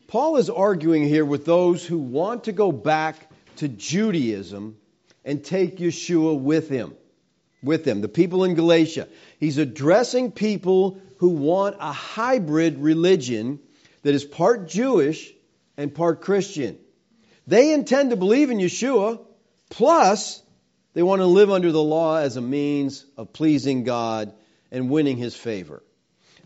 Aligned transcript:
Paul 0.08 0.39
is 0.39 0.50
arguing 0.50 1.06
here 1.06 1.25
with 1.25 1.44
those 1.44 1.84
who 1.84 1.98
want 1.98 2.44
to 2.44 2.52
go 2.52 2.72
back 2.72 3.30
to 3.56 3.69
Judaism 3.69 4.77
and 5.25 5.44
take 5.44 5.78
Yeshua 5.78 6.39
with 6.39 6.69
him. 6.69 6.94
With 7.62 7.84
them, 7.84 8.00
the 8.00 8.08
people 8.08 8.44
in 8.44 8.55
Galatia. 8.55 9.06
He's 9.39 9.58
addressing 9.58 10.33
people 10.33 10.98
who 11.19 11.28
want 11.28 11.77
a 11.78 11.92
hybrid 11.92 12.78
religion 12.78 13.58
that 14.02 14.14
is 14.14 14.24
part 14.24 14.67
Jewish 14.67 15.30
and 15.77 15.95
part 15.95 16.22
Christian. 16.22 16.78
They 17.47 17.74
intend 17.74 18.11
to 18.11 18.17
believe 18.17 18.50
in 18.50 18.56
Yeshua, 18.56 19.20
plus 19.69 20.42
they 20.95 21.02
want 21.02 21.20
to 21.20 21.27
live 21.27 21.50
under 21.50 21.70
the 21.70 21.83
law 21.83 22.17
as 22.17 22.39
a 22.39 22.41
means 22.41 23.05
of 23.19 23.34
pleasing 23.34 23.84
God 23.84 24.33
and 24.70 24.90
winning 24.90 25.16
his 25.16 25.34
favor. 25.34 25.82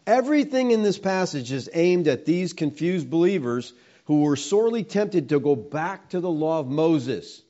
Everything 0.07 0.71
in 0.71 0.83
this 0.83 0.99
passage 0.99 1.51
is 1.51 1.71
aimed 1.73 2.09
at 2.09 2.27
these 2.27 2.53
confused 2.53 3.09
believers 3.09 3.73
who 4.05 4.23
were 4.23 4.37
sorely 4.37 4.85
tempted 4.85 5.31
to 5.31 5.41
go 5.41 5.57
back 5.57 6.11
to 6.11 6.21
the 6.21 6.31
law 6.31 6.61
of 6.61 6.69
Moses. 6.69 7.43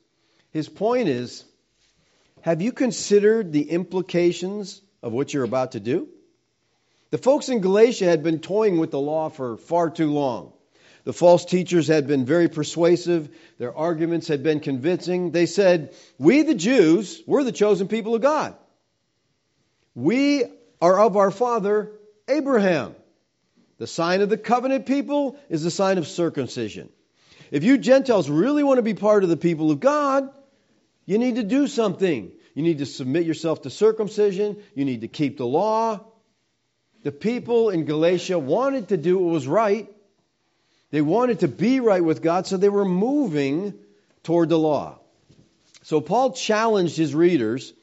His 0.51 0.69
point 0.69 1.09
is 1.09 1.43
have 2.41 2.61
you 2.61 2.71
considered 2.71 3.51
the 3.51 3.69
implications 3.69 4.81
of 5.01 5.11
what 5.11 5.33
you're 5.33 5.43
about 5.43 5.73
to 5.73 5.79
do? 5.79 6.07
The 7.11 7.17
folks 7.17 7.49
in 7.49 7.59
Galatia 7.59 8.05
had 8.05 8.23
been 8.23 8.39
toying 8.39 8.77
with 8.77 8.91
the 8.91 8.99
law 8.99 9.29
for 9.29 9.57
far 9.57 9.89
too 9.89 10.11
long. 10.11 10.53
The 11.05 11.13
false 11.13 11.45
teachers 11.45 11.87
had 11.87 12.07
been 12.07 12.25
very 12.25 12.49
persuasive. 12.49 13.29
Their 13.57 13.75
arguments 13.75 14.27
had 14.27 14.43
been 14.43 14.59
convincing. 14.59 15.31
They 15.31 15.45
said, 15.45 15.93
We, 16.17 16.41
the 16.41 16.55
Jews, 16.55 17.21
we're 17.27 17.43
the 17.43 17.51
chosen 17.51 17.87
people 17.87 18.15
of 18.15 18.21
God. 18.21 18.55
We 19.93 20.45
are 20.81 20.99
of 20.99 21.17
our 21.17 21.31
father 21.31 21.91
Abraham. 22.27 22.95
The 23.77 23.87
sign 23.87 24.21
of 24.21 24.29
the 24.29 24.37
covenant 24.37 24.85
people 24.85 25.37
is 25.49 25.63
the 25.63 25.71
sign 25.71 25.97
of 25.97 26.07
circumcision. 26.07 26.89
If 27.51 27.63
you 27.63 27.77
Gentiles 27.77 28.29
really 28.29 28.63
want 28.63 28.77
to 28.77 28.83
be 28.83 28.93
part 28.93 29.23
of 29.23 29.29
the 29.29 29.37
people 29.37 29.71
of 29.71 29.79
God, 29.79 30.29
you 31.05 31.17
need 31.17 31.35
to 31.35 31.43
do 31.43 31.67
something. 31.67 32.31
You 32.53 32.63
need 32.63 32.79
to 32.79 32.85
submit 32.85 33.25
yourself 33.25 33.63
to 33.63 33.69
circumcision. 33.69 34.57
You 34.73 34.85
need 34.85 35.01
to 35.01 35.07
keep 35.07 35.37
the 35.37 35.45
law. 35.45 36.05
The 37.03 37.11
people 37.11 37.69
in 37.69 37.85
Galatia 37.85 38.39
wanted 38.39 38.89
to 38.89 38.97
do 38.97 39.19
what 39.19 39.31
was 39.31 39.47
right. 39.47 39.91
They 40.91 41.01
wanted 41.01 41.41
to 41.41 41.47
be 41.47 41.79
right 41.81 42.03
with 42.03 42.21
God, 42.21 42.47
so 42.47 42.57
they 42.57 42.69
were 42.69 42.85
moving 42.85 43.73
toward 44.23 44.49
the 44.49 44.57
law. 44.57 44.99
So 45.83 46.01
Paul 46.01 46.31
challenged 46.31 46.97
his 46.97 47.13
readers 47.13 47.73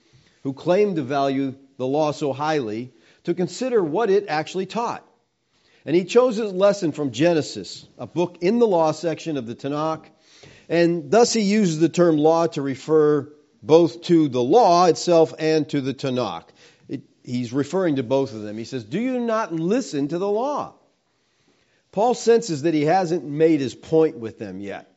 who 0.43 0.53
claimed 0.55 0.97
to 0.97 1.03
value 1.03 1.55
the 1.83 1.89
law 1.89 2.13
so 2.13 2.33
highly 2.33 2.93
to 3.25 3.35
consider 3.35 3.83
what 3.83 4.09
it 4.09 4.27
actually 4.29 4.67
taught. 4.67 5.05
And 5.85 5.97
he 5.97 6.05
chose 6.05 6.37
his 6.37 6.53
lesson 6.53 6.93
from 6.93 7.11
Genesis, 7.11 7.85
a 7.99 8.07
book 8.07 8.39
in 8.41 8.61
the 8.61 8.69
law 8.69 8.93
section 8.93 9.37
of 9.37 9.49
the 9.49 9.57
Tanakh. 9.57 10.05
And 10.69 11.11
thus 11.11 11.33
he 11.33 11.41
uses 11.41 11.81
the 11.81 11.89
term 11.89 12.19
law 12.19 12.47
to 12.47 12.63
refer 12.63 13.33
both 13.65 14.03
to 14.03 14.29
the 14.29 14.43
law 14.43 14.87
itself 14.87 15.35
and 15.41 15.69
to 15.71 15.81
the 15.81 15.93
Tanakh. 15.93 16.45
It, 16.89 17.03
he's 17.25 17.53
referring 17.53 17.97
to 17.97 18.05
both 18.05 18.33
of 18.33 18.43
them. 18.43 18.57
He 18.59 18.65
says, 18.65 18.85
Do 18.85 19.01
you 19.01 19.19
not 19.19 19.53
listen 19.53 20.07
to 20.09 20.19
the 20.19 20.29
law? 20.29 20.75
Paul 21.91 22.15
senses 22.15 22.63
that 22.63 22.75
he 22.75 22.85
hasn't 22.85 23.25
made 23.25 23.59
his 23.59 23.75
point 23.75 24.17
with 24.19 24.39
them 24.39 24.61
yet. 24.61 24.89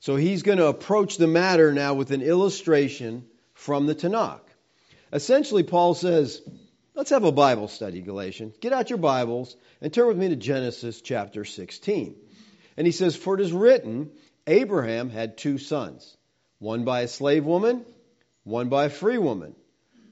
So 0.00 0.16
he's 0.16 0.42
going 0.42 0.58
to 0.58 0.68
approach 0.68 1.18
the 1.18 1.26
matter 1.28 1.70
now 1.70 1.92
with 1.92 2.12
an 2.12 2.22
illustration 2.22 3.26
from 3.52 3.84
the 3.84 3.94
Tanakh. 3.94 4.40
Essentially, 5.12 5.62
Paul 5.62 5.92
says, 5.92 6.40
let's 6.94 7.10
have 7.10 7.24
a 7.24 7.32
Bible 7.32 7.68
study, 7.68 8.00
Galatians. 8.00 8.56
Get 8.60 8.72
out 8.72 8.88
your 8.88 8.98
Bibles 8.98 9.54
and 9.82 9.92
turn 9.92 10.06
with 10.08 10.16
me 10.16 10.30
to 10.30 10.36
Genesis 10.36 11.02
chapter 11.02 11.44
16. 11.44 12.16
And 12.78 12.86
he 12.86 12.92
says, 12.92 13.14
For 13.14 13.34
it 13.34 13.42
is 13.42 13.52
written, 13.52 14.10
Abraham 14.46 15.10
had 15.10 15.36
two 15.36 15.58
sons, 15.58 16.16
one 16.58 16.84
by 16.84 17.02
a 17.02 17.08
slave 17.08 17.44
woman, 17.44 17.84
one 18.44 18.70
by 18.70 18.86
a 18.86 18.90
free 18.90 19.18
woman. 19.18 19.54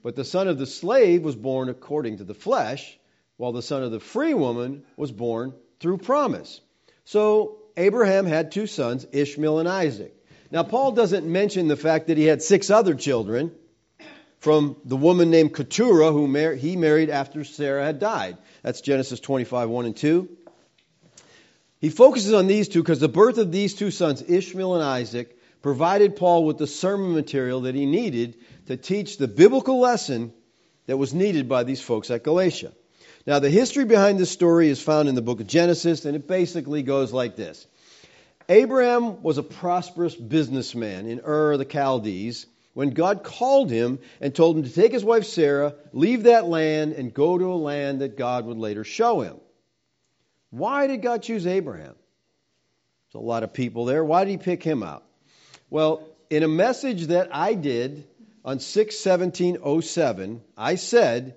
But 0.03 0.16
the 0.16 0.25
son 0.25 0.49
of 0.49 0.59
the 0.59 0.66
slave 0.66 1.22
was 1.22 1.37
born 1.37 1.71
according 1.71 2.19
to 2.19 2.25
the 2.25 2.34
flesh, 2.34 2.99
while 3.39 3.53
the 3.53 3.62
son 3.62 3.83
of 3.83 3.93
the 3.93 4.00
free 4.00 4.34
woman 4.34 4.84
was 4.99 5.10
born 5.10 5.55
through 5.78 5.99
promise. 5.99 6.60
So 7.05 7.59
Abraham 7.75 8.27
had 8.27 8.53
two 8.53 8.66
sons, 8.66 9.06
Ishmael 9.12 9.60
and 9.60 9.69
Isaac. 9.69 10.15
Now, 10.50 10.62
Paul 10.62 10.93
doesn't 10.93 11.27
mention 11.27 11.69
the 11.69 11.77
fact 11.77 12.09
that 12.09 12.19
he 12.19 12.25
had 12.25 12.43
six 12.43 12.69
other 12.71 12.94
children 12.94 13.53
from 14.41 14.77
the 14.84 14.97
woman 14.97 15.31
named 15.31 15.55
Keturah, 15.55 16.12
who 16.12 16.27
mar- 16.27 16.55
he 16.55 16.75
married 16.77 17.11
after 17.11 17.45
Sarah 17.45 17.84
had 17.84 17.99
died. 17.99 18.39
That's 18.62 18.81
Genesis 18.81 19.21
25, 19.21 19.69
1 19.69 19.87
and 19.87 19.97
2. 19.97 20.28
He 21.81 21.91
focuses 21.91 22.33
on 22.33 22.47
these 22.47 22.69
two 22.69 22.83
because 22.83 23.01
the 23.01 23.09
birth 23.09 23.39
of 23.39 23.53
these 23.53 23.75
two 23.75 23.91
sons, 23.91 24.23
Ishmael 24.27 24.75
and 24.75 24.84
Isaac, 24.84 25.39
provided 25.62 26.17
Paul 26.17 26.45
with 26.45 26.59
the 26.59 26.67
sermon 26.67 27.15
material 27.15 27.62
that 27.62 27.75
he 27.75 27.87
needed 27.87 28.37
to 28.67 28.77
teach 28.77 29.19
the 29.19 29.28
biblical 29.28 29.78
lesson 29.78 30.33
that 30.86 30.97
was 30.97 31.15
needed 31.15 31.48
by 31.48 31.65
these 31.65 31.81
folks 31.81 32.10
at 32.10 32.25
Galatia. 32.25 32.72
Now, 33.27 33.39
the 33.39 33.51
history 33.51 33.84
behind 33.84 34.19
this 34.19 34.31
story 34.31 34.69
is 34.69 34.83
found 34.83 35.09
in 35.09 35.15
the 35.15 35.22
book 35.22 35.41
of 35.41 35.47
Genesis, 35.47 36.04
and 36.07 36.16
it 36.16 36.27
basically 36.27 36.83
goes 36.83 37.13
like 37.13 37.36
this 37.36 37.66
Abraham 38.48 39.22
was 39.22 39.36
a 39.36 39.43
prosperous 39.43 40.15
businessman 40.15 41.07
in 41.07 41.21
Ur 41.21 41.59
the 41.59 41.66
Chaldees 41.66 42.47
when 42.75 42.91
God 42.91 43.25
called 43.25 43.71
him 43.71 43.99
and 44.21 44.34
told 44.34 44.57
him 44.57 44.63
to 44.65 44.72
take 44.72 44.93
his 44.93 45.05
wife 45.05 45.25
Sarah, 45.25 45.75
leave 45.93 46.25
that 46.25 46.47
land, 46.47 46.93
and 46.93 47.13
go 47.13 47.37
to 47.37 47.53
a 47.53 47.55
land 47.55 48.01
that 48.01 48.17
God 48.17 48.47
would 48.47 48.59
later 48.59 48.84
show 48.84 49.21
him. 49.21 49.37
Why 50.51 50.87
did 50.87 51.03
God 51.03 51.22
choose 51.22 51.47
Abraham? 51.47 51.95
There's 53.13 53.22
a 53.22 53.27
lot 53.27 53.43
of 53.43 53.53
people 53.53 53.84
there. 53.84 54.05
Why 54.05 54.25
did 54.25 54.31
he 54.31 54.39
pick 54.39 54.63
him 54.63 54.83
out? 54.83 55.05
Well, 55.69 56.07
in 56.28 56.43
a 56.43 56.49
message 56.49 57.09
that 57.09 57.34
I 57.34 57.55
did 57.55 58.07
on 58.45 58.61
61707, 58.61 60.43
I 60.57 60.77
said, 60.77 61.34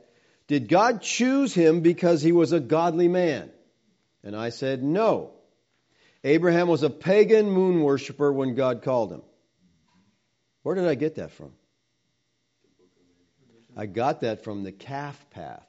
Did 0.48 0.68
God 0.68 1.02
choose 1.02 1.54
him 1.54 1.82
because 1.82 2.22
he 2.22 2.32
was 2.32 2.52
a 2.52 2.60
godly 2.60 3.08
man? 3.08 3.50
And 4.24 4.36
I 4.36 4.50
said, 4.50 4.84
No. 4.84 5.32
Abraham 6.24 6.68
was 6.68 6.84
a 6.84 6.90
pagan 6.90 7.50
moon 7.50 7.82
worshiper 7.82 8.32
when 8.32 8.56
God 8.56 8.82
called 8.82 9.12
him. 9.12 9.24
Where 10.63 10.75
did 10.75 10.86
I 10.86 10.95
get 10.95 11.15
that 11.15 11.31
from? 11.31 11.51
I 13.75 13.86
got 13.86 14.21
that 14.21 14.44
from 14.44 14.63
the 14.63 14.71
calf 14.71 15.30
path. 15.31 15.68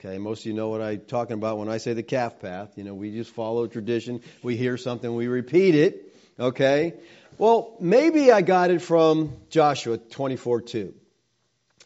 Okay, 0.00 0.18
most 0.18 0.40
of 0.40 0.46
you 0.46 0.52
know 0.52 0.68
what 0.68 0.80
I'm 0.80 1.00
talking 1.00 1.34
about 1.34 1.58
when 1.58 1.68
I 1.68 1.78
say 1.78 1.92
the 1.92 2.04
calf 2.04 2.40
path. 2.40 2.74
You 2.76 2.84
know, 2.84 2.94
we 2.94 3.10
just 3.10 3.30
follow 3.30 3.66
tradition. 3.66 4.22
We 4.42 4.56
hear 4.56 4.76
something, 4.76 5.12
we 5.12 5.26
repeat 5.26 5.74
it. 5.74 6.14
Okay? 6.38 6.94
Well, 7.36 7.76
maybe 7.80 8.30
I 8.30 8.42
got 8.42 8.70
it 8.70 8.80
from 8.80 9.36
Joshua 9.50 9.98
24 9.98 10.62
2. 10.62 10.94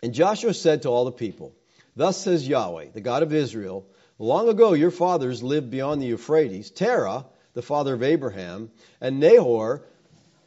And 0.02 0.12
Joshua 0.12 0.52
said 0.52 0.82
to 0.82 0.88
all 0.88 1.06
the 1.06 1.12
people, 1.12 1.54
Thus 1.96 2.18
says 2.18 2.46
Yahweh, 2.46 2.90
the 2.92 3.00
God 3.00 3.22
of 3.22 3.32
Israel, 3.32 3.86
long 4.18 4.48
ago 4.48 4.74
your 4.74 4.90
fathers 4.90 5.42
lived 5.42 5.70
beyond 5.70 6.02
the 6.02 6.06
Euphrates, 6.06 6.70
Terah, 6.70 7.24
the 7.54 7.62
father 7.62 7.94
of 7.94 8.02
Abraham, 8.02 8.70
and 9.00 9.20
Nahor, 9.20 9.84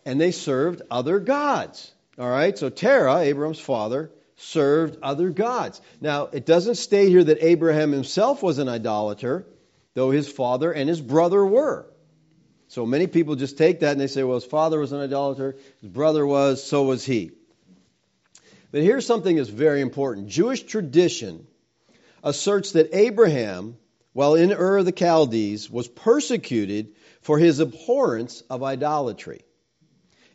and 0.05 0.21
they 0.21 0.31
served 0.31 0.81
other 0.89 1.19
gods. 1.19 1.91
All 2.17 2.29
right, 2.29 2.57
so 2.57 2.69
Terah, 2.69 3.19
Abraham's 3.19 3.59
father, 3.59 4.11
served 4.37 4.99
other 5.01 5.29
gods. 5.29 5.81
Now, 5.99 6.27
it 6.27 6.45
doesn't 6.45 6.75
state 6.75 7.09
here 7.09 7.23
that 7.23 7.43
Abraham 7.43 7.91
himself 7.91 8.43
was 8.43 8.59
an 8.59 8.69
idolater, 8.69 9.45
though 9.93 10.11
his 10.11 10.27
father 10.27 10.71
and 10.71 10.87
his 10.87 11.01
brother 11.01 11.45
were. 11.45 11.87
So 12.67 12.85
many 12.85 13.07
people 13.07 13.35
just 13.35 13.57
take 13.57 13.81
that 13.81 13.91
and 13.91 14.01
they 14.01 14.07
say, 14.07 14.23
well, 14.23 14.35
his 14.35 14.45
father 14.45 14.79
was 14.79 14.91
an 14.91 14.99
idolater, 14.99 15.55
his 15.81 15.89
brother 15.89 16.25
was, 16.25 16.63
so 16.63 16.83
was 16.83 17.05
he. 17.05 17.31
But 18.71 18.83
here's 18.83 19.05
something 19.05 19.37
that's 19.37 19.49
very 19.49 19.79
important 19.79 20.27
Jewish 20.27 20.63
tradition 20.63 21.47
asserts 22.23 22.73
that 22.73 22.93
Abraham, 22.93 23.77
while 24.11 24.35
in 24.35 24.51
Ur 24.51 24.77
of 24.77 24.85
the 24.85 24.91
Chaldees, 24.91 25.69
was 25.69 25.87
persecuted 25.87 26.95
for 27.21 27.37
his 27.37 27.59
abhorrence 27.61 28.41
of 28.49 28.63
idolatry, 28.63 29.44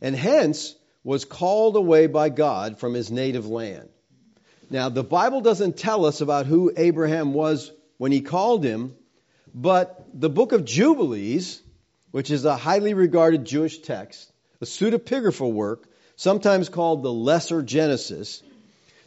and 0.01 0.15
hence 0.15 0.75
was 1.05 1.25
called 1.25 1.77
away 1.77 2.07
by 2.07 2.29
God 2.29 2.79
from 2.79 2.95
his 2.95 3.11
native 3.11 3.49
land. 3.49 3.89
Now, 4.69 4.89
the 4.89 5.03
Bible 5.03 5.41
doesn't 5.41 5.77
tell 5.77 6.05
us 6.05 6.21
about 6.21 6.47
who 6.47 6.73
Abraham 6.77 7.35
was 7.35 7.73
when 7.99 8.13
he 8.13 8.21
called 8.21 8.65
him, 8.65 8.95
but 9.53 10.07
the 10.15 10.31
book 10.31 10.53
of 10.53 10.65
Jubilees, 10.65 11.61
which 12.13 12.31
is 12.31 12.45
a 12.45 12.57
highly 12.57 12.95
regarded 12.95 13.45
Jewish 13.45 13.81
text, 13.81 14.33
a 14.61 14.65
pseudepigraphal 14.65 15.53
work, 15.53 15.89
sometimes 16.17 16.69
called 16.69 17.03
the 17.03 17.13
Lesser 17.13 17.63
Genesis, 17.63 18.43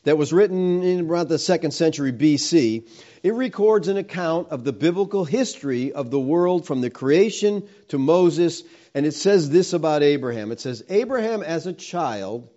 that 0.04 0.18
was 0.18 0.34
written 0.34 0.84
in 0.84 1.10
around 1.10 1.30
the 1.30 1.40
second 1.40 1.72
century 1.72 2.12
BC, 2.12 2.90
it 3.24 3.34
records 3.34 3.88
an 3.88 3.98
account 3.98 4.50
of 4.50 4.64
the 4.64 4.74
biblical 4.74 5.24
history 5.24 5.94
of 5.94 6.12
the 6.12 6.20
world 6.20 6.68
from 6.68 6.82
the 6.82 6.90
creation 6.90 7.68
to 7.88 7.98
Moses 7.98 8.64
and 8.94 9.06
it 9.06 9.14
says 9.14 9.50
this 9.50 9.74
about 9.74 10.04
Abraham 10.04 10.52
it 10.52 10.60
says, 10.60 10.84
Abraham 10.90 11.42
as 11.42 11.66
a 11.66 11.74
child 11.74 12.50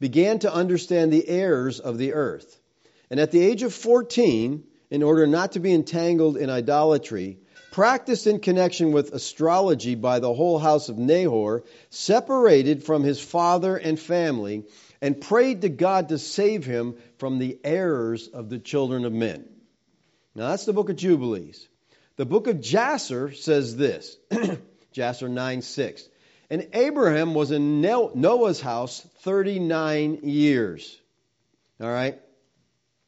began 0.00 0.40
to 0.40 0.52
understand 0.52 1.12
the 1.12 1.28
errors 1.28 1.78
of 1.78 1.96
the 1.96 2.14
earth. 2.14 2.58
And 3.10 3.20
at 3.20 3.30
the 3.30 3.42
age 3.42 3.62
of 3.62 3.72
14, 3.74 4.64
in 4.90 5.02
order 5.02 5.26
not 5.26 5.52
to 5.52 5.60
be 5.60 5.72
entangled 5.72 6.36
in 6.36 6.50
idolatry, 6.50 7.38
practiced 7.70 8.26
in 8.26 8.40
connection 8.40 8.92
with 8.92 9.12
astrology 9.12 9.94
by 9.94 10.18
the 10.18 10.32
whole 10.32 10.58
house 10.58 10.88
of 10.88 10.98
Nahor, 10.98 11.64
separated 11.90 12.82
from 12.82 13.04
his 13.04 13.20
father 13.20 13.76
and 13.76 13.98
family, 13.98 14.64
and 15.00 15.20
prayed 15.20 15.62
to 15.62 15.68
God 15.68 16.08
to 16.08 16.18
save 16.18 16.64
him 16.64 16.96
from 17.18 17.38
the 17.38 17.58
errors 17.62 18.28
of 18.28 18.48
the 18.48 18.58
children 18.58 19.04
of 19.04 19.12
men. 19.12 19.48
Now 20.34 20.48
that's 20.48 20.64
the 20.64 20.72
book 20.72 20.90
of 20.90 20.96
Jubilees. 20.96 21.66
The 22.16 22.26
book 22.26 22.46
of 22.46 22.60
Jasher 22.60 23.32
says 23.32 23.76
this 23.76 24.16
Jasher 24.92 25.28
9 25.28 25.62
6. 25.62 26.08
And 26.50 26.68
Abraham 26.72 27.34
was 27.34 27.52
in 27.52 27.80
Noah's 27.80 28.60
house 28.60 29.00
39 29.20 30.20
years. 30.24 31.00
All 31.80 31.88
right? 31.88 32.20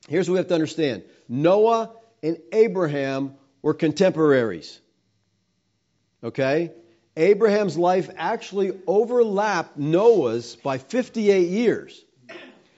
Here's 0.09 0.29
what 0.29 0.35
we 0.35 0.39
have 0.39 0.49
to 0.49 0.55
understand 0.55 1.05
Noah 1.29 1.91
and 2.23 2.39
Abraham 2.53 3.35
were 3.63 3.75
contemporaries. 3.75 4.81
Okay? 6.23 6.73
Abraham's 7.17 7.77
life 7.77 8.09
actually 8.17 8.73
overlapped 8.87 9.77
Noah's 9.77 10.57
by 10.57 10.79
58 10.79 11.49
years. 11.49 12.03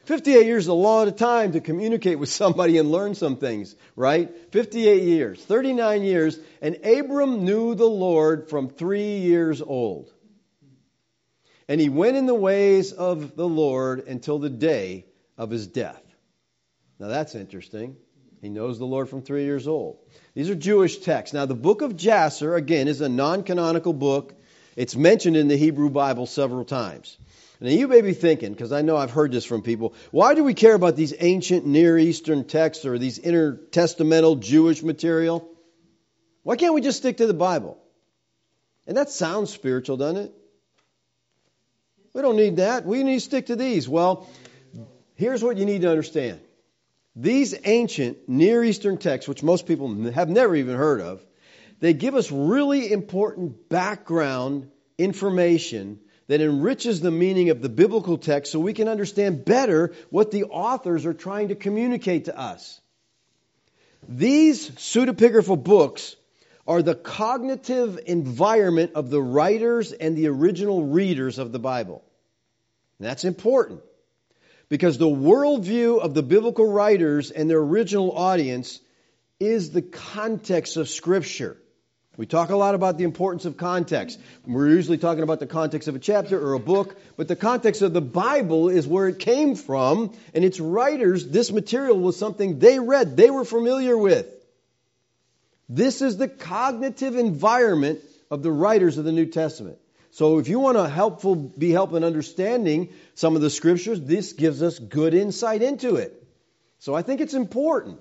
58 0.06 0.46
years 0.46 0.64
is 0.64 0.68
a 0.68 0.74
lot 0.74 1.08
of 1.08 1.16
time 1.16 1.52
to 1.52 1.60
communicate 1.60 2.18
with 2.18 2.28
somebody 2.28 2.78
and 2.78 2.90
learn 2.90 3.14
some 3.14 3.36
things, 3.36 3.74
right? 3.96 4.30
58 4.52 5.02
years, 5.02 5.42
39 5.44 6.02
years, 6.02 6.38
and 6.60 6.76
Abram 6.84 7.44
knew 7.44 7.74
the 7.74 7.86
Lord 7.86 8.48
from 8.50 8.68
three 8.68 9.18
years 9.18 9.62
old. 9.62 10.12
And 11.68 11.80
he 11.80 11.88
went 11.88 12.16
in 12.16 12.26
the 12.26 12.34
ways 12.34 12.92
of 12.92 13.36
the 13.36 13.48
Lord 13.48 14.06
until 14.06 14.38
the 14.38 14.50
day 14.50 15.06
of 15.38 15.50
his 15.50 15.66
death. 15.66 16.02
Now 16.98 17.08
that's 17.08 17.34
interesting. 17.34 17.96
He 18.44 18.50
knows 18.50 18.78
the 18.78 18.84
Lord 18.84 19.08
from 19.08 19.22
three 19.22 19.44
years 19.44 19.66
old. 19.66 19.96
These 20.34 20.50
are 20.50 20.54
Jewish 20.54 20.98
texts. 20.98 21.32
Now, 21.32 21.46
the 21.46 21.54
book 21.54 21.80
of 21.80 21.96
Jasher, 21.96 22.56
again, 22.56 22.88
is 22.88 23.00
a 23.00 23.08
non 23.08 23.42
canonical 23.42 23.94
book. 23.94 24.34
It's 24.76 24.94
mentioned 24.94 25.38
in 25.38 25.48
the 25.48 25.56
Hebrew 25.56 25.88
Bible 25.88 26.26
several 26.26 26.66
times. 26.66 27.16
Now, 27.60 27.70
you 27.70 27.86
may 27.88 28.00
be 28.00 28.12
thinking, 28.12 28.52
because 28.52 28.72
I 28.72 28.82
know 28.82 28.96
I've 28.96 29.12
heard 29.12 29.32
this 29.32 29.44
from 29.44 29.62
people, 29.62 29.94
why 30.10 30.34
do 30.34 30.42
we 30.42 30.54
care 30.54 30.74
about 30.74 30.96
these 30.96 31.14
ancient 31.18 31.64
Near 31.64 31.96
Eastern 31.96 32.44
texts 32.44 32.84
or 32.84 32.98
these 32.98 33.18
intertestamental 33.18 34.40
Jewish 34.40 34.82
material? 34.82 35.48
Why 36.42 36.56
can't 36.56 36.74
we 36.74 36.80
just 36.80 36.98
stick 36.98 37.18
to 37.18 37.26
the 37.26 37.34
Bible? 37.34 37.78
And 38.86 38.96
that 38.96 39.08
sounds 39.08 39.50
spiritual, 39.52 39.96
doesn't 39.96 40.24
it? 40.24 40.34
We 42.12 42.22
don't 42.22 42.36
need 42.36 42.56
that. 42.56 42.84
We 42.84 43.02
need 43.02 43.14
to 43.14 43.20
stick 43.20 43.46
to 43.46 43.56
these. 43.56 43.88
Well, 43.88 44.28
here's 45.14 45.42
what 45.42 45.56
you 45.56 45.64
need 45.64 45.82
to 45.82 45.90
understand 45.90 46.40
these 47.16 47.54
ancient 47.64 48.28
Near 48.28 48.64
Eastern 48.64 48.98
texts, 48.98 49.28
which 49.28 49.42
most 49.42 49.66
people 49.66 50.10
have 50.10 50.28
never 50.28 50.56
even 50.56 50.76
heard 50.76 51.00
of, 51.00 51.24
they 51.78 51.92
give 51.92 52.16
us 52.16 52.30
really 52.32 52.90
important 52.90 53.68
background 53.68 54.70
information 54.98 56.00
that 56.26 56.40
enriches 56.40 57.00
the 57.00 57.10
meaning 57.10 57.50
of 57.50 57.60
the 57.60 57.68
biblical 57.68 58.18
text 58.18 58.52
so 58.52 58.58
we 58.58 58.72
can 58.72 58.88
understand 58.88 59.44
better 59.44 59.92
what 60.10 60.30
the 60.30 60.44
authors 60.44 61.06
are 61.06 61.14
trying 61.14 61.48
to 61.48 61.54
communicate 61.54 62.26
to 62.26 62.38
us. 62.38 62.80
These 64.08 64.70
pseudepigraphal 64.70 65.62
books 65.62 66.16
are 66.66 66.82
the 66.82 66.94
cognitive 66.94 67.98
environment 68.06 68.92
of 68.94 69.10
the 69.10 69.22
writers 69.22 69.92
and 69.92 70.16
the 70.16 70.28
original 70.28 70.84
readers 70.84 71.38
of 71.38 71.52
the 71.52 71.58
Bible. 71.58 72.02
And 72.98 73.06
that's 73.06 73.24
important 73.24 73.82
because 74.68 74.96
the 74.96 75.06
worldview 75.06 76.00
of 76.00 76.14
the 76.14 76.22
biblical 76.22 76.70
writers 76.70 77.30
and 77.30 77.50
their 77.50 77.58
original 77.58 78.12
audience 78.12 78.80
is 79.40 79.70
the 79.70 79.82
context 79.82 80.76
of 80.76 80.88
Scripture. 80.88 81.58
We 82.16 82.26
talk 82.26 82.50
a 82.50 82.56
lot 82.56 82.76
about 82.76 82.96
the 82.96 83.04
importance 83.04 83.44
of 83.44 83.56
context. 83.56 84.20
We're 84.46 84.68
usually 84.68 84.98
talking 84.98 85.24
about 85.24 85.40
the 85.40 85.48
context 85.48 85.88
of 85.88 85.96
a 85.96 85.98
chapter 85.98 86.40
or 86.40 86.54
a 86.54 86.60
book, 86.60 86.96
but 87.16 87.26
the 87.26 87.34
context 87.34 87.82
of 87.82 87.92
the 87.92 88.00
Bible 88.00 88.68
is 88.68 88.86
where 88.86 89.08
it 89.08 89.18
came 89.18 89.56
from, 89.56 90.12
and 90.32 90.44
its 90.44 90.60
writers, 90.60 91.26
this 91.26 91.50
material 91.50 91.98
was 91.98 92.16
something 92.16 92.60
they 92.60 92.78
read, 92.78 93.16
they 93.16 93.30
were 93.30 93.44
familiar 93.44 93.98
with. 93.98 94.28
This 95.68 96.02
is 96.02 96.16
the 96.16 96.28
cognitive 96.28 97.16
environment 97.16 98.00
of 98.30 98.42
the 98.42 98.52
writers 98.52 98.96
of 98.96 99.04
the 99.04 99.12
New 99.12 99.26
Testament. 99.26 99.78
So 100.12 100.38
if 100.38 100.46
you 100.46 100.60
want 100.60 100.76
to 100.76 100.88
helpful 100.88 101.34
be 101.34 101.70
help 101.70 101.92
in 101.94 102.04
understanding 102.04 102.90
some 103.16 103.34
of 103.34 103.42
the 103.42 103.50
scriptures, 103.50 104.00
this 104.00 104.34
gives 104.34 104.62
us 104.62 104.78
good 104.78 105.14
insight 105.14 105.62
into 105.62 105.96
it. 105.96 106.22
So 106.78 106.94
I 106.94 107.02
think 107.02 107.20
it's 107.20 107.34
important 107.34 107.98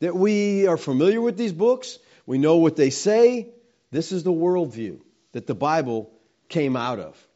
that 0.00 0.16
we 0.16 0.66
are 0.66 0.78
familiar 0.78 1.20
with 1.20 1.36
these 1.36 1.52
books 1.52 1.98
we 2.26 2.38
know 2.38 2.56
what 2.56 2.76
they 2.76 2.90
say. 2.90 3.48
This 3.90 4.12
is 4.12 4.22
the 4.22 4.32
worldview 4.32 5.00
that 5.32 5.46
the 5.46 5.54
Bible 5.54 6.10
came 6.48 6.76
out 6.76 6.98
of. 6.98 7.26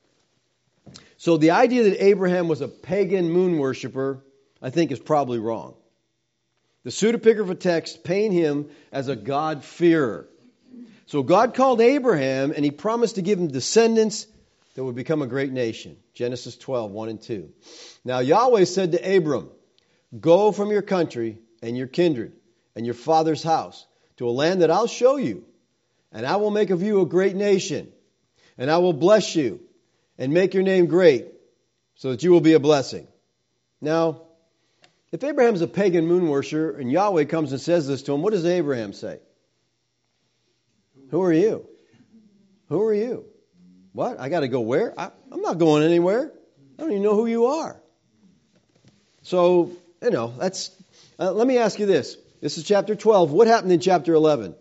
So 1.19 1.37
the 1.37 1.52
idea 1.52 1.85
that 1.85 2.05
Abraham 2.05 2.49
was 2.49 2.61
a 2.61 2.69
pagan 2.69 3.31
moon 3.31 3.59
worshiper, 3.59 4.23
I 4.62 4.71
think, 4.71 4.93
is 4.93 4.99
probably 4.99 5.38
wrong. 5.38 5.75
The 6.85 6.90
pseudepigrapha 6.90 7.59
text 7.59 8.05
paint 8.05 8.33
him 8.33 8.71
as 8.93 9.09
a 9.09 9.16
God-fearer. 9.16 10.28
So 11.07 11.23
God 11.23 11.55
called 11.55 11.81
Abraham 11.81 12.52
and 12.52 12.64
he 12.64 12.71
promised 12.71 13.16
to 13.16 13.23
give 13.23 13.38
him 13.38 13.49
descendants 13.49 14.26
that 14.75 14.85
would 14.85 14.95
become 14.95 15.23
a 15.23 15.26
great 15.26 15.52
nation. 15.52 15.97
Genesis 16.14 16.57
12, 16.57 16.90
1 16.90 17.09
and 17.09 17.21
2. 17.21 17.52
Now 18.05 18.19
Yahweh 18.21 18.64
said 18.64 18.93
to 18.93 19.16
Abram, 19.16 19.50
Go 20.19 20.52
from 20.52 20.71
your 20.71 20.83
country 20.83 21.38
and 21.62 21.76
your 21.76 21.87
kindred 21.87 22.33
and 22.76 22.85
your 22.85 22.95
father's 22.95 23.43
house 23.43 23.85
to 24.17 24.29
a 24.29 24.31
land 24.31 24.63
that 24.63 24.71
I'll 24.71 24.87
show 24.87 25.17
you, 25.17 25.45
and 26.13 26.27
I 26.27 26.37
will 26.37 26.51
make 26.51 26.71
of 26.71 26.83
you 26.83 27.01
a 27.01 27.07
great 27.07 27.37
nation, 27.37 27.93
and 28.59 28.71
I 28.71 28.79
will 28.79 28.93
bless 28.93 29.37
you 29.37 29.61
and 30.19 30.33
make 30.33 30.55
your 30.55 30.63
name 30.63 30.87
great, 30.87 31.27
so 31.97 32.11
that 32.11 32.23
you 32.23 32.31
will 32.31 32.41
be 32.41 32.55
a 32.55 32.61
blessing. 32.61 33.07
Now, 33.81 34.23
if 35.13 35.23
Abraham's 35.23 35.61
a 35.61 35.67
pagan 35.67 36.07
moon 36.07 36.29
worshiper 36.29 36.79
and 36.79 36.91
Yahweh 36.91 37.25
comes 37.25 37.53
and 37.53 37.61
says 37.61 37.87
this 37.87 38.03
to 38.03 38.13
him, 38.13 38.23
what 38.23 38.33
does 38.33 38.45
Abraham 38.45 38.93
say? 38.93 39.19
Who 41.11 41.23
are 41.23 41.33
you? 41.33 41.67
Who 42.69 42.83
are 42.83 42.95
you? 42.95 43.25
What? 43.93 44.19
I 44.19 44.29
got 44.29 44.41
to 44.41 44.49
go 44.49 44.61
where? 44.61 44.99
I, 44.99 45.11
am 45.33 45.43
not 45.43 45.59
going 45.59 45.83
anywhere. 45.85 46.33
I 46.79 46.83
don't 46.83 46.91
even 46.91 47.03
know 47.03 47.15
who 47.15 47.27
you 47.27 47.47
are. 47.47 47.81
So, 49.23 49.73
you 50.03 50.11
know, 50.11 50.35
that's. 50.37 50.71
Uh, 51.19 51.33
let 51.33 51.47
me 51.47 51.59
ask 51.59 51.79
you 51.79 51.87
this 51.87 52.17
This 52.40 52.59
is 52.59 52.64
chapter 52.64 52.95
12. 52.95 53.33
What 53.33 53.47
happened 53.47 53.73
in 53.73 53.81
chapter 53.81 54.12
11? 54.14 54.55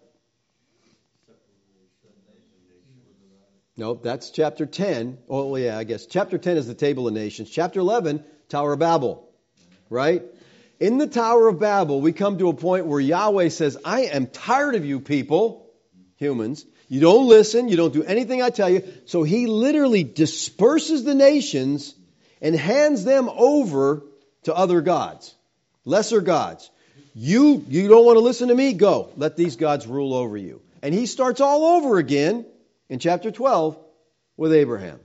Nope, 3.77 4.03
that's 4.03 4.29
chapter 4.29 4.65
10. 4.65 5.17
Oh, 5.27 5.55
yeah, 5.57 5.77
I 5.77 5.83
guess. 5.83 6.05
Chapter 6.05 6.37
10 6.37 6.55
is 6.55 6.67
the 6.67 6.73
Table 6.73 7.09
of 7.09 7.13
Nations. 7.13 7.49
Chapter 7.49 7.81
11, 7.81 8.23
Tower 8.47 8.73
of 8.73 8.79
Babel. 8.79 9.29
Right? 9.89 10.23
In 10.79 10.97
the 10.97 11.07
Tower 11.07 11.49
of 11.49 11.59
Babel, 11.59 11.99
we 11.99 12.13
come 12.13 12.37
to 12.37 12.47
a 12.47 12.53
point 12.53 12.85
where 12.85 13.01
Yahweh 13.01 13.49
says, 13.49 13.77
I 13.83 14.03
am 14.03 14.27
tired 14.27 14.75
of 14.75 14.85
you 14.85 15.01
people, 15.01 15.69
humans. 16.15 16.65
You 16.87 17.01
don't 17.01 17.27
listen, 17.27 17.67
you 17.67 17.75
don't 17.75 17.93
do 17.93 18.03
anything 18.03 18.41
I 18.41 18.49
tell 18.49 18.69
you. 18.69 18.83
So 19.05 19.23
he 19.23 19.47
literally 19.47 20.03
disperses 20.03 21.03
the 21.03 21.15
nations 21.15 21.93
and 22.41 22.55
hands 22.55 23.03
them 23.03 23.29
over 23.29 24.03
to 24.43 24.55
other 24.55 24.79
gods, 24.79 25.35
lesser 25.83 26.21
gods. 26.21 26.69
You, 27.17 27.63
you 27.69 27.87
don't 27.87 28.05
want 28.05 28.17
to 28.17 28.21
listen 28.21 28.49
to 28.49 28.55
me? 28.55 28.73
Go. 28.73 29.09
Let 29.15 29.37
these 29.37 29.55
gods 29.55 29.87
rule 29.87 30.13
over 30.13 30.35
you. 30.35 30.61
And 30.81 30.93
he 30.93 31.05
starts 31.05 31.39
all 31.39 31.77
over 31.77 31.97
again 31.97 32.45
in 32.89 32.99
chapter 32.99 33.31
12 33.31 33.79
with 34.35 34.51
Abraham, 34.51 34.99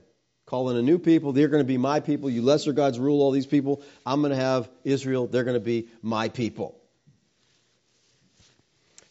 calling 0.45 0.77
a 0.77 0.81
new 0.81 0.99
people. 0.99 1.31
They're 1.31 1.47
going 1.47 1.63
to 1.63 1.67
be 1.67 1.77
my 1.77 2.01
people. 2.01 2.29
You 2.29 2.41
lesser 2.41 2.73
gods 2.73 2.99
rule 2.99 3.21
all 3.21 3.31
these 3.31 3.45
people. 3.45 3.81
I'm 4.05 4.19
going 4.19 4.31
to 4.31 4.43
have 4.43 4.69
Israel. 4.83 5.25
They're 5.25 5.45
going 5.45 5.55
to 5.55 5.61
be 5.61 5.87
my 6.01 6.27
people. 6.27 6.77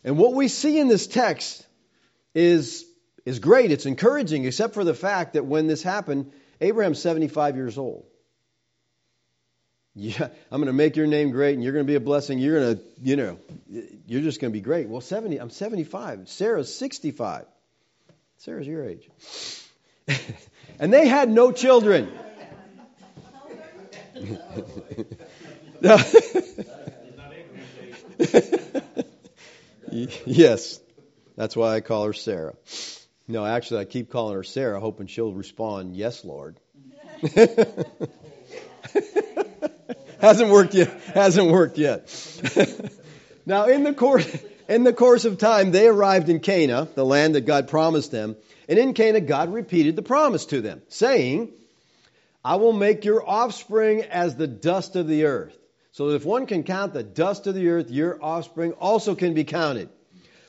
And 0.05 0.19
what 0.19 0.35
we 0.35 0.49
see 0.49 0.79
in 0.79 0.89
this 0.89 1.07
text 1.07 1.67
is, 2.35 2.85
is 3.25 3.39
great. 3.39 3.71
It's 3.71 3.87
encouraging, 3.87 4.45
except 4.45 4.75
for 4.75 4.85
the 4.85 4.95
fact 4.95 5.33
that 5.33 5.47
when 5.47 5.69
this 5.69 5.83
happened, 5.83 6.33
Abraham's 6.61 7.01
75 7.01 7.57
years 7.57 7.79
old. 7.79 8.05
Yeah, 9.97 10.29
I'm 10.53 10.61
going 10.61 10.67
to 10.67 10.73
make 10.73 10.97
your 10.97 11.09
name 11.09 11.31
great 11.31 11.55
and 11.55 11.65
you're 11.65 11.73
going 11.73 11.85
to 11.85 11.91
be 11.91 11.97
a 11.97 12.01
blessing. 12.01 12.39
You're 12.39 12.61
going 12.61 12.77
to, 12.77 12.83
you 13.03 13.17
know, 13.17 13.39
you're 14.07 14.23
just 14.23 14.41
going 14.41 14.53
to 14.53 14.57
be 14.57 14.61
great. 14.61 14.89
Well, 14.89 15.01
70, 15.01 15.39
I'm 15.39 15.51
75. 15.51 16.29
Sarah's 16.29 16.73
65. 16.75 17.47
Sarah's 18.39 18.67
your 18.67 18.85
age. 18.85 19.09
and 20.79 20.93
they 20.93 21.09
had 21.09 21.29
no 21.29 21.51
children. 21.51 22.09
yes, 29.91 30.79
that's 31.37 31.57
why 31.57 31.75
I 31.75 31.81
call 31.81 32.05
her 32.05 32.13
Sarah. 32.13 32.55
No, 33.27 33.47
actually, 33.47 33.81
I 33.81 33.85
keep 33.87 34.11
calling 34.11 34.35
her 34.35 34.45
Sarah, 34.45 34.79
hoping 34.79 35.07
she'll 35.07 35.33
respond, 35.33 35.97
Yes, 35.97 36.23
Lord. 36.25 36.57
Hasn't 40.23 40.51
worked 40.51 40.75
yet. 40.75 40.91
Hasn't 41.15 41.51
worked 41.51 41.79
yet. 41.79 42.09
now, 43.47 43.65
in 43.65 43.85
the 43.85 43.95
course 43.95 44.27
in 44.69 44.85
the 44.85 44.93
course 44.93 45.25
of 45.25 45.39
time, 45.39 45.73
they 45.73 45.89
arrived 45.89 46.29
in 46.29 46.41
Canaan, 46.41 46.89
the 46.95 47.05
land 47.05 47.35
that 47.35 47.47
God 47.47 47.69
promised 47.69 48.13
them. 48.13 48.37
And 48.69 48.79
in 48.79 48.93
Canaan, 48.93 49.27
God 49.27 49.53
repeated 49.53 49.97
the 49.97 50.03
promise 50.03 50.45
to 50.47 50.61
them, 50.61 50.83
saying, 50.89 51.51
I 52.45 52.57
will 52.57 52.73
make 52.73 53.05
your 53.05 53.29
offspring 53.29 54.03
as 54.03 54.37
the 54.37 54.47
dust 54.47 54.95
of 54.95 55.09
the 55.09 55.25
earth. 55.25 55.57
So 55.93 56.11
that 56.11 56.17
if 56.17 56.25
one 56.25 56.47
can 56.47 56.63
count 56.63 56.93
the 56.93 57.03
dust 57.03 57.47
of 57.47 57.55
the 57.55 57.69
earth, 57.71 57.91
your 57.91 58.23
offspring 58.23 58.73
also 58.73 59.15
can 59.15 59.35
be 59.35 59.45
counted. 59.45 59.89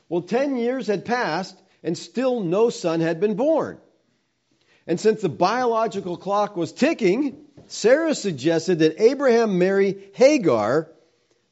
Well, 0.08 0.22
ten 0.22 0.56
years 0.56 0.86
had 0.86 1.04
passed, 1.04 1.60
and 1.82 1.96
still 1.96 2.40
no 2.40 2.68
son 2.70 3.00
had 3.00 3.20
been 3.20 3.34
born. 3.34 3.78
And 4.86 5.00
since 5.00 5.22
the 5.22 5.28
biological 5.28 6.16
clock 6.16 6.56
was 6.56 6.72
ticking, 6.72 7.41
Sarah 7.68 8.14
suggested 8.14 8.80
that 8.80 9.00
Abraham 9.00 9.58
marry 9.58 10.10
Hagar, 10.14 10.88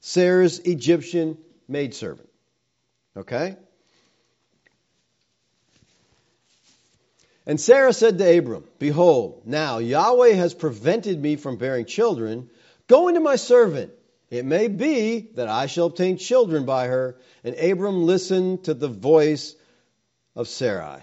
Sarah's 0.00 0.58
Egyptian 0.60 1.38
maidservant. 1.68 2.28
Okay? 3.16 3.56
And 7.46 7.60
Sarah 7.60 7.92
said 7.92 8.18
to 8.18 8.38
Abram, 8.38 8.64
Behold, 8.78 9.42
now 9.44 9.78
Yahweh 9.78 10.34
has 10.34 10.54
prevented 10.54 11.20
me 11.20 11.36
from 11.36 11.56
bearing 11.56 11.86
children. 11.86 12.48
Go 12.86 13.08
into 13.08 13.20
my 13.20 13.36
servant. 13.36 13.92
It 14.30 14.44
may 14.44 14.68
be 14.68 15.30
that 15.34 15.48
I 15.48 15.66
shall 15.66 15.86
obtain 15.86 16.16
children 16.16 16.64
by 16.64 16.86
her. 16.86 17.16
And 17.42 17.56
Abram 17.56 18.04
listened 18.04 18.64
to 18.64 18.74
the 18.74 18.88
voice 18.88 19.56
of 20.36 20.46
Sarai. 20.46 21.02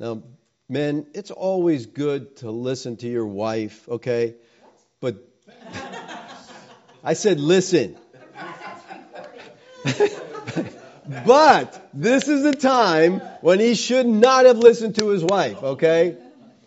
Now, 0.00 0.22
men, 0.68 1.06
it's 1.14 1.30
always 1.30 1.86
good 1.86 2.36
to 2.38 2.50
listen 2.50 2.96
to 2.98 3.08
your 3.08 3.26
wife, 3.26 3.88
okay? 3.88 4.34
But 5.00 5.16
I 7.04 7.14
said 7.14 7.40
listen. 7.40 7.96
But 11.26 11.88
this 11.94 12.28
is 12.28 12.44
a 12.44 12.52
time 12.52 13.20
when 13.40 13.60
he 13.60 13.74
should 13.74 14.06
not 14.06 14.44
have 14.44 14.58
listened 14.58 14.96
to 14.96 15.08
his 15.08 15.24
wife, 15.24 15.62
okay? 15.62 16.18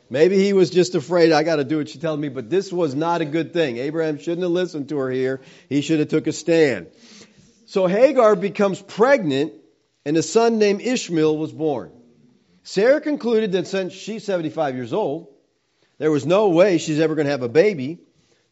Maybe 0.10 0.44
he 0.44 0.54
was 0.54 0.72
just 0.72 0.96
afraid 0.96 1.32
I 1.32 1.44
got 1.44 1.58
to 1.58 1.64
do 1.64 1.78
what 1.78 1.90
she 1.90 2.00
tells 2.00 2.20
me, 2.20 2.30
but 2.30 2.50
this 2.50 2.74
was 2.74 2.96
not 2.96 3.22
a 3.22 3.26
good 3.26 3.54
thing. 3.54 3.78
Abraham 3.78 4.18
shouldn't 4.18 4.42
have 4.42 4.52
listened 4.52 4.90
to 4.90 4.98
her 4.98 5.12
here. 5.12 5.42
He 5.70 5.82
should 5.82 6.00
have 6.00 6.10
took 6.10 6.26
a 6.26 6.32
stand. 6.32 6.88
So 7.68 7.86
Hagar 7.86 8.36
becomes 8.36 8.82
pregnant 8.82 9.54
and 10.06 10.18
a 10.18 10.24
son 10.24 10.58
named 10.58 10.82
Ishmael 10.82 11.38
was 11.38 11.52
born. 11.52 11.92
Sarah 12.64 13.02
concluded 13.02 13.54
that 13.54 13.68
since 13.68 13.94
she's 13.94 14.24
75 14.24 14.76
years 14.76 14.94
old, 14.94 15.28
there 15.98 16.12
was 16.12 16.26
no 16.26 16.50
way 16.50 16.78
she's 16.78 17.00
ever 17.00 17.16
going 17.16 17.26
to 17.26 17.32
have 17.32 17.44
a 17.44 17.50
baby. 17.50 18.00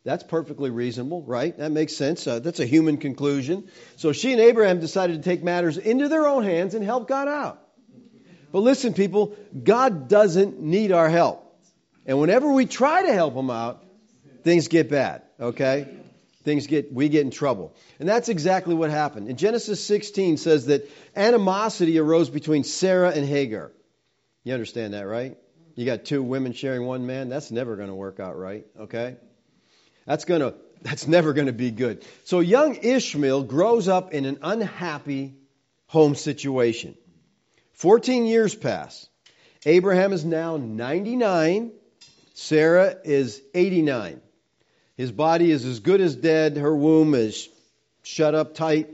That's 0.04 0.24
perfectly 0.24 0.70
reasonable, 0.70 1.24
right? 1.24 1.56
That 1.58 1.72
makes 1.72 1.96
sense. 1.96 2.26
Uh, 2.26 2.40
that's 2.40 2.60
a 2.60 2.66
human 2.66 2.98
conclusion. 2.98 3.70
So 3.98 4.12
she 4.12 4.32
and 4.32 4.42
Abraham 4.42 4.80
decided 4.80 5.18
to 5.18 5.30
take 5.30 5.44
matters 5.44 5.78
into 5.78 6.08
their 6.08 6.28
own 6.28 6.44
hands 6.44 6.74
and 6.74 6.84
help 6.84 7.08
God 7.08 7.28
out. 7.28 7.62
But 8.52 8.60
listen, 8.60 8.94
people, 8.94 9.36
God 9.64 10.08
doesn't 10.08 10.60
need 10.60 10.92
our 10.92 11.10
help. 11.10 11.46
And 12.06 12.20
whenever 12.20 12.52
we 12.52 12.66
try 12.66 13.04
to 13.04 13.14
help 13.14 13.36
him 13.36 13.52
out, 13.52 13.84
things 14.44 14.68
get 14.68 14.90
bad, 14.90 15.22
okay? 15.40 15.88
Things 16.44 16.66
get, 16.66 16.92
we 16.92 17.10
get 17.10 17.22
in 17.22 17.32
trouble. 17.32 17.76
And 18.00 18.10
that's 18.10 18.30
exactly 18.30 18.74
what 18.74 18.90
happened. 18.90 19.28
In 19.28 19.36
Genesis 19.36 19.84
16 19.86 20.38
says 20.38 20.68
that 20.68 20.90
animosity 21.16 22.00
arose 22.00 22.30
between 22.30 22.64
Sarah 22.64 23.12
and 23.12 23.26
Hagar. 23.26 23.72
You 24.44 24.54
understand 24.54 24.94
that, 24.94 25.08
right? 25.08 25.38
You 25.76 25.86
got 25.86 26.06
two 26.06 26.24
women 26.24 26.54
sharing 26.54 26.86
one 26.86 27.06
man. 27.06 27.30
That's 27.30 27.52
never 27.52 27.76
going 27.76 27.90
to 27.90 27.96
work 27.96 28.20
out 28.20 28.38
right, 28.38 28.66
okay? 28.80 29.18
That's 30.06 30.26
going 30.26 30.42
to 30.42 30.56
that's 30.82 31.08
never 31.08 31.34
going 31.34 31.48
to 31.48 31.54
be 31.54 31.72
good. 31.72 32.06
So 32.24 32.40
young 32.40 32.76
Ishmael 32.76 33.44
grows 33.44 33.88
up 33.88 34.14
in 34.14 34.26
an 34.26 34.40
unhappy 34.42 35.36
home 35.88 36.16
situation. 36.16 36.96
14 37.74 38.26
years 38.26 38.56
pass. 38.56 39.08
Abraham 39.66 40.14
is 40.14 40.24
now 40.24 40.58
99. 40.58 41.72
Sarah 42.34 42.96
is 43.04 43.42
89. 43.54 44.22
His 44.96 45.12
body 45.12 45.52
is 45.52 45.66
as 45.66 45.80
good 45.80 46.02
as 46.02 46.16
dead. 46.16 46.58
Her 46.58 46.76
womb 46.76 47.14
is 47.14 47.50
shut 48.04 48.36
up 48.36 48.56
tight. 48.56 48.90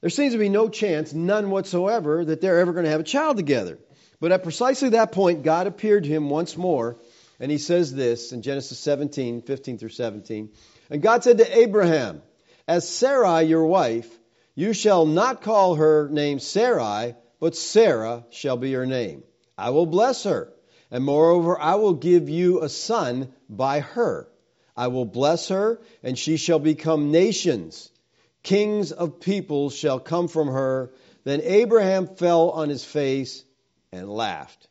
There 0.00 0.10
seems 0.10 0.32
to 0.32 0.38
be 0.38 0.48
no 0.48 0.68
chance, 0.68 1.12
none 1.12 1.50
whatsoever, 1.50 2.24
that 2.24 2.40
they're 2.40 2.60
ever 2.60 2.72
going 2.72 2.84
to 2.84 2.90
have 2.90 3.00
a 3.00 3.04
child 3.04 3.36
together. 3.36 3.78
But 4.20 4.32
at 4.32 4.42
precisely 4.42 4.90
that 4.90 5.12
point, 5.12 5.42
God 5.42 5.66
appeared 5.66 6.04
to 6.04 6.10
him 6.10 6.30
once 6.30 6.56
more 6.56 6.96
and 7.38 7.50
he 7.50 7.58
says 7.58 7.94
this 7.94 8.32
in 8.32 8.42
Genesis 8.42 8.78
17, 8.78 9.42
15 9.42 9.78
through 9.78 9.88
17. 9.90 10.50
And 10.90 11.02
God 11.02 11.22
said 11.22 11.38
to 11.38 11.58
Abraham, 11.58 12.22
As 12.66 12.88
Sarai, 12.88 13.44
your 13.44 13.66
wife, 13.66 14.08
you 14.54 14.72
shall 14.72 15.04
not 15.04 15.42
call 15.42 15.74
her 15.74 16.08
name 16.08 16.38
Sarai, 16.38 17.14
but 17.40 17.56
Sarah 17.56 18.24
shall 18.30 18.56
be 18.56 18.72
her 18.72 18.86
name. 18.86 19.22
I 19.58 19.70
will 19.70 19.86
bless 19.86 20.24
her, 20.24 20.52
and 20.90 21.04
moreover, 21.04 21.60
I 21.60 21.74
will 21.74 21.94
give 21.94 22.30
you 22.30 22.62
a 22.62 22.68
son 22.68 23.32
by 23.50 23.80
her. 23.80 24.28
I 24.74 24.88
will 24.88 25.04
bless 25.04 25.48
her, 25.48 25.80
and 26.02 26.18
she 26.18 26.36
shall 26.36 26.58
become 26.58 27.10
nations. 27.10 27.90
Kings 28.42 28.92
of 28.92 29.20
peoples 29.20 29.74
shall 29.74 29.98
come 29.98 30.28
from 30.28 30.48
her. 30.48 30.92
Then 31.24 31.40
Abraham 31.42 32.06
fell 32.06 32.50
on 32.50 32.68
his 32.68 32.84
face 32.84 33.44
and 33.92 34.08
laughed. 34.08 34.68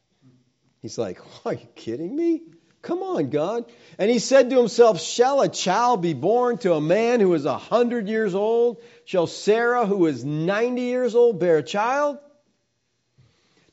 He's 0.82 0.98
like, 0.98 1.20
Are 1.46 1.54
you 1.54 1.68
kidding 1.76 2.16
me? 2.16 2.42
Come 2.82 3.02
on, 3.02 3.32
God. 3.32 3.66
And 3.98 4.12
he 4.12 4.20
said 4.20 4.52
to 4.52 4.58
himself, 4.58 5.02
Shall 5.02 5.42
a 5.42 5.50
child 5.50 6.04
be 6.04 6.14
born 6.14 6.60
to 6.60 6.74
a 6.76 6.82
man 6.82 7.20
who 7.20 7.34
is 7.34 7.46
a 7.46 7.58
hundred 7.58 8.08
years 8.08 8.36
old? 8.36 8.82
Shall 9.06 9.26
Sarah, 9.26 9.88
who 9.88 10.06
is 10.06 10.24
ninety 10.24 10.84
years 10.84 11.16
old, 11.16 11.40
bear 11.40 11.58
a 11.58 11.64
child? 11.64 12.20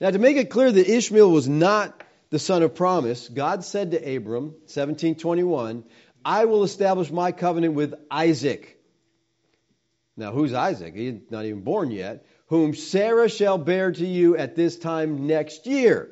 Now, 0.00 0.10
to 0.10 0.18
make 0.18 0.36
it 0.36 0.50
clear 0.50 0.72
that 0.72 0.88
Ishmael 0.88 1.30
was 1.30 1.48
not 1.48 2.02
the 2.30 2.38
son 2.38 2.62
of 2.62 2.74
promise, 2.74 3.28
God 3.28 3.62
said 3.62 3.90
to 3.90 3.98
Abram, 3.98 4.44
1721, 4.44 5.84
I 6.24 6.46
will 6.46 6.64
establish 6.64 7.10
my 7.10 7.30
covenant 7.30 7.74
with 7.74 7.94
Isaac. 8.10 8.78
Now, 10.16 10.32
who's 10.32 10.54
Isaac? 10.54 10.94
He's 10.96 11.20
not 11.30 11.44
even 11.44 11.60
born 11.60 11.90
yet. 11.90 12.24
Whom 12.52 12.74
Sarah 12.74 13.30
shall 13.30 13.56
bear 13.56 13.92
to 13.92 14.06
you 14.06 14.36
at 14.36 14.54
this 14.54 14.76
time 14.76 15.26
next 15.26 15.66
year. 15.66 16.10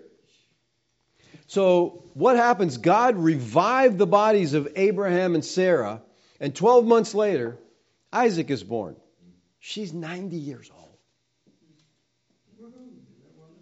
So, 1.48 2.04
what 2.14 2.36
happens? 2.36 2.78
God 2.78 3.18
revived 3.18 3.98
the 3.98 4.06
bodies 4.06 4.54
of 4.54 4.66
Abraham 4.74 5.34
and 5.34 5.44
Sarah, 5.44 6.00
and 6.40 6.54
12 6.54 6.86
months 6.86 7.14
later, 7.14 7.58
Isaac 8.10 8.48
is 8.48 8.64
born. 8.64 8.96
She's 9.58 9.92
90 9.92 10.36
years 10.36 10.70
old. 10.74 10.96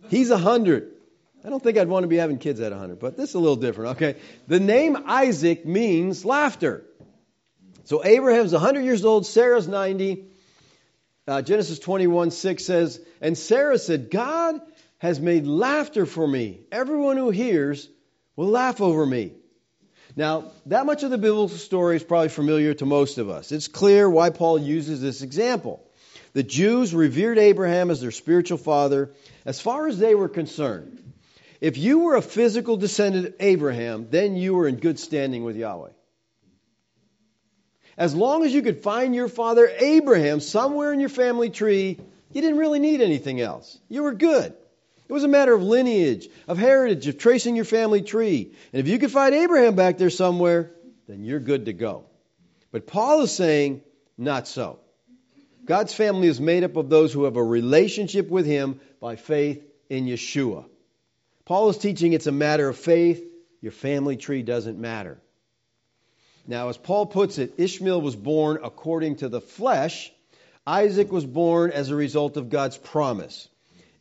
He's 0.08 0.30
100. 0.30 0.92
I 1.44 1.48
don't 1.48 1.60
think 1.60 1.78
I'd 1.78 1.88
want 1.88 2.04
to 2.04 2.08
be 2.08 2.18
having 2.18 2.38
kids 2.38 2.60
at 2.60 2.70
100, 2.70 3.00
but 3.00 3.16
this 3.16 3.30
is 3.30 3.34
a 3.34 3.40
little 3.40 3.56
different, 3.56 3.96
okay? 3.96 4.20
The 4.46 4.60
name 4.60 4.96
Isaac 5.04 5.66
means 5.66 6.24
laughter. 6.24 6.84
So 7.86 8.04
Abraham's 8.04 8.52
100 8.52 8.82
years 8.82 9.04
old, 9.04 9.26
Sarah's 9.26 9.66
90. 9.66 10.28
Uh, 11.28 11.42
Genesis 11.42 11.78
21 11.78 12.30
6 12.30 12.64
says, 12.64 13.00
And 13.20 13.36
Sarah 13.36 13.78
said, 13.78 14.10
God 14.10 14.60
has 14.96 15.20
made 15.20 15.46
laughter 15.46 16.06
for 16.06 16.26
me. 16.26 16.60
Everyone 16.72 17.18
who 17.18 17.28
hears 17.28 17.86
will 18.34 18.48
laugh 18.48 18.80
over 18.80 19.04
me. 19.04 19.34
Now, 20.16 20.52
that 20.66 20.86
much 20.86 21.02
of 21.02 21.10
the 21.10 21.18
biblical 21.18 21.48
story 21.48 21.96
is 21.96 22.02
probably 22.02 22.30
familiar 22.30 22.72
to 22.74 22.86
most 22.86 23.18
of 23.18 23.28
us. 23.28 23.52
It's 23.52 23.68
clear 23.68 24.08
why 24.08 24.30
Paul 24.30 24.58
uses 24.58 25.02
this 25.02 25.20
example. 25.20 25.84
The 26.32 26.42
Jews 26.42 26.94
revered 26.94 27.38
Abraham 27.38 27.90
as 27.90 28.00
their 28.00 28.10
spiritual 28.10 28.58
father 28.58 29.12
as 29.44 29.60
far 29.60 29.86
as 29.86 29.98
they 29.98 30.14
were 30.14 30.30
concerned. 30.30 31.12
If 31.60 31.76
you 31.76 32.00
were 32.00 32.16
a 32.16 32.22
physical 32.22 32.78
descendant 32.78 33.26
of 33.26 33.34
Abraham, 33.38 34.08
then 34.10 34.34
you 34.36 34.54
were 34.54 34.66
in 34.66 34.76
good 34.76 34.98
standing 34.98 35.44
with 35.44 35.56
Yahweh. 35.56 35.90
As 37.98 38.14
long 38.14 38.44
as 38.44 38.54
you 38.54 38.62
could 38.62 38.80
find 38.80 39.12
your 39.12 39.28
father 39.28 39.68
Abraham 39.68 40.38
somewhere 40.38 40.92
in 40.92 41.00
your 41.00 41.08
family 41.08 41.50
tree, 41.50 41.98
you 42.32 42.40
didn't 42.40 42.58
really 42.58 42.78
need 42.78 43.00
anything 43.00 43.40
else. 43.40 43.76
You 43.88 44.04
were 44.04 44.14
good. 44.14 44.54
It 45.08 45.12
was 45.12 45.24
a 45.24 45.28
matter 45.28 45.52
of 45.52 45.64
lineage, 45.64 46.28
of 46.46 46.58
heritage, 46.58 47.08
of 47.08 47.18
tracing 47.18 47.56
your 47.56 47.64
family 47.64 48.02
tree. 48.02 48.52
And 48.72 48.80
if 48.80 48.86
you 48.86 48.98
could 49.00 49.10
find 49.10 49.34
Abraham 49.34 49.74
back 49.74 49.98
there 49.98 50.10
somewhere, 50.10 50.70
then 51.08 51.24
you're 51.24 51.40
good 51.40 51.64
to 51.64 51.72
go. 51.72 52.04
But 52.70 52.86
Paul 52.86 53.22
is 53.22 53.32
saying, 53.32 53.82
not 54.16 54.46
so. 54.46 54.78
God's 55.64 55.92
family 55.92 56.28
is 56.28 56.40
made 56.40 56.62
up 56.62 56.76
of 56.76 56.88
those 56.88 57.12
who 57.12 57.24
have 57.24 57.36
a 57.36 57.42
relationship 57.42 58.28
with 58.28 58.46
Him 58.46 58.80
by 59.00 59.16
faith 59.16 59.64
in 59.90 60.06
Yeshua. 60.06 60.66
Paul 61.46 61.70
is 61.70 61.78
teaching 61.78 62.12
it's 62.12 62.28
a 62.28 62.32
matter 62.32 62.68
of 62.68 62.76
faith. 62.76 63.24
Your 63.60 63.72
family 63.72 64.16
tree 64.16 64.42
doesn't 64.42 64.78
matter. 64.78 65.20
Now, 66.48 66.70
as 66.70 66.78
Paul 66.78 67.04
puts 67.04 67.36
it, 67.36 67.52
Ishmael 67.58 68.00
was 68.00 68.16
born 68.16 68.60
according 68.64 69.16
to 69.16 69.28
the 69.28 69.40
flesh. 69.40 70.10
Isaac 70.66 71.12
was 71.12 71.26
born 71.26 71.72
as 71.72 71.90
a 71.90 71.94
result 71.94 72.38
of 72.38 72.48
God's 72.48 72.78
promise. 72.78 73.48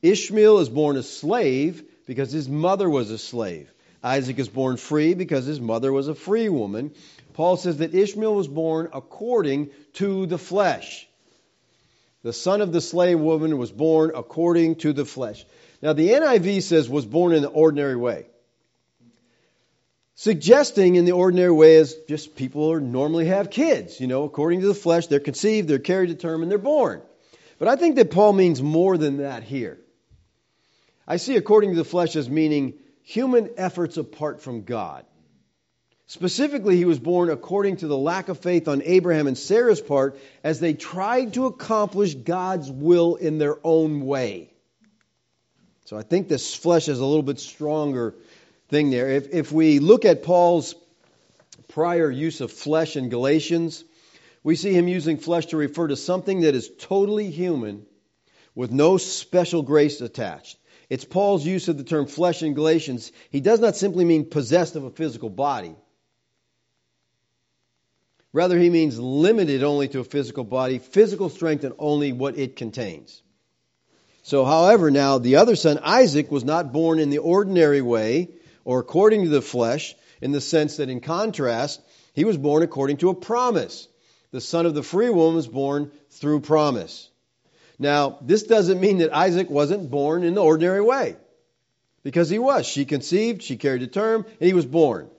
Ishmael 0.01 0.60
is 0.60 0.70
born 0.70 0.96
a 0.96 1.04
slave 1.04 1.84
because 2.06 2.32
his 2.32 2.48
mother 2.48 2.89
was 2.89 3.12
a 3.12 3.18
slave. 3.18 3.70
Isaac 4.01 4.39
is 4.39 4.48
born 4.48 4.77
free 4.77 5.13
because 5.13 5.46
his 5.46 5.60
mother 5.60 5.92
was 5.92 6.08
a 6.08 6.16
free 6.16 6.48
woman. 6.48 6.94
Paul 7.34 7.58
says 7.58 7.80
that 7.80 7.94
Ishmael 7.94 8.34
was 8.34 8.48
born 8.48 8.88
according 8.94 9.72
to 9.96 10.25
the 10.25 10.38
flesh. 10.38 11.06
The 12.24 12.32
son 12.32 12.62
of 12.62 12.72
the 12.72 12.82
slave 12.82 13.20
woman 13.20 13.58
was 13.58 13.72
born 13.72 14.13
according 14.16 14.77
to 14.77 14.94
the 14.94 15.06
flesh. 15.06 15.46
Now, 15.82 15.92
the 15.92 16.10
NIV 16.10 16.62
says 16.63 16.89
was 16.89 17.06
born 17.06 17.34
in 17.34 17.42
the 17.42 17.50
ordinary 17.50 17.98
way. 17.98 18.25
Suggesting 20.20 20.96
in 20.96 21.06
the 21.06 21.12
ordinary 21.12 21.52
way 21.52 21.76
is 21.76 21.96
just 22.08 22.36
people 22.36 22.72
are, 22.72 22.80
normally 22.80 23.28
have 23.28 23.52
kids. 23.52 24.02
You 24.02 24.08
know, 24.08 24.24
according 24.24 24.62
to 24.62 24.68
the 24.68 24.74
flesh, 24.74 25.06
they're 25.06 25.20
conceived, 25.20 25.68
they're 25.68 25.78
carried 25.78 26.08
to 26.08 26.16
term, 26.16 26.42
and 26.42 26.50
they're 26.50 26.58
born. 26.58 27.04
But 27.60 27.68
I 27.68 27.76
think 27.76 27.98
that 27.98 28.10
Paul 28.10 28.34
means 28.34 28.60
more 28.60 28.98
than 28.98 29.18
that 29.18 29.44
here. 29.44 29.78
I 31.08 31.18
see 31.18 31.36
according 31.36 31.70
to 31.70 31.76
the 31.76 31.86
flesh 31.86 32.16
as 32.16 32.28
meaning 32.32 32.74
human 33.04 33.52
efforts 33.58 33.98
apart 33.98 34.42
from 34.42 34.64
God. 34.64 35.06
Specifically, 36.08 36.78
he 36.78 36.86
was 36.86 36.98
born 36.98 37.30
according 37.30 37.78
to 37.78 37.88
the 37.88 37.98
lack 37.98 38.28
of 38.28 38.40
faith 38.40 38.68
on 38.68 38.82
Abraham 38.86 39.28
and 39.28 39.38
Sarah's 39.38 39.82
part 39.82 40.18
as 40.44 40.60
they 40.60 40.74
tried 40.74 41.36
to 41.36 41.46
accomplish 41.46 42.16
God's 42.16 42.72
will 42.72 43.18
in 43.18 43.38
their 43.38 43.58
own 43.63 44.04
way. 44.08 44.52
So 45.86 45.96
I 45.96 46.02
think 46.02 46.28
this 46.28 46.56
flesh 46.56 46.88
is 46.88 47.00
a 47.00 47.06
little 47.06 47.22
bit 47.22 47.39
stronger 47.39 48.15
thing 48.69 48.89
there. 48.89 49.10
If, 49.10 49.34
if 49.34 49.51
we 49.51 49.80
look 49.80 50.06
at 50.06 50.23
Paul's 50.23 50.75
prior 51.67 52.10
use 52.10 52.41
of 52.41 52.51
flesh 52.51 52.95
in 52.95 53.10
Galatians, 53.10 53.84
we 54.43 54.56
see 54.56 54.73
him 54.73 54.88
using 54.88 55.17
flesh 55.17 55.47
to 55.47 55.58
refer 55.58 55.88
to 55.88 55.95
something 55.95 56.41
that 56.41 56.56
is 56.56 56.69
totally 56.80 57.30
human 57.30 57.86
with 58.56 58.71
no 58.71 58.97
special 58.97 59.62
grace 59.62 60.01
attached. 60.01 60.58
It's 60.89 61.06
Paul's 61.06 61.45
use 61.45 61.67
of 61.67 61.77
the 61.77 61.84
term 61.84 62.08
flesh 62.08 62.43
in 62.43 62.53
Galatians. 62.53 63.12
He 63.30 63.41
does 63.41 63.60
not 63.60 63.75
simply 63.75 64.06
mean 64.06 64.30
possessed 64.30 64.75
of 64.75 64.84
a 64.84 64.89
physical 64.89 65.30
body. 65.30 65.75
Rather, 68.34 68.58
he 68.58 68.69
means 68.69 68.99
limited 68.99 69.63
only 69.63 69.88
to 69.89 69.99
a 69.99 70.03
physical 70.03 70.43
body, 70.43 70.80
physical 70.80 71.30
strength, 71.30 71.63
and 71.63 71.73
only 71.77 72.13
what 72.13 72.38
it 72.38 72.56
contains. 72.56 73.21
So, 74.23 74.45
however, 74.45 74.91
now 74.91 75.17
the 75.17 75.38
other 75.38 75.56
son, 75.56 75.80
Isaac, 75.82 76.30
was 76.32 76.43
not 76.43 76.73
born 76.73 76.99
in 76.99 77.10
the 77.10 77.19
ordinary 77.19 77.82
way 77.82 78.30
or 78.67 78.80
according 78.80 79.23
to 79.23 79.30
the 79.30 79.41
flesh, 79.41 79.95
in 80.21 80.34
the 80.34 80.41
sense 80.41 80.75
that, 80.75 80.89
in 80.89 80.99
contrast, 80.99 81.82
he 82.13 82.25
was 82.25 82.38
born 82.38 82.63
according 82.63 82.97
to 82.97 83.10
a 83.10 83.15
promise. 83.15 83.88
The 84.32 84.41
son 84.41 84.65
of 84.65 84.75
the 84.75 84.84
free 84.84 85.10
woman 85.10 85.38
was 85.38 85.47
born 85.47 85.89
through 86.10 86.41
promise. 86.41 87.10
Now, 87.80 88.17
this 88.21 88.43
doesn't 88.43 88.82
mean 88.82 88.97
that 88.97 89.15
Isaac 89.15 89.49
wasn't 89.49 89.89
born 89.89 90.25
in 90.25 90.34
the 90.34 90.43
ordinary 90.43 90.82
way, 90.82 91.15
because 92.03 92.30
he 92.30 92.39
was. 92.39 92.65
She 92.65 92.84
conceived, 92.84 93.41
she 93.41 93.56
carried 93.56 93.84
a 93.84 93.88
term, 93.88 94.25
and 94.25 94.47
he 94.47 94.53
was 94.53 94.65
born. 94.65 95.10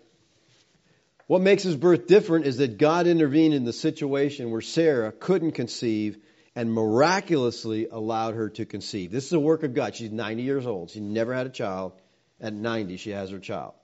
What 1.26 1.40
makes 1.40 1.62
his 1.62 1.76
birth 1.76 2.06
different 2.06 2.44
is 2.44 2.58
that 2.58 2.76
God 2.76 3.06
intervened 3.06 3.54
in 3.54 3.64
the 3.64 3.72
situation 3.72 4.50
where 4.50 4.60
Sarah 4.60 5.10
couldn't 5.10 5.52
conceive 5.52 6.18
and 6.54 6.70
miraculously 6.70 7.88
allowed 7.90 8.34
her 8.34 8.50
to 8.50 8.66
conceive. 8.66 9.10
This 9.10 9.24
is 9.24 9.32
a 9.32 9.40
work 9.40 9.62
of 9.62 9.72
God. 9.72 9.96
She's 9.96 10.12
90 10.12 10.42
years 10.42 10.66
old. 10.66 10.90
She 10.90 11.00
never 11.00 11.32
had 11.32 11.46
a 11.46 11.50
child. 11.50 11.92
At 12.40 12.52
90, 12.52 12.96
she 12.96 13.10
has 13.10 13.30
her 13.30 13.38
child. 13.38 13.74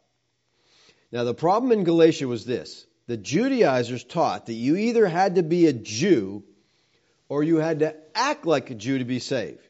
Now, 1.10 1.24
the 1.24 1.34
problem 1.34 1.72
in 1.72 1.84
Galatia 1.84 2.28
was 2.28 2.44
this 2.44 2.86
the 3.06 3.16
Judaizers 3.16 4.04
taught 4.04 4.46
that 4.46 4.54
you 4.54 4.76
either 4.76 5.06
had 5.06 5.36
to 5.36 5.42
be 5.42 5.66
a 5.66 5.72
Jew 5.72 6.42
or 7.28 7.42
you 7.42 7.56
had 7.56 7.80
to 7.80 7.94
act 8.14 8.46
like 8.46 8.70
a 8.70 8.74
Jew 8.74 8.98
to 8.98 9.04
be 9.04 9.18
saved. 9.18 9.66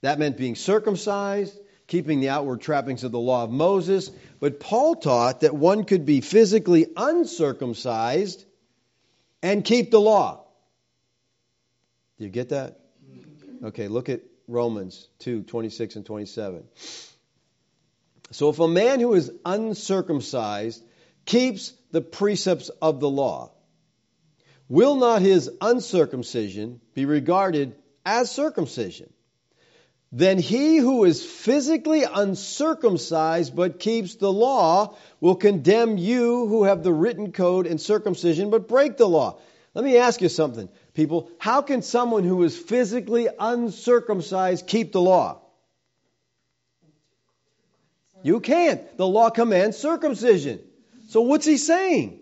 That 0.00 0.18
meant 0.18 0.36
being 0.36 0.54
circumcised, 0.54 1.58
keeping 1.86 2.20
the 2.20 2.28
outward 2.30 2.60
trappings 2.60 3.04
of 3.04 3.12
the 3.12 3.18
law 3.18 3.44
of 3.44 3.50
Moses. 3.50 4.10
But 4.40 4.60
Paul 4.60 4.96
taught 4.96 5.40
that 5.40 5.54
one 5.54 5.84
could 5.84 6.04
be 6.04 6.20
physically 6.20 6.86
uncircumcised 6.96 8.44
and 9.42 9.64
keep 9.64 9.90
the 9.90 10.00
law. 10.00 10.44
Do 12.18 12.24
you 12.24 12.30
get 12.30 12.50
that? 12.50 12.80
Mm-hmm. 13.08 13.66
Okay, 13.66 13.88
look 13.88 14.08
at 14.08 14.20
Romans 14.46 15.08
2 15.20 15.42
26 15.42 15.96
and 15.96 16.06
27. 16.06 16.64
So 18.30 18.48
if 18.48 18.58
a 18.58 18.68
man 18.68 19.00
who 19.00 19.14
is 19.14 19.30
uncircumcised 19.44 20.82
keeps 21.24 21.72
the 21.92 22.00
precepts 22.00 22.68
of 22.68 23.00
the 23.00 23.08
law, 23.08 23.52
will 24.68 24.96
not 24.96 25.22
his 25.22 25.50
uncircumcision 25.60 26.80
be 26.94 27.04
regarded 27.04 27.76
as 28.04 28.30
circumcision? 28.30 29.12
Then 30.10 30.38
he 30.38 30.76
who 30.76 31.04
is 31.04 31.24
physically 31.24 32.04
uncircumcised 32.04 33.54
but 33.56 33.80
keeps 33.80 34.14
the 34.14 34.32
law 34.32 34.96
will 35.20 35.34
condemn 35.34 35.98
you 35.98 36.46
who 36.46 36.64
have 36.64 36.84
the 36.84 36.92
written 36.92 37.32
code 37.32 37.66
and 37.66 37.80
circumcision 37.80 38.50
but 38.50 38.68
break 38.68 38.96
the 38.96 39.08
law. 39.08 39.38
Let 39.74 39.84
me 39.84 39.96
ask 39.96 40.22
you 40.22 40.28
something 40.28 40.68
people, 40.94 41.30
how 41.38 41.62
can 41.62 41.82
someone 41.82 42.22
who 42.22 42.44
is 42.44 42.56
physically 42.56 43.28
uncircumcised 43.38 44.68
keep 44.68 44.92
the 44.92 45.00
law? 45.00 45.40
You 48.24 48.40
can't. 48.40 48.96
The 48.96 49.06
law 49.06 49.30
commands 49.30 49.76
circumcision. 49.76 50.58
So 51.10 51.20
what's 51.20 51.46
he 51.46 51.56
saying? 51.56 52.20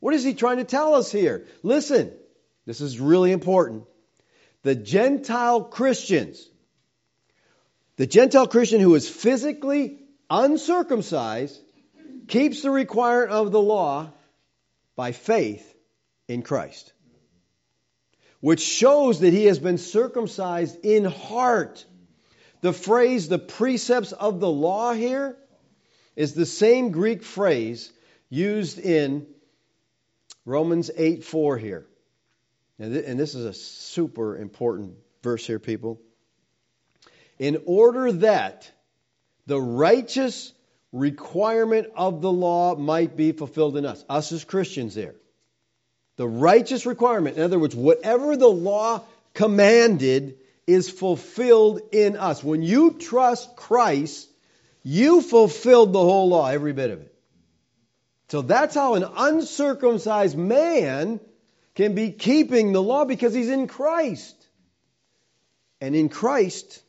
What 0.00 0.14
is 0.14 0.24
he 0.24 0.32
trying 0.32 0.56
to 0.56 0.64
tell 0.64 0.94
us 0.94 1.12
here? 1.12 1.46
Listen, 1.62 2.12
this 2.64 2.80
is 2.80 2.98
really 2.98 3.32
important. 3.32 3.84
The 4.62 4.74
Gentile 4.74 5.64
Christians, 5.64 6.48
the 7.96 8.06
Gentile 8.06 8.46
Christian 8.46 8.80
who 8.80 8.94
is 8.94 9.06
physically 9.06 9.98
uncircumcised, 10.30 11.60
keeps 12.28 12.62
the 12.62 12.70
requirement 12.70 13.32
of 13.32 13.52
the 13.52 13.60
law 13.60 14.10
by 14.96 15.12
faith 15.12 15.74
in 16.28 16.40
Christ 16.42 16.92
which 18.42 18.60
shows 18.60 19.20
that 19.20 19.32
he 19.32 19.44
has 19.44 19.60
been 19.60 19.78
circumcised 19.78 20.84
in 20.84 21.04
heart. 21.04 21.86
The 22.62 22.72
phrase, 22.72 23.28
the 23.28 23.38
precepts 23.38 24.12
of 24.12 24.40
the 24.40 24.50
law 24.50 24.94
here, 24.94 25.36
is 26.14 26.34
the 26.34 26.46
same 26.46 26.92
Greek 26.92 27.22
phrase 27.22 27.92
used 28.30 28.78
in 28.78 29.26
Romans 30.44 30.90
8 30.96 31.24
4 31.24 31.58
here. 31.58 31.86
And 32.78 33.18
this 33.18 33.34
is 33.34 33.44
a 33.44 33.52
super 33.52 34.36
important 34.36 34.94
verse 35.22 35.46
here, 35.46 35.58
people. 35.58 36.00
In 37.38 37.62
order 37.66 38.12
that 38.12 38.70
the 39.46 39.60
righteous 39.60 40.52
requirement 40.92 41.88
of 41.96 42.22
the 42.22 42.32
law 42.32 42.76
might 42.76 43.16
be 43.16 43.32
fulfilled 43.32 43.76
in 43.76 43.86
us, 43.86 44.04
us 44.08 44.30
as 44.32 44.44
Christians 44.44 44.94
there. 44.94 45.14
The 46.16 46.28
righteous 46.28 46.86
requirement, 46.86 47.36
in 47.36 47.42
other 47.42 47.58
words, 47.58 47.74
whatever 47.74 48.36
the 48.36 48.48
law 48.48 49.02
commanded 49.34 50.38
is 50.66 50.90
fulfilled 50.90 51.80
in 51.92 52.16
us. 52.16 52.42
When 52.42 52.62
you 52.62 52.92
trust 52.92 53.56
Christ, 53.56 54.28
you 54.82 55.20
fulfilled 55.20 55.92
the 55.92 56.00
whole 56.00 56.28
law, 56.28 56.48
every 56.48 56.72
bit 56.72 56.90
of 56.90 57.00
it. 57.00 57.14
So 58.28 58.42
that's 58.42 58.74
how 58.74 58.94
an 58.94 59.04
uncircumcised 59.04 60.36
man 60.36 61.20
can 61.74 61.94
be 61.94 62.12
keeping 62.12 62.72
the 62.72 62.82
law 62.82 63.04
because 63.04 63.34
he's 63.34 63.48
in 63.48 63.66
Christ. 63.66 64.36
And 65.80 65.94
in 65.96 66.08
Christ, 66.08 66.82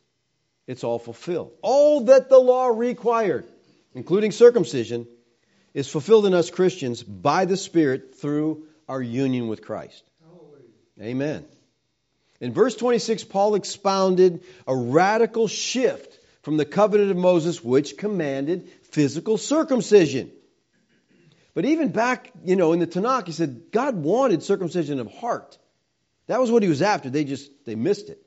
it's 0.67 0.83
all 0.83 0.99
fulfilled. 0.99 1.51
All 1.61 2.05
that 2.05 2.29
the 2.29 2.37
law 2.37 2.67
required, 2.67 3.45
including 3.93 4.31
circumcision, 4.31 5.07
is 5.73 5.89
fulfilled 5.89 6.25
in 6.25 6.33
us 6.33 6.49
Christians 6.49 7.01
by 7.03 7.45
the 7.45 7.57
Spirit 7.57 8.15
through 8.15 8.65
our 8.87 9.01
union 9.01 9.47
with 9.47 9.65
Christ. 9.65 10.03
Amen. 11.01 11.45
In 12.43 12.51
verse 12.51 12.75
26, 12.75 13.23
Paul 13.23 13.55
expounded 13.55 14.43
a 14.67 14.75
radical 14.75 15.47
shift 15.47 16.19
from 16.41 16.57
the 16.57 16.65
covenant 16.65 17.09
of 17.09 17.15
Moses, 17.15 17.63
which 17.63 17.97
commanded 17.97 18.69
physical 18.91 19.37
circumcision. 19.37 20.29
But 21.53 21.63
even 21.63 21.93
back, 21.93 22.31
you 22.43 22.57
know, 22.57 22.73
in 22.73 22.79
the 22.79 22.85
Tanakh, 22.85 23.27
he 23.27 23.31
said 23.31 23.71
God 23.71 23.95
wanted 23.95 24.43
circumcision 24.43 24.99
of 24.99 25.09
heart. 25.09 25.57
That 26.27 26.41
was 26.41 26.51
what 26.51 26.63
he 26.63 26.67
was 26.67 26.81
after. 26.81 27.09
They 27.09 27.23
just 27.23 27.49
they 27.63 27.75
missed 27.75 28.09
it. 28.09 28.21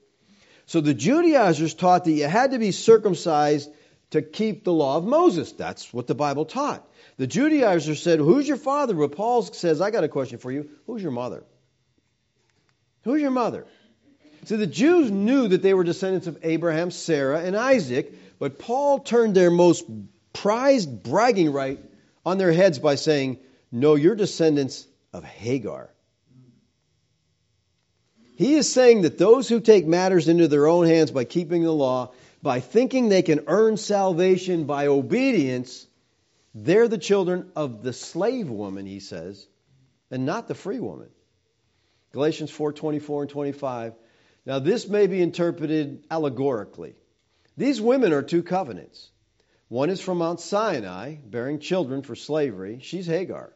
So 0.65 0.81
the 0.81 0.95
Judaizers 0.95 1.75
taught 1.75 2.07
that 2.07 2.13
you 2.13 2.27
had 2.27 2.53
to 2.53 2.59
be 2.59 2.73
circumcised 2.73 3.71
to 4.13 4.23
keep 4.23 4.65
the 4.65 4.73
law 4.73 4.97
of 4.97 5.05
Moses. 5.05 5.53
That's 5.53 5.93
what 5.93 6.07
the 6.07 6.15
Bible 6.15 6.47
taught. 6.47 6.89
The 7.19 7.27
Judaizers 7.27 8.03
said, 8.03 8.21
Who's 8.21 8.49
your 8.49 8.57
father? 8.57 8.95
But 8.95 9.13
Paul 9.13 9.43
says, 9.43 9.83
I 9.83 9.91
got 9.91 10.05
a 10.05 10.09
question 10.09 10.39
for 10.39 10.51
you. 10.51 10.71
Who's 10.87 11.03
your 11.03 11.13
mother? 11.13 11.45
Who's 13.05 13.21
your 13.21 13.31
mother? 13.31 13.67
So 14.47 14.57
the 14.57 14.69
Jews 14.69 15.11
knew 15.11 15.49
that 15.49 15.61
they 15.61 15.75
were 15.75 15.83
descendants 15.83 16.29
of 16.29 16.39
Abraham, 16.45 16.93
Sarah, 16.93 17.41
and 17.41 17.57
Isaac, 17.57 18.13
but 18.39 18.61
Paul 18.61 19.01
turned 19.01 19.35
their 19.35 19.51
most 19.51 19.85
prized 20.33 21.03
bragging 21.03 21.51
right 21.51 21.81
on 22.25 22.39
their 22.39 22.53
heads 22.53 22.79
by 22.79 22.95
saying, 22.95 23.39
No, 23.73 23.97
you're 23.97 24.15
descendants 24.15 24.87
of 25.13 25.25
Hagar. 25.25 25.91
He 28.37 28.55
is 28.55 28.73
saying 28.73 29.03
that 29.03 29.19
those 29.19 29.49
who 29.49 29.61
take 29.61 29.85
matters 29.85 30.29
into 30.29 30.47
their 30.47 30.69
own 30.69 30.87
hands 30.87 31.11
by 31.11 31.25
keeping 31.25 31.65
the 31.65 31.73
law, 31.73 32.13
by 32.41 32.61
thinking 32.61 33.09
they 33.09 33.23
can 33.23 33.47
earn 33.49 33.77
salvation 33.77 34.67
by 34.67 34.87
obedience, 34.87 35.89
they're 36.55 36.87
the 36.87 36.99
children 36.99 37.51
of 37.57 37.83
the 37.83 37.93
slave 37.93 38.49
woman, 38.49 38.87
he 38.87 39.01
says, 39.01 39.45
and 40.09 40.25
not 40.25 40.47
the 40.47 40.55
free 40.55 40.79
woman. 40.79 41.09
Galatians 42.13 42.53
4 42.53 42.75
24 42.75 43.23
and 43.23 43.31
25. 43.31 43.95
Now, 44.47 44.61
this 44.61 44.89
may 44.89 45.09
be 45.09 45.21
interpreted 45.21 46.05
allegorically. 46.09 46.95
These 47.57 47.81
women 47.81 48.13
are 48.13 48.23
two 48.23 48.45
covenants. 48.45 49.11
One 49.69 49.91
is 49.91 50.01
from 50.01 50.19
Mount 50.19 50.39
Sinai, 50.41 51.17
bearing 51.17 51.59
children 51.59 52.03
for 52.03 52.15
slavery. 52.15 52.79
She's 52.81 53.07
Hagar. 53.07 53.53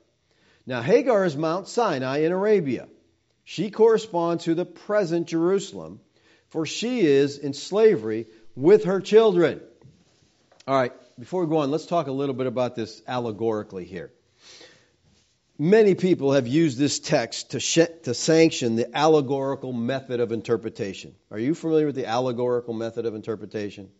Now, 0.66 0.82
Hagar 0.82 1.24
is 1.24 1.36
Mount 1.36 1.68
Sinai 1.68 2.18
in 2.18 2.32
Arabia. 2.32 2.88
She 3.44 3.70
corresponds 3.70 4.44
to 4.44 4.54
the 4.54 4.64
present 4.64 5.28
Jerusalem, 5.28 6.00
for 6.48 6.66
she 6.66 7.00
is 7.00 7.38
in 7.38 7.54
slavery 7.54 8.26
with 8.56 8.84
her 8.84 9.00
children. 9.00 9.60
All 10.66 10.74
right, 10.74 10.92
before 11.18 11.44
we 11.44 11.50
go 11.50 11.58
on, 11.58 11.70
let's 11.70 11.86
talk 11.86 12.08
a 12.08 12.12
little 12.12 12.34
bit 12.34 12.48
about 12.48 12.74
this 12.74 13.00
allegorically 13.06 13.84
here. 13.84 14.12
Many 15.60 15.94
people 15.94 16.32
have 16.32 16.46
used 16.46 16.78
this 16.78 16.98
text 16.98 17.50
to, 17.50 17.60
sh- 17.60 17.80
to 18.04 18.14
sanction 18.14 18.76
the 18.76 18.96
allegorical 18.96 19.74
method 19.74 20.18
of 20.18 20.32
interpretation. 20.32 21.14
Are 21.30 21.38
you 21.38 21.54
familiar 21.54 21.84
with 21.84 21.96
the 21.96 22.06
allegorical 22.06 22.72
method 22.72 23.04
of 23.04 23.14
interpretation? 23.14 23.90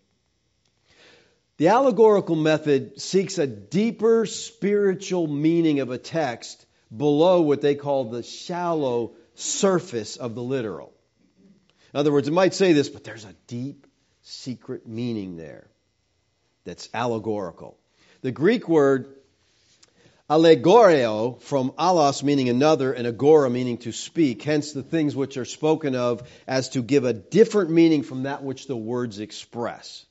The 1.59 1.68
allegorical 1.68 2.35
method 2.35 2.99
seeks 2.99 3.37
a 3.37 3.46
deeper 3.46 4.25
spiritual 4.25 5.27
meaning 5.27 5.81
of 5.81 5.90
a 5.90 5.99
text 5.99 6.64
below 6.96 7.42
what 7.42 7.61
they 7.61 7.75
call 7.75 8.05
the 8.07 8.23
shallow 8.23 9.12
surface 9.35 10.16
of 10.16 10.35
the 10.35 10.42
literal. 10.42 10.94
In 11.92 12.01
other 12.01 12.11
words, 12.11 12.27
it 12.27 12.33
might 12.33 12.55
say 12.55 12.73
this, 12.73 12.88
but 12.88 13.05
there's 13.05 13.27
a 13.27 13.35
deep, 13.49 13.87
secret 14.23 14.88
meaning 14.88 15.37
there 15.37 15.68
that's 16.64 16.88
allegorical. 16.94 17.77
The 18.23 18.33
Greek 18.33 18.66
word 18.66 19.19
allegoreo 20.30 21.40
from 21.42 21.72
allos 21.72 22.22
meaning 22.22 22.48
another 22.48 22.92
and 22.92 23.04
agora 23.04 23.50
meaning 23.50 23.78
to 23.78 23.90
speak, 23.90 24.42
hence 24.42 24.72
the 24.72 24.82
things 24.82 25.16
which 25.16 25.36
are 25.36 25.44
spoken 25.44 25.96
of 25.96 26.22
as 26.46 26.68
to 26.70 26.82
give 26.82 27.04
a 27.04 27.12
different 27.12 27.70
meaning 27.70 28.04
from 28.04 28.22
that 28.22 28.44
which 28.44 28.68
the 28.68 28.76
words 28.76 29.18
express. 29.18 30.06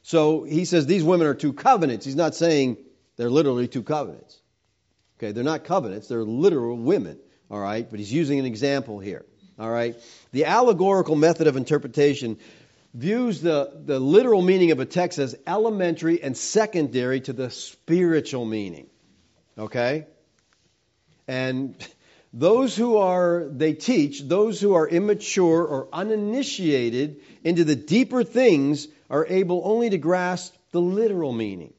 So 0.00 0.44
he 0.44 0.64
says 0.64 0.86
these 0.86 1.04
women 1.04 1.26
are 1.26 1.34
two 1.34 1.52
covenants. 1.52 2.06
He's 2.06 2.16
not 2.16 2.34
saying 2.34 2.78
they're 3.16 3.30
literally 3.30 3.68
two 3.68 3.82
covenants. 3.82 4.40
Okay, 5.18 5.32
they're 5.32 5.44
not 5.44 5.64
covenants, 5.64 6.08
they're 6.08 6.24
literal 6.24 6.76
women. 6.76 7.18
All 7.50 7.60
right, 7.60 7.88
but 7.88 7.98
he's 7.98 8.12
using 8.12 8.38
an 8.38 8.46
example 8.46 9.00
here. 9.00 9.26
All 9.58 9.70
right, 9.70 9.96
the 10.32 10.46
allegorical 10.46 11.14
method 11.14 11.46
of 11.46 11.58
interpretation 11.58 12.38
views 12.94 13.42
the, 13.42 13.70
the 13.84 14.00
literal 14.00 14.40
meaning 14.40 14.70
of 14.70 14.80
a 14.80 14.86
text 14.86 15.18
as 15.18 15.36
elementary 15.46 16.22
and 16.22 16.34
secondary 16.36 17.20
to 17.20 17.34
the 17.34 17.50
spiritual 17.50 18.46
meaning. 18.46 18.88
Okay? 19.62 20.06
And 21.28 21.76
those 22.32 22.76
who 22.76 22.96
are, 22.96 23.46
they 23.48 23.74
teach, 23.74 24.22
those 24.22 24.60
who 24.60 24.74
are 24.74 24.88
immature 24.88 25.64
or 25.64 25.88
uninitiated 25.92 27.20
into 27.44 27.62
the 27.62 27.76
deeper 27.76 28.24
things 28.24 28.88
are 29.08 29.24
able 29.26 29.62
only 29.64 29.90
to 29.90 29.98
grasp 29.98 30.52
the 30.72 30.80
literal 30.80 31.32
meaning. 31.32 31.72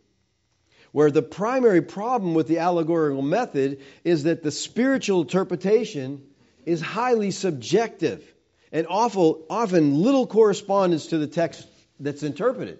Where 0.93 1.11
the 1.11 1.23
primary 1.23 1.81
problem 1.81 2.35
with 2.35 2.47
the 2.47 2.59
allegorical 2.59 3.21
method 3.21 3.81
is 4.05 4.23
that 4.23 4.43
the 4.43 4.51
spiritual 4.51 5.23
interpretation 5.23 6.21
is 6.65 6.79
highly 6.79 7.31
subjective 7.31 8.23
and 8.71 8.87
awful, 8.87 9.45
often 9.49 10.01
little 10.01 10.25
correspondence 10.25 11.07
to 11.07 11.17
the 11.17 11.27
text 11.27 11.67
that's 11.99 12.23
interpreted. 12.23 12.79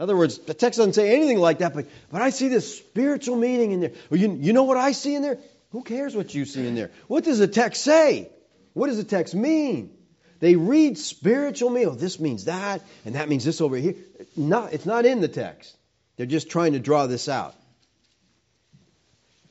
In 0.00 0.04
other 0.04 0.16
words, 0.16 0.38
the 0.38 0.54
text 0.54 0.78
doesn't 0.78 0.94
say 0.94 1.14
anything 1.14 1.38
like 1.38 1.58
that, 1.58 1.74
but, 1.74 1.86
but 2.10 2.22
I 2.22 2.30
see 2.30 2.48
this 2.48 2.78
spiritual 2.78 3.36
meaning 3.36 3.72
in 3.72 3.80
there. 3.80 3.92
Well, 4.08 4.18
you, 4.18 4.34
you 4.40 4.54
know 4.54 4.62
what 4.62 4.78
I 4.78 4.92
see 4.92 5.14
in 5.14 5.20
there? 5.20 5.36
Who 5.72 5.82
cares 5.82 6.16
what 6.16 6.34
you 6.34 6.46
see 6.46 6.66
in 6.66 6.74
there? 6.74 6.90
What 7.06 7.24
does 7.24 7.38
the 7.38 7.46
text 7.46 7.84
say? 7.84 8.30
What 8.72 8.86
does 8.86 8.96
the 8.96 9.04
text 9.04 9.34
mean? 9.34 9.94
They 10.38 10.56
read 10.56 10.96
spiritual 10.96 11.68
meaning. 11.68 11.90
Oh, 11.90 11.94
this 11.96 12.18
means 12.18 12.46
that, 12.46 12.80
and 13.04 13.14
that 13.14 13.28
means 13.28 13.44
this 13.44 13.60
over 13.60 13.76
here. 13.76 13.94
No, 14.34 14.64
it's 14.64 14.86
not 14.86 15.04
in 15.04 15.20
the 15.20 15.28
text. 15.28 15.76
They're 16.16 16.24
just 16.24 16.48
trying 16.48 16.72
to 16.72 16.78
draw 16.78 17.06
this 17.06 17.28
out. 17.28 17.54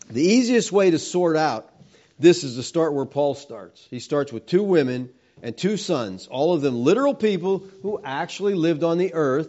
The 0.09 0.23
easiest 0.23 0.71
way 0.71 0.89
to 0.89 0.97
sort 0.97 1.37
out 1.37 1.71
this 2.17 2.43
is 2.43 2.55
to 2.55 2.63
start 2.63 2.95
where 2.95 3.05
Paul 3.05 3.35
starts. 3.35 3.85
He 3.91 3.99
starts 3.99 4.33
with 4.33 4.47
two 4.47 4.63
women 4.63 5.11
and 5.43 5.55
two 5.55 5.77
sons, 5.77 6.25
all 6.25 6.55
of 6.55 6.61
them 6.61 6.83
literal 6.83 7.13
people 7.13 7.63
who 7.83 8.01
actually 8.03 8.55
lived 8.55 8.83
on 8.83 8.97
the 8.97 9.13
earth 9.13 9.47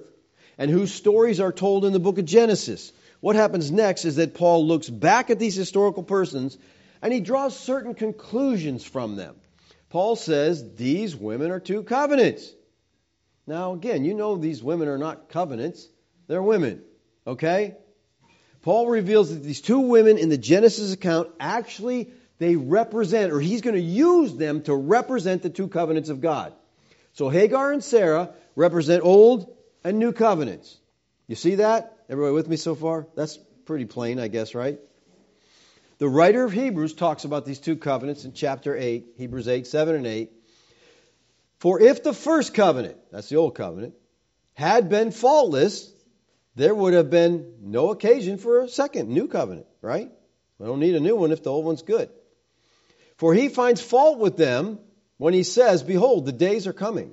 and 0.60 0.70
whose 0.70 0.92
stories 0.92 1.40
are 1.40 1.52
told 1.52 1.86
in 1.86 1.94
the 1.94 1.98
book 1.98 2.18
of 2.18 2.26
Genesis. 2.26 2.92
What 3.20 3.34
happens 3.34 3.70
next 3.70 4.04
is 4.04 4.16
that 4.16 4.34
Paul 4.34 4.66
looks 4.66 4.90
back 4.90 5.30
at 5.30 5.38
these 5.38 5.56
historical 5.56 6.02
persons 6.02 6.58
and 7.00 7.14
he 7.14 7.20
draws 7.20 7.58
certain 7.58 7.94
conclusions 7.94 8.84
from 8.84 9.16
them. 9.16 9.36
Paul 9.88 10.16
says 10.16 10.74
these 10.74 11.16
women 11.16 11.50
are 11.50 11.60
two 11.60 11.82
covenants. 11.82 12.52
Now, 13.46 13.72
again, 13.72 14.04
you 14.04 14.12
know 14.12 14.36
these 14.36 14.62
women 14.62 14.88
are 14.88 14.98
not 14.98 15.30
covenants, 15.30 15.88
they're 16.26 16.42
women. 16.42 16.82
Okay? 17.26 17.76
Paul 18.60 18.86
reveals 18.86 19.30
that 19.30 19.42
these 19.42 19.62
two 19.62 19.80
women 19.80 20.18
in 20.18 20.28
the 20.28 20.36
Genesis 20.36 20.92
account 20.92 21.30
actually 21.40 22.12
they 22.36 22.56
represent 22.56 23.32
or 23.32 23.40
he's 23.40 23.62
going 23.62 23.76
to 23.76 23.82
use 23.82 24.34
them 24.34 24.62
to 24.64 24.74
represent 24.74 25.40
the 25.40 25.48
two 25.48 25.68
covenants 25.68 26.10
of 26.10 26.20
God. 26.20 26.52
So 27.14 27.30
Hagar 27.30 27.72
and 27.72 27.82
Sarah 27.82 28.34
represent 28.56 29.02
old 29.02 29.56
and 29.84 29.98
new 29.98 30.12
covenants. 30.12 30.78
You 31.26 31.36
see 31.36 31.56
that? 31.56 31.96
Everybody 32.08 32.34
with 32.34 32.48
me 32.48 32.56
so 32.56 32.74
far? 32.74 33.06
That's 33.14 33.38
pretty 33.64 33.84
plain, 33.84 34.18
I 34.18 34.28
guess, 34.28 34.54
right? 34.54 34.78
The 35.98 36.08
writer 36.08 36.44
of 36.44 36.52
Hebrews 36.52 36.94
talks 36.94 37.24
about 37.24 37.44
these 37.44 37.58
two 37.58 37.76
covenants 37.76 38.24
in 38.24 38.32
chapter 38.32 38.76
8, 38.76 39.06
Hebrews 39.16 39.48
8, 39.48 39.66
7, 39.66 39.94
and 39.94 40.06
8. 40.06 40.32
For 41.58 41.80
if 41.80 42.02
the 42.02 42.14
first 42.14 42.54
covenant, 42.54 42.96
that's 43.12 43.28
the 43.28 43.36
old 43.36 43.54
covenant, 43.54 43.94
had 44.54 44.88
been 44.88 45.10
faultless, 45.10 45.92
there 46.56 46.74
would 46.74 46.94
have 46.94 47.10
been 47.10 47.54
no 47.60 47.90
occasion 47.90 48.38
for 48.38 48.62
a 48.62 48.68
second 48.68 49.08
new 49.10 49.28
covenant, 49.28 49.66
right? 49.82 50.10
We 50.58 50.66
don't 50.66 50.80
need 50.80 50.94
a 50.94 51.00
new 51.00 51.16
one 51.16 51.32
if 51.32 51.42
the 51.42 51.50
old 51.50 51.64
one's 51.64 51.82
good. 51.82 52.10
For 53.18 53.34
he 53.34 53.48
finds 53.48 53.82
fault 53.82 54.18
with 54.18 54.36
them 54.36 54.78
when 55.18 55.34
he 55.34 55.42
says, 55.42 55.82
Behold, 55.82 56.24
the 56.24 56.32
days 56.32 56.66
are 56.66 56.72
coming, 56.72 57.12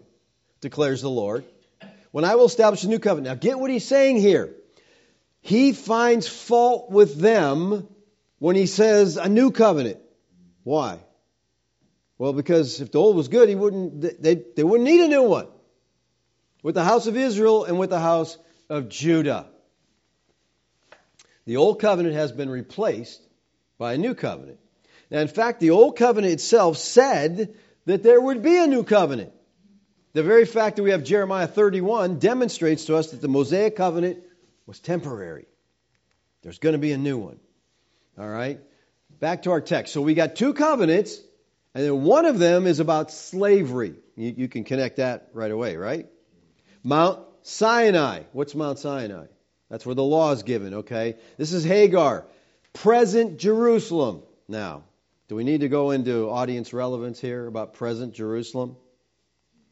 declares 0.61 1.01
the 1.01 1.09
Lord, 1.09 1.43
when 2.11 2.25
I 2.25 2.35
will 2.35 2.45
establish 2.45 2.83
a 2.83 2.87
new 2.87 2.99
covenant. 2.99 3.27
Now 3.27 3.39
get 3.39 3.59
what 3.59 3.69
he's 3.69 3.87
saying 3.87 4.17
here. 4.17 4.53
He 5.41 5.73
finds 5.73 6.27
fault 6.27 6.91
with 6.91 7.19
them 7.19 7.87
when 8.39 8.55
he 8.55 8.65
says 8.65 9.17
a 9.17 9.29
new 9.29 9.51
covenant. 9.51 9.99
Why? 10.63 10.99
Well, 12.17 12.33
because 12.33 12.81
if 12.81 12.91
the 12.91 12.99
old 12.99 13.15
was 13.15 13.27
good, 13.27 13.47
he 13.47 13.55
wouldn't, 13.55 14.01
they, 14.21 14.35
they 14.55 14.63
wouldn't 14.63 14.89
need 14.89 15.01
a 15.01 15.07
new 15.07 15.23
one. 15.23 15.47
With 16.63 16.75
the 16.75 16.83
house 16.83 17.07
of 17.07 17.15
Israel 17.15 17.63
and 17.63 17.79
with 17.79 17.91
the 17.91 17.99
house 17.99 18.37
of 18.69 18.89
Judah. 18.89 19.47
The 21.45 21.57
old 21.57 21.79
covenant 21.79 22.15
has 22.15 22.31
been 22.31 22.49
replaced 22.49 23.21
by 23.77 23.93
a 23.93 23.97
new 23.97 24.15
covenant. 24.15 24.59
Now, 25.09 25.19
in 25.19 25.27
fact, 25.29 25.59
the 25.59 25.69
old 25.69 25.95
covenant 25.95 26.33
itself 26.33 26.77
said 26.77 27.55
that 27.85 28.03
there 28.03 28.19
would 28.19 28.41
be 28.41 28.57
a 28.57 28.67
new 28.67 28.83
covenant. 28.83 29.31
The 30.17 30.23
very 30.23 30.45
fact 30.45 30.77
that 30.77 30.81
we 30.81 30.89
have 30.89 31.03
Jeremiah 31.03 31.45
31 31.45 32.17
demonstrates 32.17 32.85
to 32.85 32.95
us 32.95 33.11
that 33.11 33.21
the 33.21 33.27
Mosaic 33.27 33.75
covenant 33.75 34.23
was 34.65 34.79
temporary. 34.79 35.45
There's 36.41 36.57
going 36.57 36.73
to 36.73 36.79
be 36.79 36.91
a 36.91 36.97
new 36.97 37.19
one. 37.19 37.39
All 38.17 38.27
right? 38.27 38.59
Back 39.19 39.43
to 39.43 39.51
our 39.51 39.61
text. 39.61 39.93
So 39.93 40.01
we 40.01 40.15
got 40.15 40.35
two 40.35 40.55
covenants, 40.55 41.21
and 41.75 41.85
then 41.85 42.01
one 42.01 42.25
of 42.25 42.39
them 42.39 42.65
is 42.65 42.79
about 42.79 43.11
slavery. 43.11 43.93
You, 44.15 44.33
you 44.35 44.47
can 44.47 44.63
connect 44.63 44.97
that 44.97 45.29
right 45.33 45.51
away, 45.51 45.75
right? 45.75 46.07
Mount 46.83 47.19
Sinai. 47.43 48.23
What's 48.31 48.55
Mount 48.55 48.79
Sinai? 48.79 49.27
That's 49.69 49.85
where 49.85 49.93
the 49.93 50.01
law 50.01 50.31
is 50.31 50.41
given, 50.41 50.73
okay? 50.73 51.17
This 51.37 51.53
is 51.53 51.63
Hagar, 51.63 52.25
present 52.73 53.37
Jerusalem. 53.37 54.23
Now, 54.47 54.81
do 55.27 55.35
we 55.35 55.43
need 55.43 55.61
to 55.61 55.69
go 55.69 55.91
into 55.91 56.27
audience 56.27 56.73
relevance 56.73 57.21
here 57.21 57.45
about 57.45 57.75
present 57.75 58.15
Jerusalem? 58.15 58.77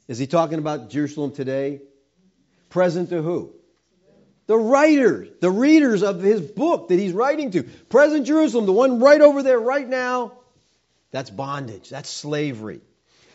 Is 0.08 0.18
he 0.18 0.28
talking 0.28 0.60
about 0.60 0.90
Jerusalem 0.90 1.32
today? 1.32 1.82
Present 2.70 3.10
to 3.10 3.22
who? 3.22 3.54
The 4.48 4.58
writers, 4.58 5.30
the 5.42 5.50
readers 5.50 6.04
of 6.04 6.22
his 6.22 6.42
book 6.42 6.90
that 6.90 7.00
he's 7.00 7.14
writing 7.14 7.52
to. 7.52 7.64
Present 7.64 8.28
Jerusalem, 8.28 8.68
the 8.68 8.74
one 8.74 9.00
right 9.00 9.22
over 9.22 9.42
there 9.42 9.60
right 9.60 9.88
now, 9.88 10.34
that's 11.10 11.32
bondage, 11.32 11.90
that's 11.90 12.10
slavery. 12.10 12.82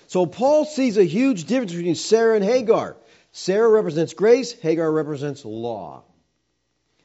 So 0.06 0.26
Paul 0.26 0.64
sees 0.64 0.96
a 0.96 1.04
huge 1.04 1.44
difference 1.44 1.72
between 1.72 1.96
Sarah 1.96 2.37
and 2.37 2.44
Hagar. 2.44 2.96
Sarah 3.33 3.68
represents 3.68 4.14
grace, 4.14 4.52
Hagar 4.52 4.90
represents 4.90 5.44
law. 5.44 6.04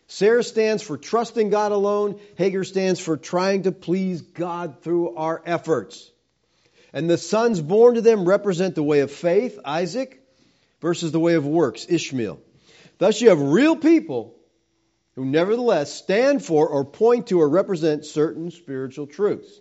Sarah 0.08 0.43
stands 0.43 0.84
for 0.84 0.97
trusting 0.97 1.49
God 1.49 1.71
alone. 1.71 2.19
Hagar 2.38 2.63
stands 2.63 2.99
for 2.99 3.17
trying 3.17 3.63
to 3.63 3.71
please 3.71 4.21
God 4.21 4.82
through 4.82 5.15
our 5.15 5.41
efforts. 5.45 6.12
And 6.96 7.10
the 7.10 7.18
sons 7.18 7.62
born 7.62 7.96
to 7.96 8.02
them 8.02 8.24
represent 8.24 8.74
the 8.74 8.82
way 8.82 9.02
of 9.02 9.12
faith, 9.12 9.60
Isaac, 9.66 10.26
versus 10.80 11.12
the 11.12 11.20
way 11.20 11.34
of 11.34 11.46
works, 11.46 11.86
Ishmael. 11.90 12.40
Thus 13.00 13.20
you 13.20 13.30
have 13.30 13.42
real 13.42 13.76
people 13.76 14.34
who 15.16 15.26
nevertheless 15.26 15.94
stand 15.94 16.44
for 16.44 16.70
or 16.70 16.86
point 16.86 17.28
to 17.28 17.42
or 17.42 17.50
represent 17.50 18.06
certain 18.06 18.50
spiritual 18.50 19.08
truths. 19.08 19.60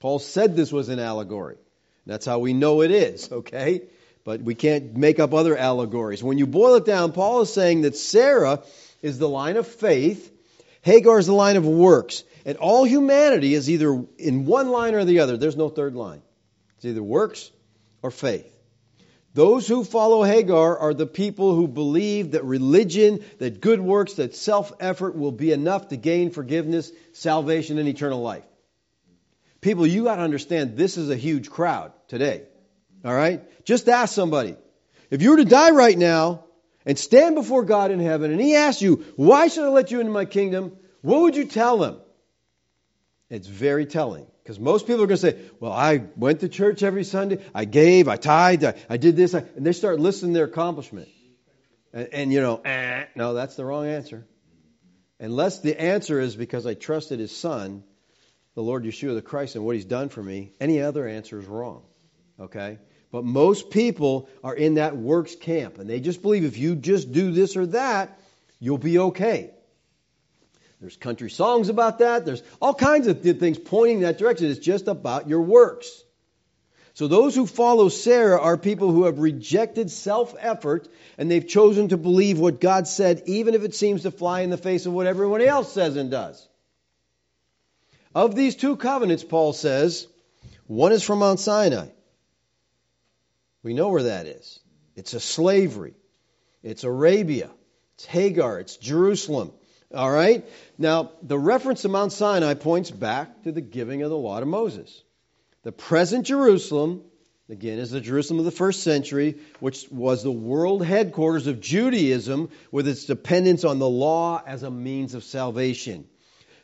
Paul 0.00 0.18
said 0.18 0.56
this 0.56 0.72
was 0.72 0.88
an 0.88 0.98
allegory. 0.98 1.56
That's 2.06 2.24
how 2.24 2.38
we 2.38 2.54
know 2.54 2.80
it 2.80 2.90
is, 2.90 3.30
okay? 3.40 3.82
But 4.24 4.40
we 4.40 4.54
can't 4.54 4.96
make 4.96 5.20
up 5.20 5.34
other 5.34 5.58
allegories. 5.58 6.22
When 6.22 6.38
you 6.38 6.46
boil 6.46 6.76
it 6.76 6.86
down, 6.86 7.12
Paul 7.12 7.42
is 7.42 7.52
saying 7.52 7.82
that 7.82 7.94
Sarah 7.94 8.62
is 9.02 9.18
the 9.18 9.28
line 9.28 9.58
of 9.58 9.66
faith, 9.66 10.32
Hagar 10.80 11.18
is 11.18 11.26
the 11.26 11.34
line 11.34 11.56
of 11.56 11.66
works. 11.66 12.24
And 12.46 12.56
all 12.56 12.84
humanity 12.84 13.52
is 13.52 13.68
either 13.68 14.02
in 14.16 14.46
one 14.46 14.70
line 14.70 14.94
or 14.94 15.04
the 15.04 15.20
other. 15.20 15.36
There's 15.36 15.56
no 15.56 15.68
third 15.68 15.94
line. 15.94 16.22
It's 16.84 16.90
either 16.90 17.02
works 17.02 17.50
or 18.02 18.10
faith. 18.10 18.50
Those 19.32 19.66
who 19.66 19.84
follow 19.84 20.22
Hagar 20.22 20.78
are 20.78 20.92
the 20.92 21.06
people 21.06 21.54
who 21.54 21.66
believe 21.66 22.32
that 22.32 22.44
religion, 22.44 23.24
that 23.38 23.62
good 23.62 23.80
works, 23.80 24.14
that 24.14 24.36
self 24.36 24.70
effort 24.80 25.16
will 25.16 25.32
be 25.32 25.50
enough 25.50 25.88
to 25.88 25.96
gain 25.96 26.30
forgiveness, 26.30 26.92
salvation, 27.14 27.78
and 27.78 27.88
eternal 27.88 28.20
life. 28.20 28.44
People, 29.62 29.86
you 29.86 30.04
got 30.04 30.16
to 30.16 30.22
understand 30.22 30.76
this 30.76 30.98
is 30.98 31.08
a 31.08 31.16
huge 31.16 31.48
crowd 31.48 31.92
today. 32.06 32.42
All 33.02 33.14
right? 33.14 33.42
Just 33.64 33.88
ask 33.88 34.14
somebody. 34.14 34.54
If 35.10 35.22
you 35.22 35.30
were 35.30 35.38
to 35.38 35.46
die 35.46 35.70
right 35.70 35.96
now, 35.96 36.44
and 36.84 36.98
stand 36.98 37.34
before 37.34 37.64
God 37.64 37.92
in 37.92 37.98
heaven 37.98 38.30
and 38.30 38.38
he 38.38 38.56
asked 38.56 38.82
you, 38.82 39.06
Why 39.16 39.48
should 39.48 39.64
I 39.64 39.70
let 39.70 39.90
you 39.90 40.00
into 40.00 40.12
my 40.12 40.26
kingdom? 40.26 40.76
What 41.00 41.22
would 41.22 41.34
you 41.34 41.46
tell 41.46 41.82
him? 41.82 41.96
It's 43.30 43.48
very 43.48 43.86
telling. 43.86 44.26
Because 44.42 44.60
most 44.60 44.86
people 44.86 45.02
are 45.02 45.06
going 45.06 45.18
to 45.18 45.30
say, 45.32 45.38
Well, 45.58 45.72
I 45.72 46.02
went 46.16 46.40
to 46.40 46.48
church 46.48 46.82
every 46.82 47.04
Sunday, 47.04 47.42
I 47.54 47.64
gave, 47.64 48.08
I 48.08 48.16
tithed, 48.16 48.64
I, 48.64 48.74
I 48.88 48.96
did 48.98 49.16
this, 49.16 49.34
I, 49.34 49.38
and 49.56 49.64
they 49.64 49.72
start 49.72 49.98
listing 49.98 50.32
their 50.32 50.44
accomplishment. 50.44 51.08
And, 51.92 52.08
and 52.12 52.32
you 52.32 52.40
know, 52.42 52.60
eh, 52.64 53.04
no, 53.14 53.34
that's 53.34 53.56
the 53.56 53.64
wrong 53.64 53.86
answer. 53.86 54.26
Unless 55.18 55.60
the 55.60 55.80
answer 55.80 56.20
is 56.20 56.36
because 56.36 56.66
I 56.66 56.74
trusted 56.74 57.20
his 57.20 57.34
son, 57.34 57.84
the 58.54 58.62
Lord 58.62 58.84
Yeshua 58.84 59.14
the 59.14 59.22
Christ, 59.22 59.54
and 59.54 59.64
what 59.64 59.76
he's 59.76 59.84
done 59.84 60.10
for 60.10 60.22
me, 60.22 60.52
any 60.60 60.82
other 60.82 61.08
answer 61.08 61.38
is 61.38 61.46
wrong. 61.46 61.82
Okay? 62.38 62.78
But 63.10 63.24
most 63.24 63.70
people 63.70 64.28
are 64.42 64.54
in 64.54 64.74
that 64.74 64.96
works 64.96 65.36
camp, 65.36 65.78
and 65.78 65.88
they 65.88 66.00
just 66.00 66.20
believe 66.20 66.44
if 66.44 66.58
you 66.58 66.74
just 66.74 67.12
do 67.12 67.30
this 67.30 67.56
or 67.56 67.66
that, 67.66 68.18
you'll 68.58 68.76
be 68.76 68.98
okay. 68.98 69.53
There's 70.84 70.98
country 70.98 71.30
songs 71.30 71.70
about 71.70 72.00
that. 72.00 72.26
There's 72.26 72.42
all 72.60 72.74
kinds 72.74 73.06
of 73.06 73.22
things 73.22 73.58
pointing 73.58 74.00
that 74.00 74.18
direction. 74.18 74.50
It's 74.50 74.58
just 74.58 74.86
about 74.86 75.30
your 75.30 75.40
works. 75.40 76.04
So 76.92 77.08
those 77.08 77.34
who 77.34 77.46
follow 77.46 77.88
Sarah 77.88 78.38
are 78.38 78.58
people 78.58 78.92
who 78.92 79.04
have 79.04 79.18
rejected 79.18 79.90
self 79.90 80.34
effort 80.38 80.86
and 81.16 81.30
they've 81.30 81.48
chosen 81.48 81.88
to 81.88 81.96
believe 81.96 82.38
what 82.38 82.60
God 82.60 82.86
said, 82.86 83.22
even 83.24 83.54
if 83.54 83.64
it 83.64 83.74
seems 83.74 84.02
to 84.02 84.10
fly 84.10 84.42
in 84.42 84.50
the 84.50 84.58
face 84.58 84.84
of 84.84 84.92
what 84.92 85.06
everyone 85.06 85.40
else 85.40 85.72
says 85.72 85.96
and 85.96 86.10
does. 86.10 86.46
Of 88.14 88.34
these 88.34 88.54
two 88.54 88.76
covenants, 88.76 89.24
Paul 89.24 89.54
says, 89.54 90.06
one 90.66 90.92
is 90.92 91.02
from 91.02 91.20
Mount 91.20 91.40
Sinai. 91.40 91.86
We 93.62 93.72
know 93.72 93.88
where 93.88 94.02
that 94.02 94.26
is. 94.26 94.60
It's 94.96 95.14
a 95.14 95.20
slavery. 95.20 95.94
It's 96.62 96.84
Arabia. 96.84 97.48
It's 97.94 98.04
Hagar. 98.04 98.60
It's 98.60 98.76
Jerusalem. 98.76 99.52
All 99.94 100.10
right? 100.10 100.48
Now, 100.78 101.12
the 101.22 101.38
reference 101.38 101.82
to 101.82 101.88
Mount 101.88 102.12
Sinai 102.12 102.54
points 102.54 102.90
back 102.90 103.44
to 103.44 103.52
the 103.52 103.60
giving 103.60 104.02
of 104.02 104.10
the 104.10 104.16
law 104.16 104.40
to 104.40 104.46
Moses. 104.46 105.02
The 105.62 105.72
present 105.72 106.26
Jerusalem, 106.26 107.02
again, 107.48 107.78
is 107.78 107.90
the 107.90 108.00
Jerusalem 108.00 108.40
of 108.40 108.44
the 108.44 108.50
first 108.50 108.82
century, 108.82 109.38
which 109.60 109.86
was 109.90 110.22
the 110.22 110.32
world 110.32 110.84
headquarters 110.84 111.46
of 111.46 111.60
Judaism 111.60 112.50
with 112.70 112.88
its 112.88 113.04
dependence 113.04 113.64
on 113.64 113.78
the 113.78 113.88
law 113.88 114.42
as 114.44 114.62
a 114.62 114.70
means 114.70 115.14
of 115.14 115.24
salvation. 115.24 116.06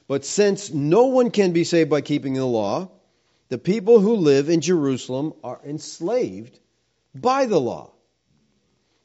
But 0.07 0.25
since 0.25 0.73
no 0.73 1.07
one 1.07 1.31
can 1.31 1.53
be 1.53 1.65
saved 1.65 1.89
by 1.89 2.01
keeping 2.01 2.35
the 2.35 2.45
law, 2.45 2.91
the 3.49 3.59
people 3.59 4.01
who 4.01 4.17
live 4.17 4.49
in 4.49 4.61
Jerusalem 4.61 5.35
are 5.43 5.61
enslaved 5.65 6.59
by 7.15 7.47
the 7.47 7.61
law. 7.61 7.93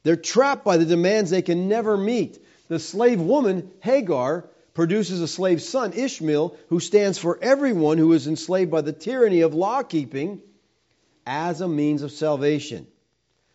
They're 0.02 0.16
trapped 0.16 0.64
by 0.64 0.76
the 0.76 0.84
demands 0.84 1.30
they 1.30 1.42
can 1.42 1.68
never 1.68 1.96
meet. 1.96 2.38
The 2.68 2.78
slave 2.78 3.20
woman, 3.20 3.70
Hagar, 3.80 4.48
produces 4.74 5.20
a 5.20 5.28
slave 5.28 5.62
son, 5.62 5.92
Ishmael, 5.92 6.56
who 6.68 6.80
stands 6.80 7.18
for 7.18 7.38
everyone 7.40 7.98
who 7.98 8.12
is 8.12 8.26
enslaved 8.26 8.70
by 8.70 8.82
the 8.82 8.92
tyranny 8.92 9.40
of 9.40 9.54
law 9.54 9.82
keeping 9.82 10.42
as 11.26 11.60
a 11.60 11.68
means 11.68 12.02
of 12.02 12.12
salvation. 12.12 12.86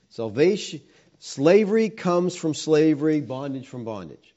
Salvation, 0.09 0.81
slavery 1.19 1.89
comes 1.89 2.35
from 2.35 2.53
slavery, 2.53 3.21
bondage 3.21 3.67
from 3.67 3.83
bondage. 3.83 4.33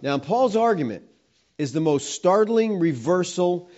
Now, 0.00 0.18
Paul's 0.18 0.56
argument 0.56 1.04
is 1.58 1.72
the 1.72 1.80
most 1.80 2.14
startling 2.14 2.78
reversal 2.78 3.68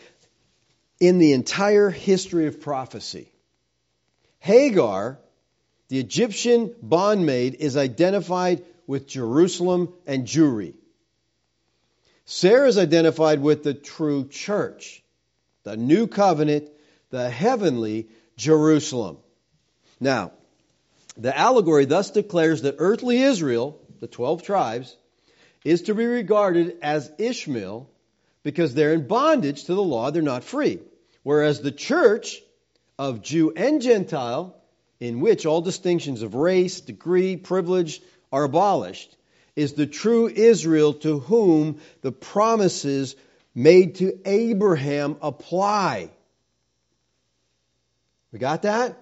in 1.00 1.18
the 1.18 1.32
entire 1.32 1.90
history 1.90 2.46
of 2.46 2.60
prophecy. 2.60 3.32
Hagar 4.38 5.18
the 5.88 5.98
Egyptian 5.98 6.74
bondmaid 6.82 7.56
is 7.56 7.76
identified 7.76 8.64
with 8.86 9.06
Jerusalem 9.06 9.92
and 10.06 10.26
Jewry. 10.26 10.74
Sarah 12.24 12.68
is 12.68 12.78
identified 12.78 13.40
with 13.40 13.62
the 13.62 13.74
true 13.74 14.28
church, 14.28 15.02
the 15.64 15.76
new 15.76 16.06
covenant, 16.06 16.70
the 17.10 17.28
heavenly 17.28 18.08
Jerusalem. 18.36 19.18
Now, 20.00 20.32
the 21.16 21.36
allegory 21.36 21.84
thus 21.84 22.10
declares 22.10 22.62
that 22.62 22.76
earthly 22.78 23.22
Israel, 23.22 23.78
the 24.00 24.06
12 24.06 24.42
tribes, 24.42 24.96
is 25.64 25.82
to 25.82 25.94
be 25.94 26.06
regarded 26.06 26.78
as 26.82 27.12
Ishmael 27.18 27.88
because 28.42 28.74
they're 28.74 28.94
in 28.94 29.06
bondage 29.06 29.64
to 29.64 29.74
the 29.74 29.82
law, 29.82 30.10
they're 30.10 30.22
not 30.22 30.42
free. 30.42 30.80
Whereas 31.22 31.60
the 31.60 31.70
church 31.70 32.40
of 32.98 33.22
Jew 33.22 33.52
and 33.54 33.80
Gentile 33.80 34.56
in 35.00 35.20
which 35.20 35.46
all 35.46 35.60
distinctions 35.60 36.22
of 36.22 36.34
race, 36.34 36.80
degree, 36.80 37.36
privilege 37.36 38.00
are 38.32 38.44
abolished, 38.44 39.16
is 39.54 39.74
the 39.74 39.86
true 39.86 40.28
Israel 40.28 40.94
to 40.94 41.20
whom 41.20 41.80
the 42.00 42.12
promises 42.12 43.14
made 43.54 43.96
to 43.96 44.18
Abraham 44.24 45.16
apply. 45.20 46.10
We 48.32 48.38
got 48.38 48.62
that? 48.62 48.98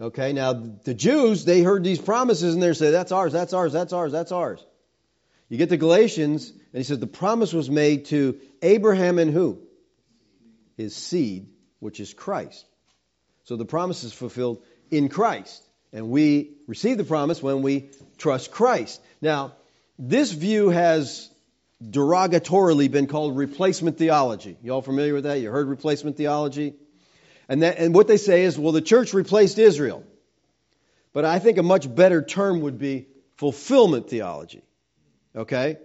Okay, 0.00 0.32
now 0.32 0.52
the 0.52 0.94
Jews, 0.94 1.44
they 1.44 1.60
heard 1.62 1.84
these 1.84 2.00
promises 2.00 2.54
and 2.54 2.62
they 2.62 2.72
say, 2.72 2.90
that's 2.90 3.12
ours, 3.12 3.32
that's 3.32 3.52
ours, 3.52 3.72
that's 3.72 3.92
ours, 3.92 4.12
that's 4.12 4.32
ours. 4.32 4.64
You 5.48 5.58
get 5.58 5.70
to 5.70 5.76
Galatians, 5.76 6.50
and 6.50 6.60
he 6.74 6.82
says 6.82 6.98
the 6.98 7.06
promise 7.06 7.52
was 7.52 7.70
made 7.70 8.06
to 8.06 8.38
Abraham 8.62 9.18
and 9.18 9.32
who? 9.32 9.60
His 10.76 10.94
seed, 10.94 11.48
which 11.80 12.00
is 12.00 12.14
Christ. 12.14 12.64
So 13.44 13.56
the 13.56 13.64
promise 13.64 14.04
is 14.04 14.12
fulfilled 14.12 14.62
in 14.90 15.08
Christ. 15.08 15.67
And 15.92 16.10
we 16.10 16.50
receive 16.66 16.98
the 16.98 17.04
promise 17.04 17.42
when 17.42 17.62
we 17.62 17.90
trust 18.18 18.50
Christ. 18.50 19.00
Now, 19.20 19.54
this 19.98 20.32
view 20.32 20.68
has 20.68 21.30
derogatorily 21.82 22.90
been 22.90 23.06
called 23.06 23.36
replacement 23.36 23.98
theology. 23.98 24.56
You 24.62 24.72
all 24.72 24.82
familiar 24.82 25.14
with 25.14 25.24
that? 25.24 25.40
You 25.40 25.50
heard 25.50 25.68
replacement 25.68 26.16
theology? 26.16 26.74
And, 27.48 27.62
that, 27.62 27.78
and 27.78 27.94
what 27.94 28.08
they 28.08 28.16
say 28.16 28.42
is, 28.42 28.58
well, 28.58 28.72
the 28.72 28.82
church 28.82 29.14
replaced 29.14 29.58
Israel. 29.58 30.04
But 31.12 31.24
I 31.24 31.38
think 31.38 31.58
a 31.58 31.62
much 31.62 31.92
better 31.92 32.22
term 32.22 32.60
would 32.60 32.78
be 32.78 33.06
fulfillment 33.36 34.10
theology. 34.10 34.62
Okay? 35.34 35.78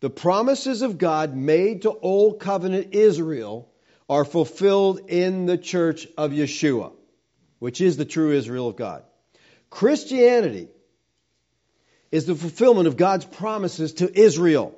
The 0.00 0.10
promises 0.10 0.82
of 0.82 0.98
God 0.98 1.34
made 1.34 1.82
to 1.82 1.90
Old 1.90 2.40
Covenant 2.40 2.94
Israel 2.94 3.68
are 4.08 4.24
fulfilled 4.24 5.00
in 5.08 5.46
the 5.46 5.58
church 5.58 6.06
of 6.16 6.32
Yeshua, 6.32 6.92
which 7.58 7.80
is 7.80 7.96
the 7.96 8.04
true 8.04 8.32
Israel 8.32 8.68
of 8.68 8.76
God. 8.76 9.02
Christianity 9.70 10.68
is 12.10 12.26
the 12.26 12.34
fulfillment 12.34 12.88
of 12.88 12.96
God's 12.96 13.24
promises 13.24 13.94
to 13.94 14.18
Israel. 14.18 14.74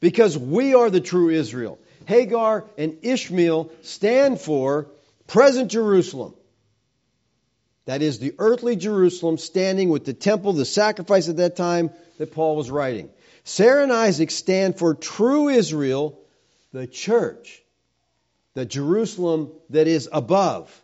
Because 0.00 0.36
we 0.36 0.74
are 0.74 0.90
the 0.90 1.00
true 1.00 1.30
Israel. 1.30 1.78
Hagar 2.06 2.64
and 2.76 2.98
Ishmael 3.02 3.70
stand 3.82 4.40
for 4.40 4.88
present 5.26 5.70
Jerusalem. 5.70 6.34
That 7.86 8.02
is 8.02 8.18
the 8.18 8.34
earthly 8.38 8.76
Jerusalem 8.76 9.38
standing 9.38 9.88
with 9.88 10.04
the 10.04 10.12
temple, 10.12 10.52
the 10.52 10.64
sacrifice 10.64 11.28
at 11.28 11.38
that 11.38 11.56
time 11.56 11.90
that 12.18 12.32
Paul 12.32 12.56
was 12.56 12.70
writing. 12.70 13.10
Sarah 13.44 13.82
and 13.82 13.92
Isaac 13.92 14.30
stand 14.30 14.78
for 14.78 14.94
true 14.94 15.48
Israel, 15.48 16.18
the 16.72 16.86
church, 16.86 17.62
the 18.54 18.64
Jerusalem 18.64 19.50
that 19.70 19.88
is 19.88 20.08
above. 20.12 20.81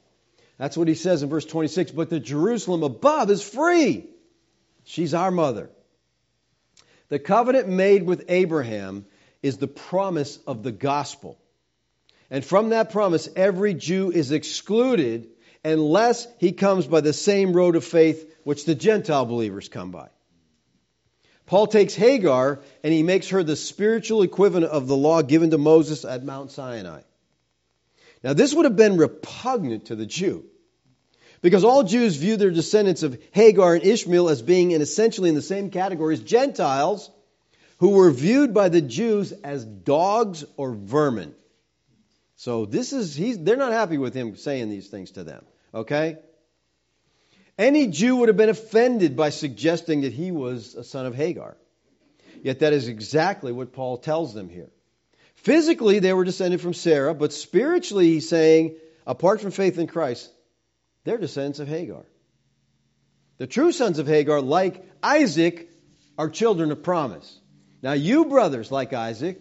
That's 0.58 0.76
what 0.76 0.88
he 0.88 0.94
says 0.94 1.22
in 1.22 1.28
verse 1.28 1.44
26. 1.44 1.92
But 1.92 2.10
the 2.10 2.20
Jerusalem 2.20 2.82
above 2.82 3.30
is 3.30 3.42
free. 3.42 4.06
She's 4.84 5.14
our 5.14 5.30
mother. 5.30 5.70
The 7.08 7.18
covenant 7.18 7.68
made 7.68 8.02
with 8.02 8.26
Abraham 8.28 9.06
is 9.42 9.56
the 9.56 9.68
promise 9.68 10.38
of 10.46 10.62
the 10.62 10.72
gospel. 10.72 11.38
And 12.30 12.44
from 12.44 12.70
that 12.70 12.90
promise, 12.90 13.28
every 13.36 13.72
Jew 13.72 14.10
is 14.10 14.32
excluded 14.32 15.28
unless 15.64 16.26
he 16.38 16.52
comes 16.52 16.86
by 16.86 17.00
the 17.00 17.12
same 17.12 17.52
road 17.52 17.76
of 17.76 17.84
faith 17.84 18.34
which 18.44 18.64
the 18.64 18.74
Gentile 18.74 19.24
believers 19.24 19.68
come 19.68 19.90
by. 19.90 20.08
Paul 21.46 21.66
takes 21.66 21.94
Hagar 21.94 22.60
and 22.84 22.92
he 22.92 23.02
makes 23.02 23.30
her 23.30 23.42
the 23.42 23.56
spiritual 23.56 24.22
equivalent 24.22 24.66
of 24.66 24.86
the 24.86 24.96
law 24.96 25.22
given 25.22 25.50
to 25.50 25.58
Moses 25.58 26.04
at 26.04 26.24
Mount 26.24 26.50
Sinai. 26.50 27.00
Now, 28.22 28.32
this 28.32 28.54
would 28.54 28.64
have 28.64 28.76
been 28.76 28.96
repugnant 28.96 29.86
to 29.86 29.96
the 29.96 30.06
Jew 30.06 30.44
because 31.40 31.64
all 31.64 31.84
Jews 31.84 32.16
view 32.16 32.36
their 32.36 32.50
descendants 32.50 33.02
of 33.02 33.20
Hagar 33.32 33.74
and 33.74 33.84
Ishmael 33.84 34.28
as 34.28 34.42
being 34.42 34.72
in 34.72 34.82
essentially 34.82 35.28
in 35.28 35.34
the 35.34 35.42
same 35.42 35.70
category 35.70 36.14
as 36.14 36.20
Gentiles 36.20 37.10
who 37.78 37.90
were 37.90 38.10
viewed 38.10 38.52
by 38.52 38.68
the 38.68 38.80
Jews 38.80 39.32
as 39.32 39.64
dogs 39.64 40.44
or 40.56 40.74
vermin. 40.74 41.34
So 42.36 42.66
this 42.66 42.92
is 42.92 43.14
he's 43.14 43.38
they're 43.38 43.56
not 43.56 43.72
happy 43.72 43.98
with 43.98 44.14
him 44.14 44.36
saying 44.36 44.68
these 44.68 44.88
things 44.88 45.12
to 45.12 45.24
them. 45.24 45.44
Okay? 45.72 46.18
Any 47.56 47.88
Jew 47.88 48.16
would 48.16 48.28
have 48.28 48.36
been 48.36 48.48
offended 48.48 49.16
by 49.16 49.30
suggesting 49.30 50.02
that 50.02 50.12
he 50.12 50.30
was 50.30 50.74
a 50.74 50.84
son 50.84 51.06
of 51.06 51.14
Hagar. 51.14 51.56
Yet 52.42 52.60
that 52.60 52.72
is 52.72 52.86
exactly 52.86 53.50
what 53.50 53.72
Paul 53.72 53.98
tells 53.98 54.32
them 54.32 54.48
here. 54.48 54.70
Physically, 55.42 56.00
they 56.00 56.12
were 56.12 56.24
descended 56.24 56.60
from 56.60 56.74
Sarah, 56.74 57.14
but 57.14 57.32
spiritually, 57.32 58.06
he's 58.06 58.28
saying, 58.28 58.76
apart 59.06 59.40
from 59.40 59.50
faith 59.52 59.78
in 59.78 59.86
Christ, 59.86 60.30
they're 61.04 61.18
descendants 61.18 61.60
of 61.60 61.68
Hagar. 61.68 62.04
The 63.38 63.46
true 63.46 63.70
sons 63.70 64.00
of 64.00 64.08
Hagar, 64.08 64.40
like 64.40 64.84
Isaac, 65.02 65.70
are 66.18 66.28
children 66.28 66.72
of 66.72 66.82
promise. 66.82 67.38
Now, 67.82 67.92
you 67.92 68.24
brothers, 68.24 68.72
like 68.72 68.92
Isaac, 68.92 69.40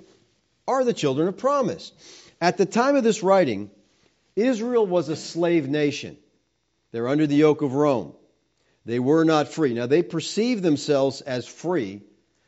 are 0.67 0.83
the 0.83 0.93
children 0.93 1.27
of 1.27 1.37
promise. 1.37 1.91
At 2.39 2.57
the 2.57 2.67
time 2.67 2.95
of 2.95 3.03
this 3.03 3.23
writing, 3.23 3.71
Israel 4.35 4.85
was 4.85 5.09
a 5.09 5.15
slave 5.15 5.67
nation. 5.67 6.17
They're 6.91 7.07
under 7.07 7.25
the 7.25 7.35
yoke 7.35 7.63
of 7.63 7.73
Rome. 7.73 8.13
They 8.85 8.99
were 8.99 9.25
not 9.25 9.47
free. 9.47 9.73
Now, 9.73 9.87
they 9.87 10.03
perceived 10.03 10.61
themselves 10.61 11.21
as 11.21 11.47
free. 11.47 12.03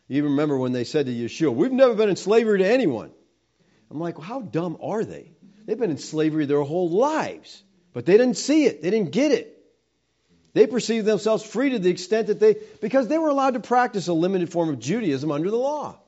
You 0.08 0.26
remember 0.26 0.58
when 0.58 0.72
they 0.72 0.84
said 0.84 1.08
to 1.08 1.12
Yeshua, 1.12 1.54
We've 1.54 1.72
never 1.72 1.96
been 1.96 2.10
in 2.10 2.16
slavery 2.16 2.60
to 2.60 2.68
anyone. 2.68 3.12
I'm 3.92 4.00
like, 4.00 4.18
well, 4.18 4.28
how 4.28 4.42
dumb 4.42 4.78
are 4.82 5.04
they? 5.04 5.32
They've 5.66 5.78
been 5.78 5.92
in 5.92 5.98
slavery 5.98 6.46
their 6.46 6.62
whole 6.62 6.90
lives, 6.90 7.64
but 7.94 8.06
they 8.06 8.18
didn't 8.18 8.38
see 8.38 8.66
it, 8.66 8.82
they 8.82 8.90
didn't 8.90 9.12
get 9.12 9.32
it. 9.32 9.56
They 10.54 10.66
perceived 10.68 11.06
themselves 11.06 11.44
free 11.44 11.72
to 11.72 11.80
the 11.80 11.90
extent 11.90 12.28
that 12.28 12.40
they, 12.40 12.56
because 12.82 13.08
they 13.08 13.18
were 13.18 13.30
allowed 13.30 13.54
to 13.54 13.60
practice 13.60 14.08
a 14.08 14.14
limited 14.14 14.52
form 14.52 14.70
of 14.70 14.80
Judaism 14.80 15.32
under 15.32 15.52
the 15.52 15.58
law. 15.58 16.00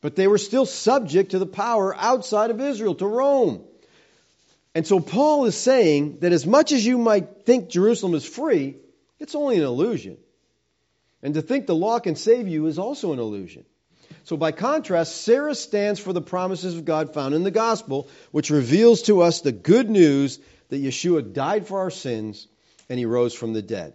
But 0.00 0.16
they 0.16 0.26
were 0.26 0.38
still 0.38 0.66
subject 0.66 1.30
to 1.32 1.38
the 1.38 1.46
power 1.46 1.94
outside 1.94 2.50
of 2.50 2.60
Israel, 2.60 2.94
to 2.96 3.06
Rome. 3.06 3.64
And 4.74 4.86
so 4.86 5.00
Paul 5.00 5.44
is 5.44 5.56
saying 5.56 6.18
that 6.20 6.32
as 6.32 6.46
much 6.46 6.72
as 6.72 6.84
you 6.84 6.98
might 6.98 7.44
think 7.44 7.68
Jerusalem 7.68 8.14
is 8.14 8.24
free, 8.24 8.76
it's 9.18 9.34
only 9.34 9.56
an 9.56 9.64
illusion. 9.64 10.16
And 11.22 11.34
to 11.34 11.42
think 11.42 11.66
the 11.66 11.74
law 11.74 12.00
can 12.00 12.16
save 12.16 12.48
you 12.48 12.66
is 12.66 12.78
also 12.78 13.12
an 13.12 13.18
illusion. 13.18 13.64
So, 14.22 14.36
by 14.36 14.52
contrast, 14.52 15.22
Sarah 15.22 15.54
stands 15.54 16.00
for 16.00 16.12
the 16.12 16.22
promises 16.22 16.76
of 16.76 16.84
God 16.84 17.12
found 17.12 17.34
in 17.34 17.42
the 17.42 17.50
gospel, 17.50 18.08
which 18.30 18.50
reveals 18.50 19.02
to 19.02 19.22
us 19.22 19.40
the 19.40 19.52
good 19.52 19.90
news 19.90 20.38
that 20.68 20.82
Yeshua 20.82 21.32
died 21.32 21.66
for 21.66 21.80
our 21.80 21.90
sins 21.90 22.48
and 22.88 22.98
he 22.98 23.06
rose 23.06 23.34
from 23.34 23.52
the 23.52 23.62
dead. 23.62 23.94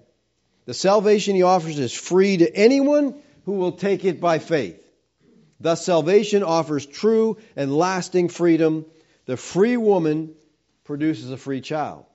The 0.66 0.74
salvation 0.74 1.36
he 1.36 1.44
offers 1.44 1.80
is 1.80 1.94
free 1.94 2.38
to 2.38 2.56
anyone 2.56 3.16
who 3.46 3.54
will 3.54 3.72
take 3.72 4.06
it 4.06 4.22
by 4.22 4.40
faith. 4.40 4.80
Thus, 5.60 5.84
salvation 5.84 6.44
offers 6.44 6.86
true 6.86 7.38
and 7.56 7.76
lasting 7.76 8.30
freedom. 8.30 8.86
The 9.26 9.38
free 9.38 9.78
woman 9.78 10.36
produces 10.84 11.32
a 11.32 11.38
free 11.38 11.62
child. 11.62 12.06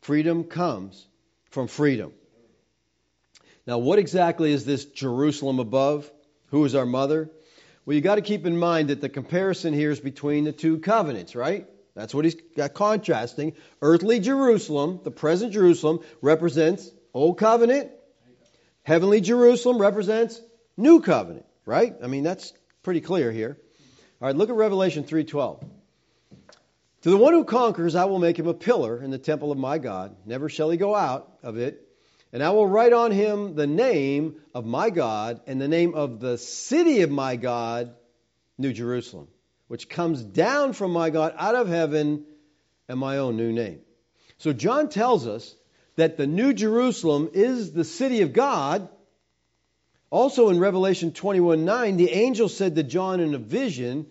Freedom 0.00 0.44
comes 0.44 1.06
from 1.50 1.68
freedom. 1.68 2.12
Now, 3.66 3.78
what 3.78 3.98
exactly 3.98 4.52
is 4.52 4.64
this 4.64 4.86
Jerusalem 4.86 5.58
above? 5.58 6.10
Who 6.46 6.64
is 6.64 6.74
our 6.74 6.86
mother? 6.86 7.30
Well, 7.88 7.94
you 7.94 8.02
got 8.02 8.16
to 8.16 8.20
keep 8.20 8.44
in 8.44 8.58
mind 8.58 8.90
that 8.90 9.00
the 9.00 9.08
comparison 9.08 9.72
here 9.72 9.90
is 9.90 9.98
between 9.98 10.44
the 10.44 10.52
two 10.52 10.76
covenants, 10.76 11.34
right? 11.34 11.66
That's 11.94 12.12
what 12.12 12.26
he's 12.26 12.34
got 12.54 12.74
contrasting. 12.74 13.54
Earthly 13.80 14.20
Jerusalem, 14.20 15.00
the 15.04 15.10
present 15.10 15.54
Jerusalem, 15.54 16.00
represents 16.20 16.90
Old 17.14 17.38
Covenant. 17.38 17.90
Heavenly 18.82 19.22
Jerusalem 19.22 19.80
represents 19.80 20.38
New 20.76 21.00
Covenant, 21.00 21.46
right? 21.64 21.94
I 22.02 22.08
mean, 22.08 22.24
that's 22.24 22.52
pretty 22.82 23.00
clear 23.00 23.32
here. 23.32 23.56
All 24.20 24.26
right, 24.28 24.36
look 24.36 24.50
at 24.50 24.54
Revelation 24.54 25.04
3:12. 25.04 25.64
To 27.04 27.10
the 27.10 27.16
one 27.16 27.32
who 27.32 27.44
conquers, 27.44 27.94
I 27.94 28.04
will 28.04 28.18
make 28.18 28.38
him 28.38 28.48
a 28.48 28.52
pillar 28.52 29.02
in 29.02 29.10
the 29.10 29.16
temple 29.16 29.50
of 29.50 29.56
my 29.56 29.78
God. 29.78 30.14
Never 30.26 30.50
shall 30.50 30.68
he 30.68 30.76
go 30.76 30.94
out 30.94 31.38
of 31.42 31.56
it. 31.56 31.87
And 32.32 32.42
I 32.42 32.50
will 32.50 32.66
write 32.66 32.92
on 32.92 33.10
him 33.10 33.54
the 33.54 33.66
name 33.66 34.36
of 34.54 34.66
my 34.66 34.90
God 34.90 35.40
and 35.46 35.60
the 35.60 35.68
name 35.68 35.94
of 35.94 36.20
the 36.20 36.36
city 36.36 37.00
of 37.00 37.10
my 37.10 37.36
God, 37.36 37.94
New 38.58 38.72
Jerusalem, 38.72 39.28
which 39.68 39.88
comes 39.88 40.22
down 40.22 40.74
from 40.74 40.92
my 40.92 41.10
God 41.10 41.34
out 41.38 41.54
of 41.54 41.68
heaven 41.68 42.24
and 42.88 42.98
my 42.98 43.18
own 43.18 43.36
new 43.36 43.52
name. 43.52 43.80
So 44.38 44.52
John 44.52 44.88
tells 44.88 45.26
us 45.26 45.54
that 45.96 46.16
the 46.16 46.26
New 46.26 46.52
Jerusalem 46.52 47.30
is 47.32 47.72
the 47.72 47.84
city 47.84 48.20
of 48.20 48.32
God. 48.32 48.88
Also 50.10 50.48
in 50.48 50.58
Revelation 50.58 51.12
21 51.12 51.64
9, 51.64 51.96
the 51.96 52.10
angel 52.10 52.48
said 52.48 52.76
to 52.76 52.82
John 52.82 53.20
in 53.20 53.34
a 53.34 53.38
vision, 53.38 54.06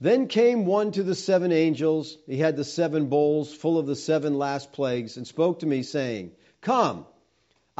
Then 0.00 0.28
came 0.28 0.66
one 0.66 0.92
to 0.92 1.02
the 1.02 1.14
seven 1.14 1.50
angels. 1.50 2.18
He 2.26 2.36
had 2.36 2.56
the 2.56 2.64
seven 2.64 3.06
bowls 3.06 3.52
full 3.52 3.78
of 3.78 3.86
the 3.86 3.96
seven 3.96 4.38
last 4.38 4.72
plagues, 4.72 5.16
and 5.16 5.26
spoke 5.26 5.60
to 5.60 5.66
me, 5.66 5.82
saying, 5.82 6.32
Come, 6.60 7.06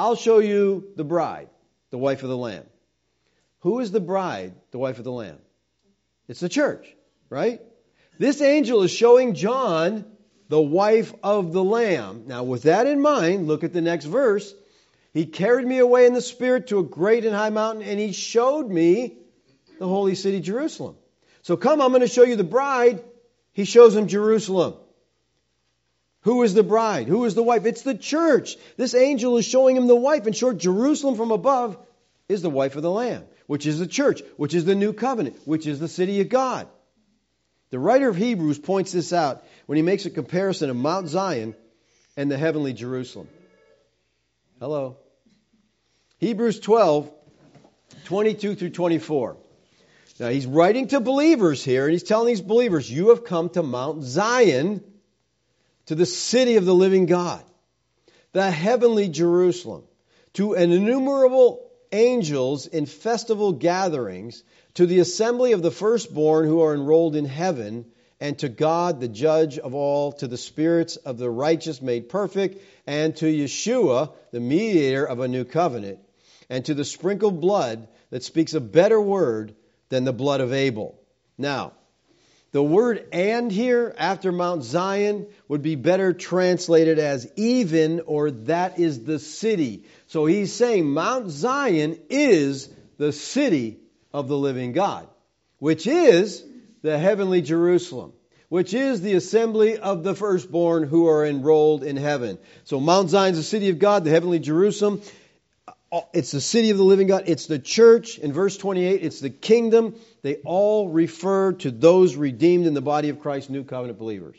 I'll 0.01 0.17
show 0.17 0.39
you 0.39 0.89
the 0.97 1.05
bride, 1.05 1.51
the 1.91 1.99
wife 1.99 2.23
of 2.23 2.31
the 2.31 2.37
Lamb. 2.37 2.65
Who 3.59 3.81
is 3.81 3.93
the 3.93 4.01
bride, 4.01 4.55
the 4.71 4.79
wife 4.79 4.97
of 4.97 5.05
the 5.05 5.13
Lamb? 5.13 5.37
It's 6.27 6.41
the 6.41 6.49
church, 6.49 6.87
right? 7.29 7.61
This 8.19 8.41
angel 8.41 8.83
is 8.83 8.91
showing 8.91 9.35
John 9.35 10.07
the 10.49 10.61
wife 10.61 11.13
of 11.23 11.53
the 11.53 11.63
Lamb. 11.63 12.25
Now, 12.27 12.45
with 12.45 12.63
that 12.63 12.87
in 12.87 13.03
mind, 13.03 13.47
look 13.47 13.63
at 13.63 13.75
the 13.75 13.83
next 13.83 14.07
verse. 14.07 14.55
He 15.13 15.27
carried 15.27 15.67
me 15.67 15.77
away 15.81 16.07
in 16.07 16.15
the 16.15 16.23
Spirit 16.23 16.69
to 16.69 16.79
a 16.79 16.83
great 16.83 17.27
and 17.27 17.35
high 17.35 17.51
mountain, 17.51 17.83
and 17.83 18.01
he 18.01 18.13
showed 18.13 18.71
me 18.71 19.19
the 19.79 19.87
holy 19.87 20.15
city, 20.15 20.41
Jerusalem. 20.41 20.97
So, 21.43 21.59
come, 21.59 21.83
I'm 21.83 21.91
going 21.91 22.01
to 22.01 22.09
show 22.09 22.25
you 22.25 22.37
the 22.37 22.43
bride. 22.45 23.05
He 23.53 23.67
shows 23.67 23.95
him 23.95 24.09
Jerusalem. 24.09 24.77
Who 26.23 26.43
is 26.43 26.53
the 26.53 26.63
bride? 26.63 27.09
Who 27.09 27.25
is 27.25 27.35
the 27.35 27.43
wife? 27.43 27.65
It's 27.65 27.83
the 27.83 27.95
church. 27.95 28.57
This 28.77 28.95
angel 28.95 29.39
is 29.39 29.47
showing 29.47 29.77
him 29.77 29.87
the 29.87 29.97
wife. 29.97 30.27
In 30.27 30.33
short, 30.35 30.59
Jerusalem 30.59 31.17
from 31.17 31.31
above 31.31 31.79
is 32.29 32.43
the 32.43 32.51
wife 32.51 32.77
of 32.77 32.83
the 32.83 32.91
Lamb, 32.91 33.25
which 33.47 33.67
is 33.67 33.79
the 33.79 33.87
church, 33.87 34.23
which 34.37 34.55
is 34.55 34.65
the 34.65 34.75
new 34.75 34.93
covenant, 34.93 35.37
which 35.47 35.67
is 35.67 35.81
the 35.81 35.89
city 35.89 36.21
of 36.21 36.29
God. 36.29 36.69
The 37.71 37.79
writer 37.79 38.09
of 38.09 38.17
Hebrews 38.17 38.59
points 38.59 38.93
this 38.93 39.13
out 39.13 39.45
when 39.67 39.77
he 39.77 39.83
makes 39.83 40.05
a 40.05 40.11
comparison 40.11 40.71
of 40.71 40.77
Mount 40.77 41.09
Zion 41.09 41.55
and 42.17 42.31
the 42.31 42.37
heavenly 42.37 42.73
Jerusalem. 42.73 43.29
Hello. 44.59 44.97
Hebrews 46.19 46.61
12, 46.61 47.11
22 48.05 48.57
through 48.57 48.71
24. 48.71 49.37
Now 50.19 50.29
he's 50.29 50.47
writing 50.47 50.89
to 50.89 51.01
believers 51.01 51.65
here, 51.65 51.85
and 51.85 51.93
he's 51.93 52.03
telling 52.03 52.27
these 52.27 52.43
believers, 52.43 52.91
You 52.91 53.09
have 53.09 53.25
come 53.25 53.49
to 53.51 53.63
Mount 53.63 54.03
Zion, 54.03 54.85
to 55.91 55.97
the 55.97 56.07
city 56.07 56.55
of 56.55 56.65
the 56.65 56.73
living 56.73 57.07
God, 57.07 57.43
the 58.31 58.49
heavenly 58.49 59.09
Jerusalem, 59.09 59.83
to 60.35 60.55
innumerable 60.55 61.69
angels 61.91 62.69
in 62.69 62.87
festival 62.87 63.51
gatherings, 63.51 64.45
to 64.75 64.87
the 64.87 65.01
assembly 65.01 65.51
of 65.51 65.63
the 65.63 65.73
firstborn 65.73 66.47
who 66.47 66.61
are 66.61 66.75
enrolled 66.75 67.17
in 67.17 67.25
heaven, 67.25 67.87
and 68.21 68.39
to 68.39 68.49
God, 68.49 69.01
the 69.01 69.09
judge 69.09 69.59
of 69.59 69.75
all, 69.75 70.13
to 70.13 70.29
the 70.29 70.37
spirits 70.37 70.95
of 70.95 71.19
the 71.19 71.29
righteous 71.29 71.83
made 71.83 72.09
perfect, 72.09 72.63
and 72.87 73.17
to 73.17 73.27
Yeshua, 73.27 74.13
the 74.31 74.39
mediator 74.39 75.05
of 75.05 75.19
a 75.19 75.27
new 75.27 75.45
covenant, 75.45 75.99
and 76.49 76.65
to 76.67 76.75
the 76.75 76.85
sprinkled 76.85 77.41
blood 77.41 77.89
that 78.11 78.23
speaks 78.23 78.55
a 78.55 78.61
better 78.61 79.01
word 79.01 79.57
than 79.89 80.05
the 80.05 80.13
blood 80.13 80.41
of 80.41 80.53
Abel. 80.53 81.01
Now, 81.37 81.73
the 82.53 82.63
word 82.63 83.07
and 83.13 83.51
here 83.51 83.95
after 83.97 84.33
Mount 84.33 84.65
Zion 84.65 85.29
would 85.47 85.63
be 85.63 85.77
better 85.77 86.13
translated 86.13 86.99
as 86.99 87.31
even 87.37 88.01
or 88.07 88.33
that 88.33 88.81
is 88.81 89.05
the 89.05 89.21
city. 89.21 89.85
So 90.09 90.27
he's 90.27 90.53
saying 90.53 90.91
Mount 90.91 91.31
Zion 91.31 91.99
is 92.11 92.69
the 92.97 93.13
city 93.13 93.79
of 94.13 94.27
the 94.27 94.37
living 94.37 94.73
God, 94.73 95.09
which 95.59 95.87
is 95.87 96.45
the 96.83 96.99
heavenly 96.99 97.41
Jerusalem, 97.41 98.13
which 98.49 98.75
is 98.75 99.01
the 99.01 99.15
assembly 99.15 99.79
of 99.79 100.03
the 100.03 100.17
firstborn 100.17 100.83
who 100.83 101.07
are 101.07 101.25
enrolled 101.25 101.85
in 101.85 101.97
heaven. 101.97 102.37
So 102.65 102.81
Mount 102.81 103.11
Zion 103.11 103.33
is 103.33 103.39
the 103.39 103.45
city 103.45 103.69
of 103.69 103.79
God, 103.79 104.03
the 104.03 104.11
heavenly 104.11 104.41
Jerusalem. 104.41 105.03
Uh, 105.93 106.01
it's 106.13 106.33
the 106.33 106.41
city 106.41 106.71
of 106.71 106.79
the 106.79 106.85
living 106.85 107.07
God. 107.07 107.25
It's 107.27 107.47
the 107.47 107.59
church. 107.61 108.19
In 108.19 108.33
verse 108.33 108.57
28, 108.57 109.05
it's 109.05 109.21
the 109.21 109.31
kingdom. 109.31 109.95
They 110.23 110.37
all 110.45 110.89
refer 110.89 111.53
to 111.55 111.71
those 111.71 112.17
redeemed 112.17 112.67
in 112.67 112.75
the 112.75 112.81
body 112.81 113.09
of 113.09 113.21
Christ, 113.21 113.51
new 113.51 113.65
covenant 113.65 113.99
believers. 113.99 114.37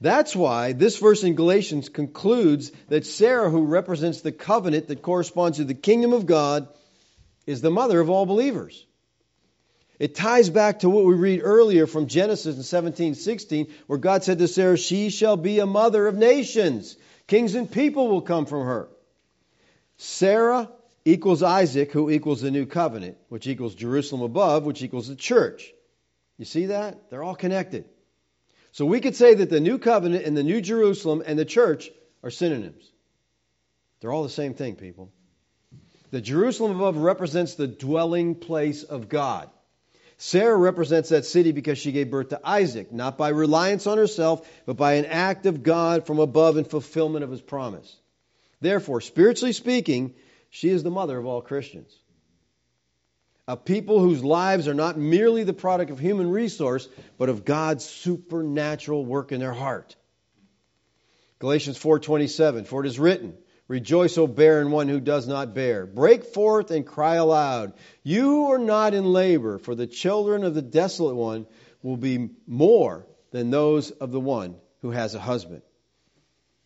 That's 0.00 0.34
why 0.34 0.72
this 0.72 0.98
verse 0.98 1.22
in 1.22 1.34
Galatians 1.34 1.88
concludes 1.88 2.72
that 2.88 3.06
Sarah, 3.06 3.48
who 3.48 3.64
represents 3.64 4.20
the 4.20 4.32
covenant 4.32 4.88
that 4.88 5.02
corresponds 5.02 5.58
to 5.58 5.64
the 5.64 5.74
kingdom 5.74 6.12
of 6.12 6.26
God, 6.26 6.68
is 7.46 7.60
the 7.60 7.70
mother 7.70 8.00
of 8.00 8.10
all 8.10 8.26
believers. 8.26 8.84
It 9.98 10.16
ties 10.16 10.50
back 10.50 10.80
to 10.80 10.90
what 10.90 11.04
we 11.04 11.14
read 11.14 11.40
earlier 11.42 11.86
from 11.86 12.08
Genesis 12.08 12.56
in 12.56 12.62
17:16, 12.62 13.68
where 13.86 13.98
God 13.98 14.24
said 14.24 14.38
to 14.38 14.48
Sarah, 14.48 14.76
She 14.76 15.08
shall 15.08 15.36
be 15.36 15.60
a 15.60 15.66
mother 15.66 16.06
of 16.08 16.16
nations. 16.16 16.96
Kings 17.26 17.54
and 17.54 17.70
people 17.70 18.08
will 18.08 18.22
come 18.22 18.44
from 18.44 18.66
her. 18.66 18.88
Sarah 19.96 20.68
equals 21.04 21.42
Isaac, 21.42 21.92
who 21.92 22.10
equals 22.10 22.40
the 22.40 22.50
new 22.50 22.66
covenant, 22.66 23.18
which 23.28 23.46
equals 23.46 23.74
Jerusalem 23.74 24.22
above, 24.22 24.64
which 24.64 24.82
equals 24.82 25.08
the 25.08 25.16
church. 25.16 25.72
You 26.38 26.44
see 26.44 26.66
that? 26.66 27.10
They're 27.10 27.22
all 27.22 27.34
connected. 27.34 27.84
So 28.72 28.86
we 28.86 29.00
could 29.00 29.14
say 29.14 29.34
that 29.34 29.50
the 29.50 29.60
new 29.60 29.78
covenant 29.78 30.24
and 30.24 30.36
the 30.36 30.42
new 30.42 30.60
Jerusalem 30.60 31.22
and 31.24 31.38
the 31.38 31.44
church 31.44 31.90
are 32.22 32.30
synonyms. 32.30 32.90
They're 34.00 34.12
all 34.12 34.24
the 34.24 34.28
same 34.28 34.54
thing, 34.54 34.76
people. 34.76 35.12
The 36.10 36.20
Jerusalem 36.20 36.76
above 36.76 36.96
represents 36.96 37.54
the 37.54 37.66
dwelling 37.66 38.34
place 38.34 38.82
of 38.82 39.08
God. 39.08 39.50
Sarah 40.16 40.56
represents 40.56 41.08
that 41.08 41.24
city 41.24 41.52
because 41.52 41.78
she 41.78 41.92
gave 41.92 42.10
birth 42.10 42.28
to 42.28 42.40
Isaac, 42.44 42.92
not 42.92 43.18
by 43.18 43.30
reliance 43.30 43.86
on 43.86 43.98
herself, 43.98 44.48
but 44.64 44.76
by 44.76 44.94
an 44.94 45.06
act 45.06 45.46
of 45.46 45.62
God 45.62 46.06
from 46.06 46.18
above 46.18 46.56
in 46.56 46.64
fulfillment 46.64 47.24
of 47.24 47.30
his 47.30 47.40
promise. 47.40 47.96
Therefore, 48.60 49.00
spiritually 49.00 49.52
speaking, 49.52 50.14
she 50.54 50.68
is 50.68 50.84
the 50.84 50.90
mother 50.90 51.18
of 51.18 51.26
all 51.26 51.42
Christians. 51.42 51.92
A 53.48 53.56
people 53.56 53.98
whose 53.98 54.22
lives 54.22 54.68
are 54.68 54.74
not 54.74 54.96
merely 54.96 55.42
the 55.42 55.52
product 55.52 55.90
of 55.90 55.98
human 55.98 56.30
resource, 56.30 56.88
but 57.18 57.28
of 57.28 57.44
God's 57.44 57.84
supernatural 57.84 59.04
work 59.04 59.32
in 59.32 59.40
their 59.40 59.52
heart. 59.52 59.96
Galatians 61.40 61.76
4:27 61.76 62.68
For 62.68 62.84
it 62.84 62.86
is 62.86 63.00
written, 63.00 63.36
Rejoice, 63.66 64.16
O 64.16 64.28
barren 64.28 64.70
one 64.70 64.86
who 64.86 65.00
does 65.00 65.26
not 65.26 65.56
bear. 65.56 65.86
Break 65.86 66.22
forth 66.22 66.70
and 66.70 66.86
cry 66.86 67.16
aloud. 67.16 67.72
You 68.04 68.52
are 68.52 68.58
not 68.58 68.94
in 68.94 69.12
labor, 69.12 69.58
for 69.58 69.74
the 69.74 69.88
children 69.88 70.44
of 70.44 70.54
the 70.54 70.62
desolate 70.62 71.16
one 71.16 71.48
will 71.82 71.96
be 71.96 72.30
more 72.46 73.08
than 73.32 73.50
those 73.50 73.90
of 73.90 74.12
the 74.12 74.20
one 74.20 74.54
who 74.82 74.92
has 74.92 75.16
a 75.16 75.20
husband. 75.20 75.62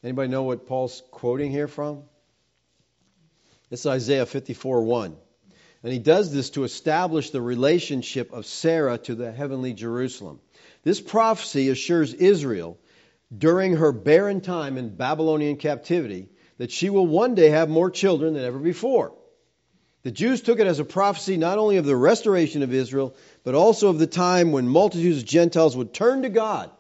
Anybody 0.05 0.29
know 0.29 0.43
what 0.43 0.67
Paul's 0.67 1.03
quoting 1.11 1.51
here 1.51 1.69
from? 1.69 2.03
Is 3.71 3.87
Isaiah 3.87 4.27
54 4.27 4.83
1. 4.83 5.17
And 5.83 5.93
he 5.93 5.99
does 5.99 6.33
this 6.33 6.51
to 6.51 6.65
establish 6.65 7.31
the 7.31 7.41
relationship 7.41 8.33
of 8.33 8.47
Sarah 8.47 8.99
to 8.99 9.15
the 9.15 9.31
heavenly 9.31 9.75
Jerusalem. 9.75 10.41
This 10.83 11.01
prophecy 11.01 11.69
assures 11.69 12.15
Israel 12.15 12.79
during 13.37 13.77
her 13.77 13.93
barren 13.93 14.41
time 14.41 14.79
in 14.79 14.97
Babylonian 14.97 15.57
captivity 15.57 16.29
that 16.57 16.73
she 16.73 16.91
will 16.91 17.07
one 17.07 17.35
day 17.35 17.51
have 17.51 17.69
more 17.69 17.91
children 17.91 18.35
than 18.35 18.45
ever 18.45 18.59
before. 18.59 19.13
The 20.03 20.11
Jews 20.11 20.41
took 20.41 20.59
it 20.59 20.67
as 20.67 20.79
a 20.79 20.85
prophecy 20.85 21.37
not 21.37 21.59
only 21.59 21.77
of 21.77 21.85
the 21.85 21.97
restoration 21.97 22.63
of 22.63 22.73
Israel, 22.73 23.15
but 23.45 23.55
also 23.55 23.89
of 23.89 23.99
the 23.99 24.07
time 24.07 24.53
when 24.53 24.67
multitudes 24.69 25.19
of 25.19 25.29
Gentiles 25.29 25.77
would 25.77 25.93
turn 25.93 26.23
to 26.23 26.29
God 26.29 26.71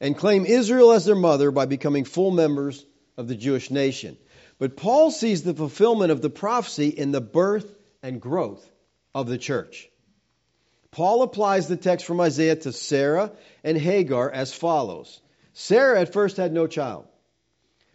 and 0.00 0.16
claim 0.16 0.44
Israel 0.44 0.92
as 0.92 1.04
their 1.04 1.14
mother 1.16 1.50
by 1.50 1.66
becoming 1.66 2.04
full 2.04 2.30
members 2.30 2.84
of 3.16 3.28
the 3.28 3.34
Jewish 3.34 3.70
nation. 3.70 4.16
But 4.58 4.76
Paul 4.76 5.10
sees 5.10 5.42
the 5.42 5.54
fulfillment 5.54 6.10
of 6.10 6.22
the 6.22 6.30
prophecy 6.30 6.88
in 6.88 7.12
the 7.12 7.20
birth 7.20 7.70
and 8.02 8.20
growth 8.20 8.66
of 9.14 9.28
the 9.28 9.38
church. 9.38 9.88
Paul 10.90 11.22
applies 11.22 11.68
the 11.68 11.76
text 11.76 12.06
from 12.06 12.20
Isaiah 12.20 12.56
to 12.56 12.72
Sarah 12.72 13.32
and 13.62 13.76
Hagar 13.76 14.30
as 14.30 14.54
follows 14.54 15.20
Sarah 15.52 16.00
at 16.00 16.12
first 16.12 16.36
had 16.36 16.52
no 16.52 16.66
child. 16.66 17.06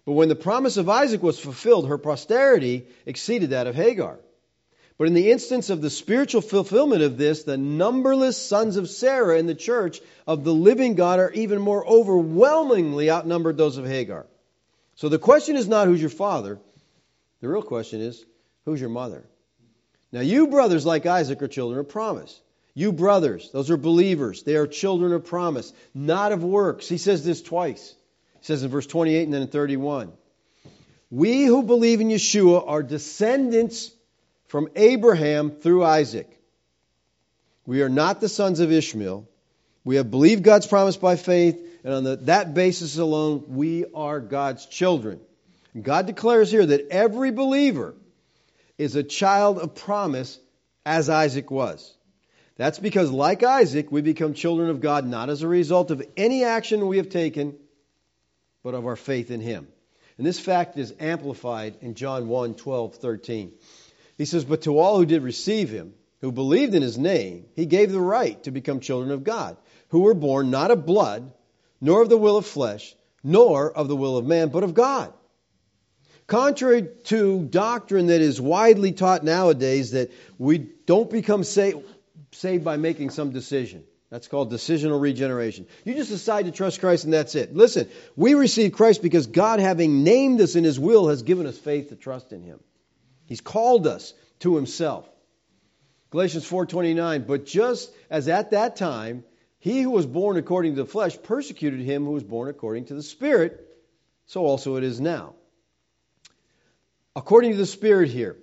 But 0.06 0.14
when 0.14 0.30
the 0.30 0.36
promise 0.36 0.78
of 0.78 0.90
Isaac 0.90 1.22
was 1.22 1.40
fulfilled, 1.40 1.88
her 1.88 2.00
posterity 2.00 2.88
exceeded 3.06 3.52
that 3.52 3.68
of 3.68 3.76
Hagar. 3.76 4.20
But 4.98 5.08
in 5.08 5.14
the 5.14 5.32
instance 5.32 5.70
of 5.70 5.82
the 5.82 5.90
spiritual 5.90 6.42
fulfillment 6.42 7.04
of 7.04 7.18
this, 7.18 7.44
the 7.44 7.58
numberless 7.58 8.38
sons 8.38 8.78
of 8.78 8.90
Sarah 8.90 9.38
in 9.38 9.46
the 9.46 9.56
church 9.56 10.02
of 10.26 10.44
the 10.44 10.54
living 10.54 10.96
God 10.96 11.20
are 11.20 11.32
even 11.32 11.62
more 11.62 11.88
overwhelmingly 11.88 13.12
outnumbered 13.12 13.58
those 13.58 13.78
of 13.78 13.86
Hagar. 13.86 14.26
So 15.02 15.10
the 15.10 15.18
question 15.18 15.56
is 15.56 15.68
not 15.68 15.88
who's 15.88 16.00
your 16.00 16.12
father. 16.12 16.60
The 17.40 17.48
real 17.48 17.64
question 17.64 18.02
is 18.02 18.24
who's 18.66 18.80
your 18.80 18.92
mother? 18.92 19.24
Now, 20.12 20.20
you 20.20 20.46
brothers 20.46 20.86
like 20.86 21.08
Isaac 21.08 21.42
are 21.42 21.48
children 21.48 21.80
of 21.80 21.90
promise. 21.90 22.40
You 22.76 22.92
brothers, 22.92 23.50
those 23.52 23.72
are 23.72 23.78
believers. 23.78 24.44
They 24.44 24.58
are 24.58 24.68
children 24.68 25.12
of 25.14 25.26
promise, 25.26 25.74
not 25.96 26.34
of 26.34 26.44
works. 26.44 26.88
He 26.88 27.00
says 27.00 27.26
this 27.26 27.42
twice. 27.42 27.96
He 28.42 28.46
says 28.46 28.62
in 28.62 28.70
verse 28.70 28.86
28 28.86 29.24
and 29.24 29.34
then 29.34 29.42
in 29.42 29.48
31. 29.48 30.12
We 31.10 31.46
who 31.46 31.64
believe 31.64 32.00
in 32.00 32.10
Yeshua 32.10 32.64
are 32.68 32.84
descendants 32.84 33.92
from 34.50 34.70
Abraham 34.76 35.50
through 35.50 35.84
Isaac. 35.84 36.30
We 37.66 37.82
are 37.82 37.90
not 37.90 38.22
the 38.22 38.30
sons 38.30 38.60
of 38.60 38.72
Ishmael. 38.72 39.28
We 39.84 39.96
have 39.96 40.12
believed 40.12 40.44
God's 40.44 40.68
promise 40.68 40.98
by 40.98 41.16
faith, 41.16 41.60
and 41.84 41.94
on 41.94 42.04
the, 42.04 42.16
that 42.18 42.54
basis 42.54 42.98
alone, 42.98 43.46
we 43.48 43.86
are 43.94 44.20
God's 44.20 44.66
children. 44.66 45.20
God 45.80 46.06
declares 46.06 46.52
here 46.52 46.66
that 46.66 46.90
every 46.90 47.32
believer 47.32 47.96
is 48.78 48.96
a 48.96 49.04
child 49.04 49.58
of 49.58 49.76
promise, 49.76 50.40
as 50.86 51.10
Isaac 51.10 51.50
was. 51.52 51.96
That's 52.58 52.80
because, 52.80 53.12
like 53.12 53.44
Isaac, 53.44 53.92
we 53.92 54.02
become 54.02 54.34
children 54.34 54.70
of 54.70 54.82
God 54.82 55.08
not 55.08 55.30
as 55.30 55.42
a 55.42 55.48
result 55.48 55.92
of 55.92 56.04
any 56.18 56.44
action 56.44 56.88
we 56.88 56.98
have 56.98 57.10
taken, 57.10 57.56
but 58.64 58.74
of 58.74 58.86
our 58.86 58.96
faith 58.96 59.32
in 59.32 59.42
Him. 59.42 59.68
And 60.18 60.28
this 60.28 60.40
fact 60.40 60.78
is 60.78 60.94
amplified 61.00 61.78
in 61.82 61.96
John 61.96 62.28
1 62.28 62.56
12, 62.56 62.96
13. 62.96 63.52
He 64.18 64.26
says, 64.26 64.46
But 64.46 64.64
to 64.64 64.78
all 64.78 64.98
who 64.98 65.06
did 65.08 65.24
receive 65.24 65.72
him, 65.72 65.96
who 66.20 66.32
believed 66.32 66.76
in 66.76 66.84
his 66.84 66.98
name, 66.98 67.46
he 67.56 67.66
gave 67.66 67.92
the 67.92 68.00
right 68.00 68.42
to 68.44 68.52
become 68.52 68.80
children 68.80 69.12
of 69.12 69.24
God, 69.24 69.58
who 69.92 70.02
were 70.02 70.14
born 70.14 70.50
not 70.50 70.72
of 70.72 70.86
blood, 70.86 71.32
nor 71.80 72.02
of 72.02 72.10
the 72.10 72.18
will 72.18 72.38
of 72.38 72.46
flesh, 72.46 72.96
nor 73.24 73.72
of 73.72 73.88
the 73.88 73.96
will 73.96 74.18
of 74.18 74.26
man, 74.26 74.50
but 74.50 74.64
of 74.64 74.74
God. 74.74 75.14
Contrary 76.28 76.88
to 77.06 77.44
doctrine 77.44 78.08
that 78.08 78.22
is 78.22 78.40
widely 78.40 78.94
taught 78.94 79.24
nowadays 79.24 79.92
that 79.92 80.12
we 80.38 80.58
don't 80.58 81.10
become 81.10 81.44
saved, 81.44 81.84
by 82.64 82.78
making 82.78 83.10
some 83.10 83.32
decision. 83.32 83.84
That's 84.10 84.28
called 84.28 84.52
decisional 84.52 85.00
regeneration. 85.00 85.68
You 85.86 85.94
just 85.94 86.10
decide 86.10 86.46
to 86.46 86.52
trust 86.52 86.80
Christ 86.80 87.06
and 87.06 87.14
that's 87.14 87.36
it. 87.36 87.56
Listen, 87.56 87.90
we 88.16 88.34
receive 88.34 88.74
Christ 88.74 89.02
because 89.02 89.28
God, 89.28 89.60
having 89.60 90.04
named 90.04 90.42
us 90.42 90.56
in 90.56 90.64
His 90.64 90.80
will, 90.80 91.10
has 91.10 91.24
given 91.24 91.46
us 91.46 91.58
faith 91.58 91.90
to 91.90 91.96
trust 91.96 92.34
in 92.34 92.44
Him. 92.44 92.60
He's 93.26 93.42
called 93.42 93.88
us 93.88 94.14
to 94.40 94.56
himself. 94.56 95.08
Galatians 96.10 96.46
4:29 96.50 97.26
But 97.26 97.46
just 97.46 97.92
as 98.10 98.28
at 98.28 98.52
that 98.52 98.76
time 98.76 99.24
he 99.62 99.82
who 99.82 99.92
was 99.92 100.06
born 100.06 100.36
according 100.36 100.76
to 100.76 100.84
the 100.84 100.90
flesh 100.90 101.18
persecuted 101.24 101.80
him 101.80 102.04
who 102.04 102.12
was 102.12 102.24
born 102.24 102.50
according 102.50 102.86
to 102.86 102.94
the 102.94 103.04
spirit 103.04 103.70
so 104.32 104.46
also 104.46 104.78
it 104.78 104.86
is 104.86 105.02
now. 105.02 105.34
According 107.18 107.52
to 107.52 107.58
the 107.58 107.66
Spirit 107.66 108.10
here, 108.10 108.38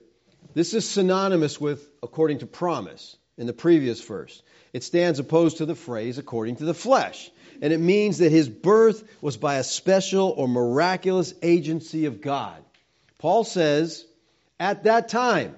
this 0.53 0.75
is 0.75 0.87
synonymous 0.87 1.59
with 1.59 1.89
according 2.03 2.41
to 2.41 2.47
promise 2.47 3.17
in 3.39 3.47
the 3.47 3.55
previous 3.55 4.05
verse. 4.05 4.43
It 4.75 4.85
stands 4.85 5.19
opposed 5.19 5.57
to 5.59 5.65
the 5.65 5.75
phrase 5.75 6.19
according 6.19 6.57
to 6.57 6.67
the 6.67 6.75
flesh. 6.75 7.31
And 7.63 7.73
it 7.73 7.81
means 7.81 8.19
that 8.19 8.31
his 8.31 8.51
birth 8.51 9.03
was 9.23 9.39
by 9.39 9.55
a 9.55 9.65
special 9.65 10.29
or 10.29 10.47
miraculous 10.47 11.33
agency 11.41 12.05
of 12.05 12.21
God. 12.21 12.63
Paul 13.17 13.45
says, 13.45 14.05
at 14.61 14.85
that 14.85 15.09
time, 15.09 15.57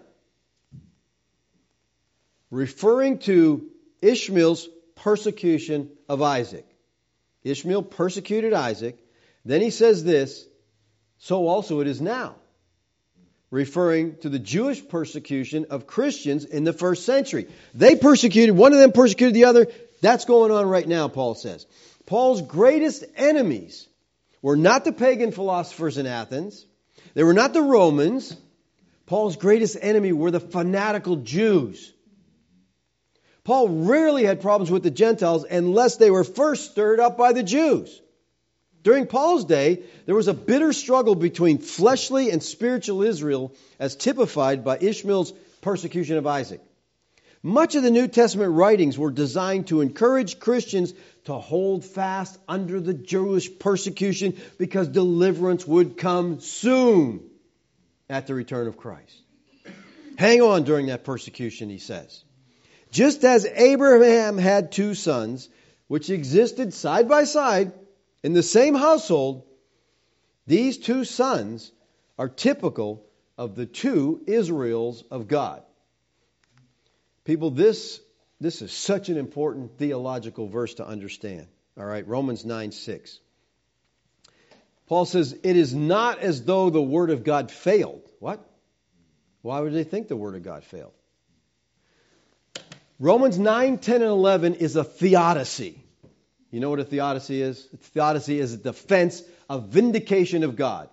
referring 2.53 3.19
to 3.21 3.69
Ishmael's 4.01 4.69
persecution 5.01 5.91
of 6.09 6.23
Isaac. 6.23 6.67
Ishmael 7.45 7.83
persecuted 7.83 8.53
Isaac. 8.53 8.99
Then 9.45 9.61
he 9.61 9.71
says 9.71 10.05
this, 10.05 10.47
so 11.19 11.47
also 11.47 11.81
it 11.81 11.87
is 11.87 12.01
now 12.01 12.37
referring 13.51 14.17
to 14.19 14.29
the 14.29 14.39
Jewish 14.39 14.87
persecution 14.87 15.67
of 15.71 15.87
Christians 15.87 16.45
in 16.45 16.65
the 16.65 16.73
first 16.73 17.05
century. 17.05 17.49
They 17.75 17.97
persecuted, 17.97 18.57
one 18.57 18.73
of 18.73 18.79
them 18.79 18.93
persecuted 18.93 19.35
the 19.35 19.47
other. 19.47 19.67
That's 20.01 20.25
going 20.25 20.53
on 20.53 20.67
right 20.67 20.87
now, 20.87 21.09
Paul 21.09 21.35
says. 21.35 21.67
Paul's 22.07 22.43
greatest 22.43 23.05
enemies 23.17 23.89
were 24.43 24.57
not 24.57 24.85
the 24.85 24.93
pagan 24.93 25.33
philosophers 25.33 25.99
in 25.99 26.07
Athens, 26.07 26.65
they 27.15 27.25
were 27.25 27.35
not 27.35 27.53
the 27.53 27.63
Romans. 27.63 28.37
Paul's 29.07 29.37
greatest 29.37 29.77
enemy 29.81 30.13
were 30.13 30.31
the 30.31 30.39
fanatical 30.39 31.17
Jews. 31.17 31.93
Paul 33.45 33.69
rarely 33.69 34.25
had 34.25 34.41
problems 34.43 34.71
with 34.71 34.83
the 34.83 34.91
Gentiles 34.91 35.45
unless 35.45 35.97
they 35.97 36.11
were 36.11 36.25
first 36.25 36.73
stirred 36.73 37.01
up 37.01 37.17
by 37.17 37.33
the 37.33 37.43
Jews. 37.43 38.01
During 38.83 39.07
Paul's 39.07 39.45
day, 39.45 39.83
there 40.07 40.15
was 40.15 40.29
a 40.29 40.35
bitter 40.35 40.73
struggle 40.73 41.15
between 41.15 41.59
fleshly 41.59 42.31
and 42.31 42.43
spiritual 42.43 43.03
Israel, 43.03 43.55
as 43.79 43.97
typified 43.97 44.65
by 44.65 44.79
Ishmael's 44.79 45.33
persecution 45.61 46.17
of 46.17 46.27
Isaac. 46.27 46.63
Much 47.43 47.75
of 47.75 47.83
the 47.83 47.91
New 47.91 48.07
Testament 48.07 48.53
writings 48.53 48.99
were 48.99 49.11
designed 49.11 49.69
to 49.69 49.81
encourage 49.81 50.39
Christians 50.39 50.93
to 51.25 51.35
hold 51.35 51.85
fast 51.85 52.39
under 52.47 52.81
the 52.81 52.93
Jewish 52.95 53.59
persecution 53.59 54.37
because 54.59 54.89
deliverance 54.89 55.67
would 55.67 55.97
come 55.97 56.41
soon 56.41 57.23
at 58.11 58.27
the 58.27 58.35
return 58.35 58.67
of 58.67 58.77
Christ. 58.77 59.15
Hang 60.19 60.43
on 60.43 60.65
during 60.65 60.87
that 60.87 61.05
persecution, 61.05 61.71
he 61.71 61.79
says. 61.79 62.25
Just 62.91 63.25
as 63.25 63.47
Abraham 63.47 64.37
had 64.39 64.73
two 64.73 64.95
sons, 64.95 65.49
which 65.87 66.11
existed 66.11 66.75
side 66.75 67.09
by 67.09 67.25
side, 67.25 67.73
in 68.23 68.33
the 68.33 68.43
same 68.43 68.75
household, 68.75 69.45
these 70.47 70.79
two 70.79 71.05
sons 71.05 71.71
are 72.19 72.29
typical 72.29 73.07
of 73.39 73.55
the 73.55 73.67
two 73.67 74.23
Israels 74.27 75.05
of 75.11 75.29
God. 75.29 75.63
People, 77.25 77.51
this, 77.51 78.01
this 78.41 78.61
is 78.61 78.73
such 78.73 79.09
an 79.09 79.17
important 79.17 79.79
theological 79.79 80.49
verse 80.49 80.75
to 80.75 80.87
understand. 80.87 81.47
All 81.79 81.85
right, 81.85 82.07
Romans 82.07 82.45
9 82.45 82.73
6. 82.73 83.21
Paul 84.89 85.05
says, 85.05 85.39
It 85.45 85.57
is 85.57 85.73
not 85.73 86.19
as 86.19 86.45
though 86.45 86.69
the 86.69 86.83
Word 86.83 87.11
of 87.11 87.23
God 87.23 87.51
failed. 87.51 88.03
What? 88.19 88.45
Why 89.43 89.61
would 89.61 89.73
they 89.73 89.85
think 89.85 90.09
the 90.09 90.17
Word 90.17 90.35
of 90.35 90.43
God 90.43 90.65
failed? 90.65 90.93
Romans 93.03 93.39
9, 93.39 93.79
10, 93.79 93.95
and 94.03 94.05
11 94.05 94.57
is 94.57 94.77
a 94.77 94.85
theodicy. 94.85 95.83
You 96.51 96.61
know 96.61 96.69
what 96.69 96.81
a 96.81 96.85
theodicy 96.85 97.41
is? 97.41 97.67
A 97.73 97.79
theodicy 97.79 98.39
is 98.39 98.53
a 98.53 98.59
defense, 98.59 99.23
a 99.49 99.59
vindication 99.59 100.45
of 100.45 100.55
God. 100.55 100.91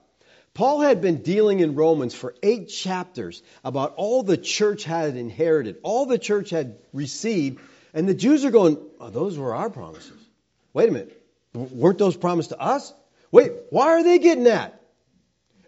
Paul 0.53 0.79
had 0.79 1.01
been 1.01 1.21
dealing 1.21 1.59
in 1.59 1.75
Romans 1.75 2.15
for 2.15 2.33
eight 2.41 2.69
chapters 2.69 3.43
about 3.61 3.95
all 3.97 4.23
the 4.23 4.37
church 4.37 4.85
had 4.85 5.17
inherited, 5.17 5.79
all 5.83 6.05
the 6.05 6.17
church 6.17 6.49
had 6.49 6.77
received, 6.93 7.59
and 7.93 8.07
the 8.07 8.13
Jews 8.13 8.45
are 8.45 8.51
going, 8.51 8.77
oh, 9.01 9.09
those 9.09 9.37
were 9.37 9.53
our 9.53 9.69
promises. 9.69 10.25
Wait 10.71 10.87
a 10.87 10.91
minute. 10.93 11.21
Weren't 11.53 11.97
those 11.97 12.15
promised 12.15 12.49
to 12.49 12.59
us? 12.59 12.93
Wait, 13.31 13.51
why 13.69 13.87
are 13.87 14.03
they 14.03 14.17
getting 14.19 14.45
that? 14.45 14.81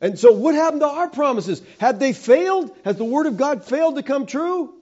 And 0.02 0.18
so 0.18 0.32
what 0.32 0.56
happened 0.56 0.82
to 0.82 0.88
our 0.88 1.10
promises? 1.10 1.62
Have 1.80 2.00
they 2.00 2.14
failed? 2.14 2.74
Has 2.86 2.96
the 2.96 3.04
word 3.04 3.26
of 3.26 3.36
God 3.36 3.66
failed 3.66 3.98
to 3.98 4.04
come 4.04 4.26
true? 4.26 4.79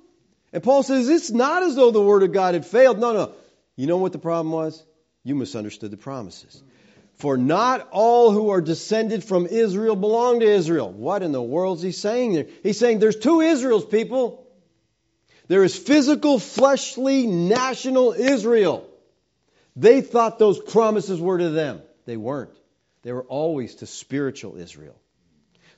And 0.54 0.64
Paul 0.64 0.84
says 0.84 1.10
it's 1.10 1.32
not 1.32 1.64
as 1.64 1.76
though 1.76 1.92
the 1.92 2.02
word 2.02 2.24
of 2.24 2.32
God 2.32 2.54
had 2.54 2.66
failed. 2.66 3.00
No, 3.00 3.14
no. 3.14 3.34
You 3.76 3.88
know 3.88 3.98
what 3.98 4.12
the 4.12 4.20
problem 4.20 4.52
was? 4.52 4.84
You 5.24 5.36
misunderstood 5.36 5.92
the 5.92 5.98
promises. 5.98 6.62
For 7.16 7.38
not 7.38 7.88
all 7.92 8.32
who 8.32 8.50
are 8.50 8.62
descended 8.62 9.24
from 9.24 9.48
Israel 9.48 9.96
belong 9.96 10.40
to 10.40 10.46
Israel. 10.46 10.92
What 10.92 11.24
in 11.24 11.32
the 11.32 11.42
world 11.42 11.80
is 11.80 11.84
he 11.84 11.92
saying 11.92 12.34
there? 12.34 12.48
He's 12.64 12.78
saying 12.78 13.00
there's 13.00 13.18
two 13.18 13.42
Israels, 13.42 13.86
people. 13.86 14.48
There 15.48 15.64
is 15.64 15.76
physical, 15.76 16.40
fleshly, 16.40 17.26
national 17.26 18.14
Israel. 18.14 18.88
They 19.76 20.02
thought 20.02 20.40
those 20.40 20.60
promises 20.60 21.20
were 21.20 21.38
to 21.38 21.50
them. 21.50 21.82
They 22.06 22.18
weren't. 22.18 22.56
They 23.04 23.14
were 23.14 23.24
always 23.24 23.76
to 23.76 23.86
spiritual 23.86 24.58
Israel. 24.58 24.96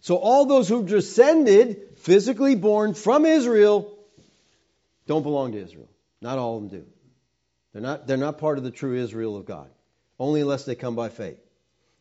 So 0.02 0.16
all 0.16 0.46
those 0.46 0.68
who 0.68 0.86
descended, 0.86 1.98
physically 1.98 2.56
born 2.56 2.94
from 2.94 3.26
Israel, 3.26 3.99
don't 5.10 5.24
belong 5.24 5.54
to 5.54 5.58
Israel. 5.60 5.90
Not 6.22 6.38
all 6.38 6.58
of 6.58 6.70
them 6.70 6.82
do. 6.82 6.86
They're 7.74 7.82
not, 7.82 8.06
they're 8.06 8.16
not 8.16 8.38
part 8.38 8.60
of 8.60 8.64
the 8.64 8.70
true 8.70 8.96
Israel 8.96 9.38
of 9.38 9.46
God, 9.46 9.68
only 10.20 10.40
unless 10.40 10.66
they 10.66 10.76
come 10.76 10.96
by 10.96 11.10
faith. 11.10 11.40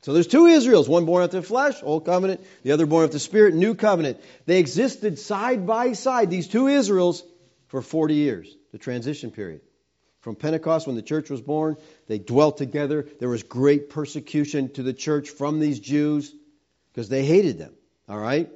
So 0.03 0.13
there's 0.13 0.27
two 0.27 0.45
Israels, 0.45 0.91
one 0.91 1.07
born 1.07 1.25
after 1.25 1.41
the 1.41 1.47
flesh, 1.47 1.77
old 1.83 2.05
covenant, 2.05 2.45
the 2.65 2.73
other 2.73 2.85
born 2.85 3.05
after 3.05 3.15
the 3.15 3.21
spirit, 3.21 3.55
new 3.55 3.75
covenant. 3.75 4.21
They 4.45 4.59
existed 4.59 5.19
side 5.19 5.67
by 5.67 5.95
side, 5.95 6.29
these 6.29 6.49
two 6.49 6.69
Israels, 6.69 7.25
for 7.69 7.81
40 7.81 8.15
years, 8.15 8.55
the 8.73 8.79
transition 8.79 9.31
period. 9.31 9.63
From 10.21 10.37
Pentecost, 10.37 10.87
when 10.87 10.97
the 10.97 11.03
church 11.03 11.31
was 11.31 11.41
born, 11.41 11.79
they 12.09 12.19
dwelt 12.19 12.59
together. 12.59 13.09
There 13.21 13.31
was 13.31 13.43
great 13.43 13.89
persecution 13.89 14.71
to 14.75 14.83
the 14.83 14.93
church 14.93 15.31
from 15.31 15.61
these 15.61 15.81
Jews 15.81 16.35
because 16.93 17.09
they 17.09 17.25
hated 17.25 17.57
them. 17.57 17.73
All 18.07 18.19
right? 18.19 18.51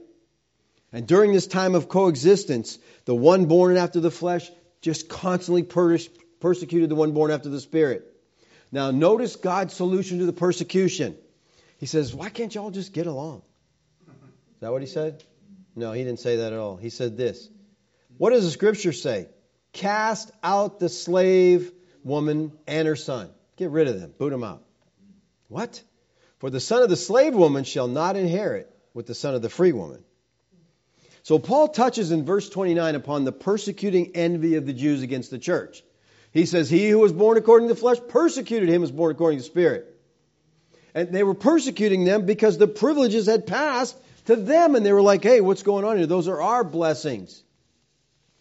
And 0.92 1.06
during 1.06 1.32
this 1.32 1.46
time 1.46 1.74
of 1.74 1.88
coexistence, 1.88 2.78
the 3.06 3.14
one 3.14 3.46
born 3.46 3.76
after 3.76 4.00
the 4.00 4.10
flesh 4.10 4.50
just 4.82 5.08
constantly 5.08 5.62
persecuted 5.62 6.90
the 6.90 6.94
one 6.94 7.12
born 7.12 7.30
after 7.30 7.48
the 7.48 7.60
Spirit. 7.60 8.06
Now, 8.70 8.90
notice 8.90 9.36
God's 9.36 9.74
solution 9.74 10.18
to 10.18 10.26
the 10.26 10.32
persecution. 10.32 11.16
He 11.78 11.86
says, 11.86 12.14
Why 12.14 12.28
can't 12.28 12.54
y'all 12.54 12.70
just 12.70 12.92
get 12.92 13.06
along? 13.06 13.42
Is 14.06 14.60
that 14.60 14.72
what 14.72 14.82
he 14.82 14.88
said? 14.88 15.22
No, 15.74 15.92
he 15.92 16.04
didn't 16.04 16.20
say 16.20 16.36
that 16.36 16.52
at 16.52 16.58
all. 16.58 16.76
He 16.76 16.90
said 16.90 17.16
this. 17.16 17.48
What 18.18 18.30
does 18.30 18.44
the 18.44 18.50
scripture 18.50 18.92
say? 18.92 19.28
Cast 19.72 20.30
out 20.42 20.78
the 20.78 20.88
slave 20.88 21.72
woman 22.04 22.52
and 22.66 22.86
her 22.86 22.96
son. 22.96 23.30
Get 23.56 23.70
rid 23.70 23.88
of 23.88 24.00
them. 24.00 24.12
Boot 24.18 24.30
them 24.30 24.44
out. 24.44 24.62
What? 25.48 25.82
For 26.38 26.50
the 26.50 26.60
son 26.60 26.82
of 26.82 26.88
the 26.88 26.96
slave 26.96 27.34
woman 27.34 27.64
shall 27.64 27.88
not 27.88 28.16
inherit 28.16 28.70
with 28.94 29.06
the 29.06 29.14
son 29.14 29.34
of 29.34 29.42
the 29.42 29.48
free 29.48 29.72
woman. 29.72 30.04
So 31.22 31.38
Paul 31.38 31.68
touches 31.68 32.10
in 32.10 32.24
verse 32.24 32.48
29 32.48 32.94
upon 32.94 33.24
the 33.24 33.32
persecuting 33.32 34.12
envy 34.14 34.56
of 34.56 34.66
the 34.66 34.72
Jews 34.72 35.02
against 35.02 35.30
the 35.30 35.38
church. 35.38 35.82
He 36.32 36.46
says, 36.46 36.68
He 36.68 36.88
who 36.88 36.98
was 36.98 37.12
born 37.12 37.36
according 37.36 37.68
to 37.68 37.74
the 37.74 37.80
flesh 37.80 37.98
persecuted 38.08 38.68
him 38.68 38.80
was 38.80 38.90
born 38.90 39.12
according 39.12 39.38
to 39.38 39.42
the 39.42 39.50
Spirit. 39.50 39.88
And 40.94 41.10
they 41.10 41.22
were 41.22 41.34
persecuting 41.34 42.04
them 42.04 42.26
because 42.26 42.58
the 42.58 42.66
privileges 42.66 43.26
had 43.26 43.46
passed 43.46 43.96
to 44.26 44.36
them. 44.36 44.74
And 44.74 44.84
they 44.84 44.92
were 44.92 45.02
like, 45.02 45.22
hey, 45.22 45.40
what's 45.40 45.62
going 45.62 45.84
on 45.84 45.96
here? 45.96 46.06
Those 46.06 46.28
are 46.28 46.40
our 46.40 46.64
blessings. 46.64 47.42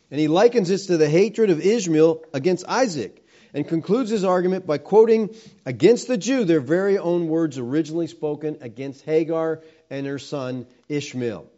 And 0.09 0.19
he 0.19 0.27
likens 0.27 0.67
this 0.67 0.87
to 0.87 0.97
the 0.97 1.09
hatred 1.09 1.49
of 1.49 1.61
Ishmael 1.61 2.23
against 2.33 2.67
Isaac 2.67 3.25
and 3.53 3.67
concludes 3.67 4.09
his 4.09 4.23
argument 4.23 4.65
by 4.65 4.77
quoting 4.77 5.35
against 5.65 6.07
the 6.07 6.17
Jew 6.17 6.45
their 6.45 6.59
very 6.61 6.97
own 6.97 7.27
words 7.27 7.57
originally 7.57 8.07
spoken 8.07 8.57
against 8.61 9.03
Hagar 9.03 9.61
and 9.89 10.05
her 10.07 10.19
son 10.19 10.65
Ishmael. 10.89 11.50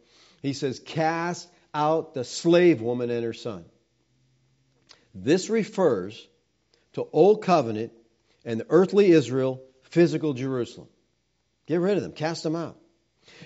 He 0.44 0.54
says, 0.54 0.80
Cast 0.80 1.50
out 1.74 2.14
the 2.14 2.24
slave 2.24 2.82
woman 2.82 3.10
and 3.10 3.24
her 3.24 3.34
son. 3.34 3.66
This 5.16 5.50
refers 5.50 6.28
to 6.94 7.08
Old 7.12 7.41
Covenant 7.41 7.94
and 8.46 8.60
the 8.60 8.68
earthly 8.70 9.12
Israel, 9.12 9.62
physical 9.84 10.34
Jerusalem. 10.34 10.89
Get 11.66 11.80
rid 11.80 11.98
of 11.98 12.04
them, 12.04 12.12
cast 12.12 12.44
them 12.44 12.58
out. 12.58 12.78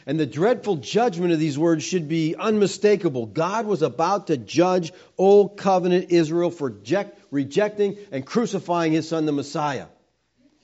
And 0.07 0.19
the 0.19 0.25
dreadful 0.25 0.77
judgment 0.77 1.33
of 1.33 1.39
these 1.39 1.57
words 1.57 1.83
should 1.83 2.07
be 2.07 2.35
unmistakable. 2.35 3.27
God 3.27 3.67
was 3.67 3.83
about 3.83 4.27
to 4.27 4.37
judge 4.37 4.91
Old 5.19 5.57
Covenant 5.57 6.07
Israel 6.09 6.49
for 6.49 6.69
reject, 6.69 7.19
rejecting 7.29 7.97
and 8.11 8.25
crucifying 8.25 8.91
his 8.91 9.07
son, 9.07 9.27
the 9.27 9.31
Messiah, 9.31 9.85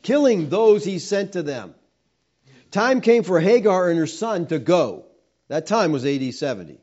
killing 0.02 0.50
those 0.50 0.84
he 0.84 0.98
sent 0.98 1.34
to 1.34 1.44
them. 1.44 1.76
Time 2.72 3.02
came 3.02 3.22
for 3.22 3.40
Hagar 3.40 3.92
and 3.92 4.00
her 4.00 4.08
son 4.08 4.48
to 4.48 4.58
go. 4.58 5.06
That 5.54 5.68
time 5.68 5.92
was 5.92 6.04
AD 6.04 6.34
70. 6.34 6.80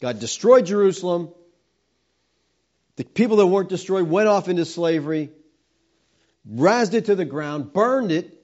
God 0.00 0.18
destroyed 0.18 0.64
Jerusalem, 0.64 1.28
the 2.96 3.04
people 3.04 3.36
that 3.36 3.46
weren't 3.46 3.68
destroyed 3.68 4.08
went 4.08 4.28
off 4.28 4.48
into 4.48 4.64
slavery, 4.64 5.28
razed 6.46 6.94
it 6.94 7.04
to 7.04 7.14
the 7.14 7.26
ground, 7.26 7.74
burned 7.74 8.10
it, 8.10 8.34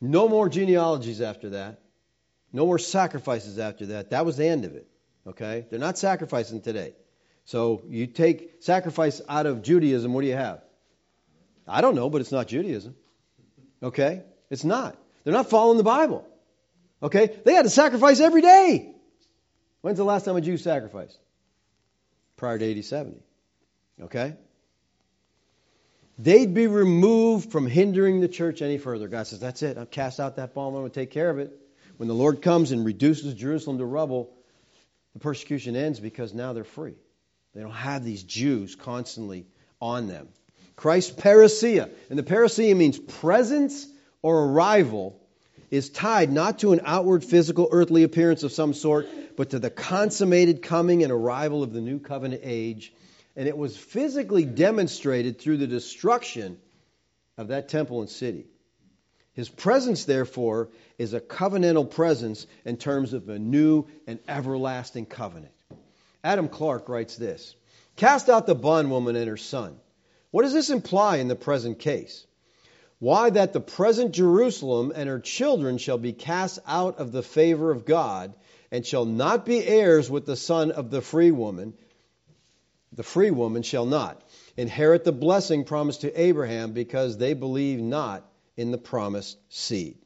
No 0.00 0.28
more 0.28 0.48
genealogies 0.48 1.20
after 1.20 1.50
that. 1.50 1.80
No 2.52 2.66
more 2.66 2.80
sacrifices 2.80 3.60
after 3.60 3.86
that. 3.86 4.10
That 4.10 4.26
was 4.26 4.36
the 4.36 4.48
end 4.48 4.64
of 4.64 4.74
it. 4.74 4.88
Okay? 5.28 5.64
They're 5.70 5.78
not 5.78 5.96
sacrificing 5.96 6.62
today. 6.62 6.94
So 7.44 7.84
you 7.86 8.08
take 8.08 8.64
sacrifice 8.64 9.22
out 9.28 9.46
of 9.46 9.62
Judaism, 9.62 10.12
what 10.12 10.22
do 10.22 10.26
you 10.26 10.34
have? 10.34 10.60
I 11.68 11.82
don't 11.82 11.94
know, 11.94 12.10
but 12.10 12.20
it's 12.20 12.32
not 12.32 12.48
Judaism. 12.48 12.96
Okay? 13.80 14.24
It's 14.50 14.64
not. 14.64 14.98
They're 15.22 15.32
not 15.32 15.48
following 15.48 15.76
the 15.76 15.84
Bible. 15.84 16.26
Okay? 17.02 17.38
They 17.44 17.54
had 17.54 17.62
to 17.62 17.70
sacrifice 17.70 18.20
every 18.20 18.42
day. 18.42 18.94
When's 19.80 19.98
the 19.98 20.04
last 20.04 20.24
time 20.24 20.36
a 20.36 20.40
Jew 20.40 20.56
sacrificed? 20.56 21.18
Prior 22.36 22.58
to 22.58 22.78
AD 22.78 22.84
70. 22.84 23.22
Okay? 24.02 24.34
They'd 26.18 26.52
be 26.52 26.66
removed 26.66 27.50
from 27.50 27.66
hindering 27.66 28.20
the 28.20 28.28
church 28.28 28.60
any 28.60 28.76
further. 28.76 29.08
God 29.08 29.26
says, 29.26 29.40
That's 29.40 29.62
it. 29.62 29.78
I've 29.78 29.90
cast 29.90 30.20
out 30.20 30.36
that 30.36 30.54
bomb. 30.54 30.74
I'm 30.74 30.82
going 30.82 30.90
to 30.90 30.94
take 30.94 31.10
care 31.10 31.30
of 31.30 31.38
it. 31.38 31.58
When 31.96 32.08
the 32.08 32.14
Lord 32.14 32.42
comes 32.42 32.72
and 32.72 32.84
reduces 32.84 33.34
Jerusalem 33.34 33.78
to 33.78 33.84
rubble, 33.84 34.30
the 35.14 35.18
persecution 35.18 35.76
ends 35.76 36.00
because 36.00 36.34
now 36.34 36.52
they're 36.52 36.64
free. 36.64 36.94
They 37.54 37.62
don't 37.62 37.70
have 37.72 38.04
these 38.04 38.22
Jews 38.22 38.74
constantly 38.74 39.46
on 39.80 40.06
them. 40.06 40.28
Christ's 40.76 41.12
parousia, 41.12 41.90
and 42.08 42.18
the 42.18 42.22
parousia 42.22 42.76
means 42.76 42.98
presence 42.98 43.86
or 44.22 44.46
arrival, 44.46 45.19
is 45.70 45.90
tied 45.90 46.32
not 46.32 46.58
to 46.60 46.72
an 46.72 46.80
outward 46.84 47.24
physical 47.24 47.68
earthly 47.70 48.02
appearance 48.02 48.42
of 48.42 48.52
some 48.52 48.74
sort, 48.74 49.08
but 49.36 49.50
to 49.50 49.58
the 49.58 49.70
consummated 49.70 50.62
coming 50.62 51.02
and 51.02 51.12
arrival 51.12 51.62
of 51.62 51.72
the 51.72 51.80
new 51.80 51.98
covenant 51.98 52.42
age. 52.44 52.92
And 53.36 53.46
it 53.46 53.56
was 53.56 53.76
physically 53.76 54.44
demonstrated 54.44 55.38
through 55.38 55.58
the 55.58 55.66
destruction 55.66 56.58
of 57.38 57.48
that 57.48 57.68
temple 57.68 58.00
and 58.00 58.10
city. 58.10 58.46
His 59.32 59.48
presence, 59.48 60.04
therefore, 60.04 60.68
is 60.98 61.14
a 61.14 61.20
covenantal 61.20 61.88
presence 61.88 62.46
in 62.64 62.76
terms 62.76 63.12
of 63.12 63.28
a 63.28 63.38
new 63.38 63.86
and 64.06 64.18
everlasting 64.28 65.06
covenant. 65.06 65.54
Adam 66.22 66.48
Clarke 66.48 66.88
writes 66.88 67.16
this 67.16 67.54
Cast 67.96 68.28
out 68.28 68.46
the 68.46 68.54
bondwoman 68.54 69.16
and 69.16 69.28
her 69.28 69.36
son. 69.36 69.78
What 70.32 70.42
does 70.42 70.52
this 70.52 70.70
imply 70.70 71.16
in 71.16 71.28
the 71.28 71.36
present 71.36 71.78
case? 71.78 72.26
Why, 73.00 73.30
that 73.30 73.54
the 73.54 73.60
present 73.60 74.12
Jerusalem 74.12 74.92
and 74.94 75.08
her 75.08 75.20
children 75.20 75.78
shall 75.78 75.98
be 75.98 76.12
cast 76.12 76.58
out 76.66 76.98
of 76.98 77.12
the 77.12 77.22
favor 77.22 77.70
of 77.70 77.86
God, 77.86 78.34
and 78.70 78.86
shall 78.86 79.06
not 79.06 79.44
be 79.46 79.66
heirs 79.66 80.10
with 80.10 80.26
the 80.26 80.36
son 80.36 80.70
of 80.70 80.90
the 80.90 81.00
free 81.00 81.30
woman. 81.30 81.72
The 82.92 83.02
free 83.02 83.30
woman 83.30 83.62
shall 83.62 83.86
not 83.86 84.22
inherit 84.56 85.04
the 85.04 85.12
blessing 85.12 85.64
promised 85.64 86.02
to 86.02 86.20
Abraham 86.20 86.72
because 86.72 87.16
they 87.16 87.32
believe 87.32 87.80
not 87.80 88.30
in 88.56 88.70
the 88.70 88.78
promised 88.78 89.38
seed. 89.48 89.96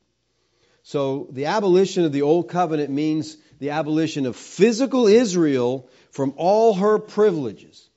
So 0.85 1.27
the 1.33 1.47
abolition 1.47 2.05
of 2.05 2.13
the 2.13 2.23
old 2.23 2.49
covenant 2.49 2.91
means 2.91 3.37
the 3.59 3.71
abolition 3.71 4.27
of 4.27 4.37
physical 4.37 5.09
Israel 5.09 5.89
from 6.11 6.35
all 6.37 6.75
her 6.75 6.99
privileges. 6.99 7.89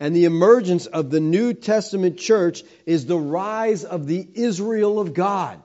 And 0.00 0.16
the 0.16 0.24
emergence 0.24 0.86
of 0.86 1.10
the 1.10 1.20
New 1.20 1.52
Testament 1.52 2.16
church 2.16 2.62
is 2.86 3.04
the 3.04 3.18
rise 3.18 3.84
of 3.84 4.06
the 4.06 4.26
Israel 4.34 4.98
of 4.98 5.12
God. 5.12 5.62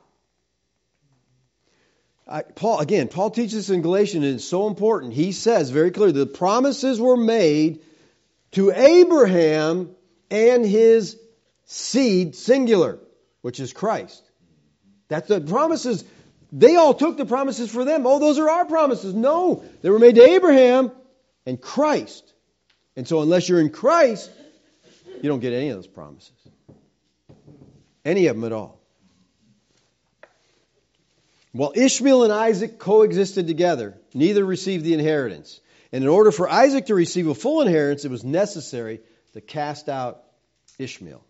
I, 2.27 2.41
Paul, 2.41 2.79
again, 2.79 3.07
Paul 3.07 3.31
teaches 3.31 3.69
in 3.69 3.81
Galatians, 3.81 4.25
and 4.25 4.35
it's 4.35 4.45
so 4.45 4.67
important. 4.67 5.13
He 5.13 5.31
says 5.31 5.69
very 5.69 5.91
clearly 5.91 6.11
the 6.11 6.25
promises 6.25 6.99
were 6.99 7.15
made 7.15 7.81
to 8.51 8.71
Abraham 8.71 9.95
and 10.29 10.65
his 10.65 11.17
seed, 11.65 12.35
singular, 12.35 12.99
which 13.41 13.61
is 13.61 13.71
Christ. 13.71 14.21
That's 15.07 15.29
the 15.29 15.39
promises, 15.39 16.03
they 16.51 16.75
all 16.75 16.93
took 16.93 17.15
the 17.15 17.25
promises 17.25 17.71
for 17.71 17.85
them. 17.85 18.05
Oh, 18.05 18.19
those 18.19 18.39
are 18.39 18.49
our 18.49 18.65
promises. 18.65 19.13
No, 19.13 19.63
they 19.81 19.89
were 19.89 19.99
made 19.99 20.15
to 20.15 20.23
Abraham 20.23 20.91
and 21.45 21.61
Christ. 21.61 22.33
And 22.95 23.07
so, 23.07 23.21
unless 23.21 23.49
you're 23.49 23.59
in 23.59 23.69
Christ, 23.69 24.31
you 25.21 25.29
don't 25.29 25.39
get 25.39 25.53
any 25.53 25.69
of 25.69 25.77
those 25.77 25.87
promises. 25.87 26.31
Any 28.03 28.27
of 28.27 28.35
them 28.35 28.45
at 28.45 28.53
all. 28.53 28.79
While 31.51 31.73
Ishmael 31.75 32.23
and 32.23 32.33
Isaac 32.33 32.79
coexisted 32.79 33.47
together, 33.47 33.97
neither 34.13 34.45
received 34.45 34.83
the 34.83 34.93
inheritance. 34.93 35.59
And 35.91 36.03
in 36.03 36.09
order 36.09 36.31
for 36.31 36.49
Isaac 36.49 36.87
to 36.87 36.95
receive 36.95 37.27
a 37.27 37.35
full 37.35 37.61
inheritance, 37.61 38.03
it 38.03 38.11
was 38.11 38.23
necessary 38.23 38.99
to 39.33 39.41
cast 39.41 39.87
out 39.87 40.21
Ishmael. 40.77 41.23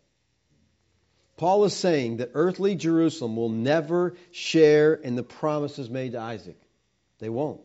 Paul 1.38 1.66
is 1.66 1.76
saying 1.76 2.18
that 2.18 2.32
earthly 2.34 2.76
Jerusalem 2.76 3.36
will 3.36 3.50
never 3.50 4.16
share 4.32 4.94
in 4.94 5.16
the 5.16 5.24
promises 5.24 5.90
made 5.90 6.14
to 6.14 6.20
Isaac. 6.20 6.58
They 7.20 7.30
won't. 7.30 7.62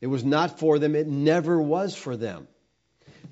It 0.00 0.06
was 0.08 0.24
not 0.24 0.58
for 0.58 0.78
them, 0.78 0.96
it 0.96 1.06
never 1.06 1.60
was 1.60 1.94
for 1.94 2.16
them. 2.16 2.48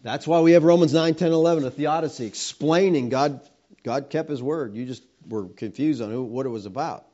That's 0.03 0.27
why 0.27 0.41
we 0.41 0.53
have 0.53 0.65
Romans 0.65 0.93
9, 0.95 1.15
10, 1.15 1.33
11, 1.33 1.65
a 1.65 1.71
theodicy 1.71 2.27
explaining 2.27 3.11
God, 3.11 3.41
God 3.83 4.09
kept 4.09 4.31
his 4.31 4.43
word. 4.43 4.75
You 4.75 4.87
just 4.87 5.03
were 5.29 5.49
confused 5.49 6.01
on 6.01 6.11
who, 6.11 6.23
what 6.23 6.47
it 6.47 6.51
was 6.51 6.67
about. 6.67 7.07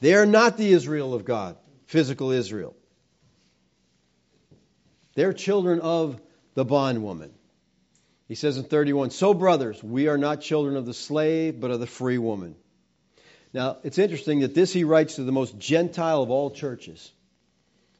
They 0.00 0.14
are 0.14 0.26
not 0.26 0.56
the 0.56 0.68
Israel 0.68 1.14
of 1.14 1.24
God, 1.24 1.56
physical 1.86 2.30
Israel. 2.30 2.76
They're 5.14 5.32
children 5.32 5.80
of 5.80 6.20
the 6.54 6.64
bondwoman. 6.64 7.32
He 8.28 8.34
says 8.34 8.58
in 8.58 8.64
31, 8.64 9.10
So, 9.10 9.34
brothers, 9.34 9.82
we 9.82 10.08
are 10.08 10.18
not 10.18 10.40
children 10.40 10.76
of 10.76 10.86
the 10.86 10.94
slave, 10.94 11.60
but 11.60 11.70
of 11.70 11.80
the 11.80 11.86
free 11.86 12.18
woman. 12.18 12.54
Now, 13.52 13.78
it's 13.82 13.98
interesting 13.98 14.40
that 14.40 14.54
this 14.54 14.72
he 14.72 14.84
writes 14.84 15.16
to 15.16 15.24
the 15.24 15.32
most 15.32 15.58
Gentile 15.58 16.22
of 16.22 16.30
all 16.30 16.50
churches, 16.50 17.10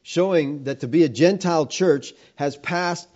showing 0.03 0.65
that 0.65 0.81
to 0.81 0.87
be 0.87 1.03
a 1.03 1.09
Gentile 1.09 1.65
church 1.65 2.13
has 2.35 2.55
passed 2.55 3.07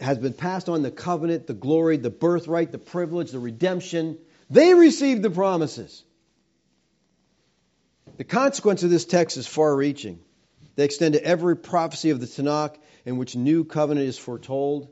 has 0.00 0.18
been 0.18 0.32
passed 0.32 0.68
on 0.68 0.82
the 0.82 0.90
covenant, 0.90 1.46
the 1.46 1.54
glory, 1.54 1.96
the 1.96 2.10
birthright, 2.10 2.72
the 2.72 2.78
privilege, 2.78 3.30
the 3.30 3.38
redemption. 3.38 4.18
They 4.48 4.74
received 4.74 5.22
the 5.22 5.30
promises. 5.30 6.04
The 8.16 8.24
consequence 8.24 8.82
of 8.82 8.90
this 8.90 9.04
text 9.04 9.36
is 9.36 9.46
far 9.46 9.74
reaching. 9.74 10.20
They 10.76 10.84
extend 10.84 11.14
to 11.14 11.24
every 11.24 11.56
prophecy 11.56 12.10
of 12.10 12.20
the 12.20 12.26
Tanakh 12.26 12.76
in 13.04 13.16
which 13.16 13.36
new 13.36 13.64
covenant 13.64 14.08
is 14.08 14.18
foretold 14.18 14.88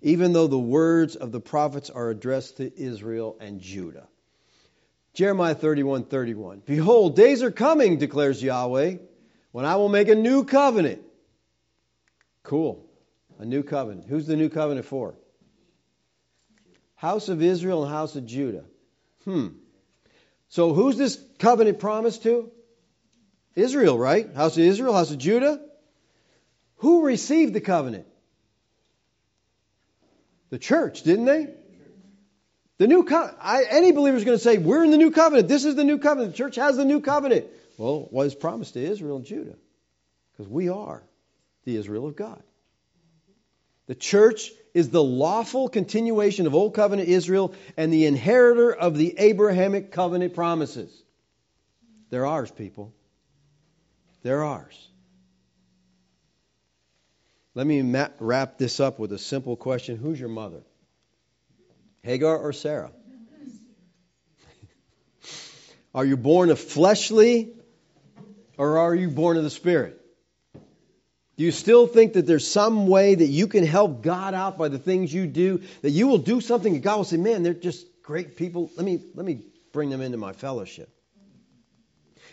even 0.00 0.32
though 0.32 0.46
the 0.46 0.58
words 0.58 1.16
of 1.16 1.32
the 1.32 1.40
prophets 1.40 1.90
are 1.90 2.10
addressed 2.10 2.58
to 2.58 2.80
Israel 2.80 3.36
and 3.40 3.60
Judah. 3.60 4.06
Jeremiah 5.14 5.54
31 5.54 6.04
31. 6.04 6.62
Behold, 6.64 7.16
days 7.16 7.42
are 7.42 7.50
coming, 7.50 7.98
declares 7.98 8.42
Yahweh, 8.42 8.96
when 9.50 9.64
I 9.64 9.76
will 9.76 9.88
make 9.88 10.08
a 10.08 10.14
new 10.14 10.44
covenant. 10.44 11.02
Cool. 12.44 12.87
A 13.38 13.44
new 13.44 13.62
covenant. 13.62 14.08
Who's 14.08 14.26
the 14.26 14.36
new 14.36 14.48
covenant 14.48 14.86
for? 14.86 15.14
House 16.96 17.28
of 17.28 17.42
Israel 17.42 17.84
and 17.84 17.92
house 17.92 18.16
of 18.16 18.26
Judah. 18.26 18.64
Hmm. 19.24 19.48
So 20.48 20.72
who's 20.72 20.96
this 20.96 21.22
covenant 21.38 21.78
promised 21.78 22.24
to? 22.24 22.50
Israel, 23.54 23.98
right? 23.98 24.34
House 24.34 24.56
of 24.56 24.64
Israel, 24.64 24.92
house 24.92 25.10
of 25.10 25.18
Judah. 25.18 25.60
Who 26.78 27.04
received 27.04 27.54
the 27.54 27.60
covenant? 27.60 28.06
The 30.50 30.58
church, 30.58 31.02
didn't 31.02 31.26
they? 31.26 31.48
The 32.78 32.86
new 32.86 33.04
co- 33.04 33.34
I, 33.40 33.64
any 33.68 33.92
believer 33.92 34.16
is 34.16 34.24
going 34.24 34.38
to 34.38 34.42
say, 34.42 34.58
We're 34.58 34.84
in 34.84 34.90
the 34.90 34.96
new 34.96 35.10
covenant. 35.10 35.48
This 35.48 35.64
is 35.64 35.74
the 35.74 35.84
new 35.84 35.98
covenant. 35.98 36.32
The 36.32 36.38
church 36.38 36.56
has 36.56 36.76
the 36.76 36.84
new 36.84 37.00
covenant. 37.00 37.46
Well, 37.76 38.06
what 38.10 38.26
is 38.26 38.34
promised 38.34 38.74
to 38.74 38.80
Israel 38.80 39.16
and 39.16 39.24
Judah? 39.24 39.56
Because 40.32 40.50
we 40.50 40.68
are 40.68 41.02
the 41.64 41.76
Israel 41.76 42.06
of 42.06 42.16
God. 42.16 42.42
The 43.88 43.94
church 43.94 44.52
is 44.74 44.90
the 44.90 45.02
lawful 45.02 45.68
continuation 45.68 46.46
of 46.46 46.54
Old 46.54 46.74
Covenant 46.74 47.08
Israel 47.08 47.54
and 47.76 47.92
the 47.92 48.04
inheritor 48.04 48.70
of 48.70 48.96
the 48.96 49.18
Abrahamic 49.18 49.90
covenant 49.90 50.34
promises. 50.34 50.92
They're 52.10 52.26
ours, 52.26 52.50
people. 52.50 52.92
They're 54.22 54.44
ours. 54.44 54.88
Let 57.54 57.66
me 57.66 57.80
wrap 58.20 58.58
this 58.58 58.78
up 58.78 58.98
with 58.98 59.10
a 59.12 59.18
simple 59.18 59.56
question 59.56 59.96
Who's 59.96 60.20
your 60.20 60.28
mother? 60.28 60.62
Hagar 62.02 62.38
or 62.38 62.52
Sarah? 62.52 62.92
Are 65.94 66.04
you 66.04 66.18
born 66.18 66.50
of 66.50 66.60
fleshly 66.60 67.52
or 68.58 68.78
are 68.78 68.94
you 68.94 69.08
born 69.08 69.38
of 69.38 69.44
the 69.44 69.50
Spirit? 69.50 69.97
Do 71.38 71.44
you 71.44 71.52
still 71.52 71.86
think 71.86 72.14
that 72.14 72.26
there's 72.26 72.50
some 72.50 72.88
way 72.88 73.14
that 73.14 73.26
you 73.26 73.46
can 73.46 73.64
help 73.64 74.02
God 74.02 74.34
out 74.34 74.58
by 74.58 74.66
the 74.66 74.78
things 74.78 75.14
you 75.14 75.28
do? 75.28 75.62
That 75.82 75.90
you 75.90 76.08
will 76.08 76.18
do 76.18 76.40
something 76.40 76.74
and 76.74 76.82
God 76.82 76.96
will 76.96 77.04
say, 77.04 77.16
Man, 77.16 77.44
they're 77.44 77.54
just 77.54 77.86
great 78.02 78.36
people. 78.36 78.72
Let 78.76 78.84
me, 78.84 79.00
let 79.14 79.24
me 79.24 79.42
bring 79.72 79.88
them 79.88 80.00
into 80.00 80.18
my 80.18 80.32
fellowship. 80.32 80.90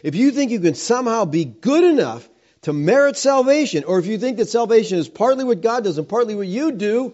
If 0.01 0.15
you 0.15 0.31
think 0.31 0.49
you 0.49 0.59
can 0.59 0.73
somehow 0.73 1.25
be 1.25 1.45
good 1.45 1.83
enough 1.83 2.27
to 2.63 2.73
merit 2.73 3.15
salvation, 3.15 3.83
or 3.83 3.99
if 3.99 4.07
you 4.07 4.17
think 4.17 4.37
that 4.37 4.49
salvation 4.49 4.97
is 4.97 5.07
partly 5.07 5.43
what 5.43 5.61
God 5.61 5.83
does 5.83 5.99
and 5.99 6.09
partly 6.09 6.33
what 6.33 6.47
you 6.47 6.71
do, 6.71 7.13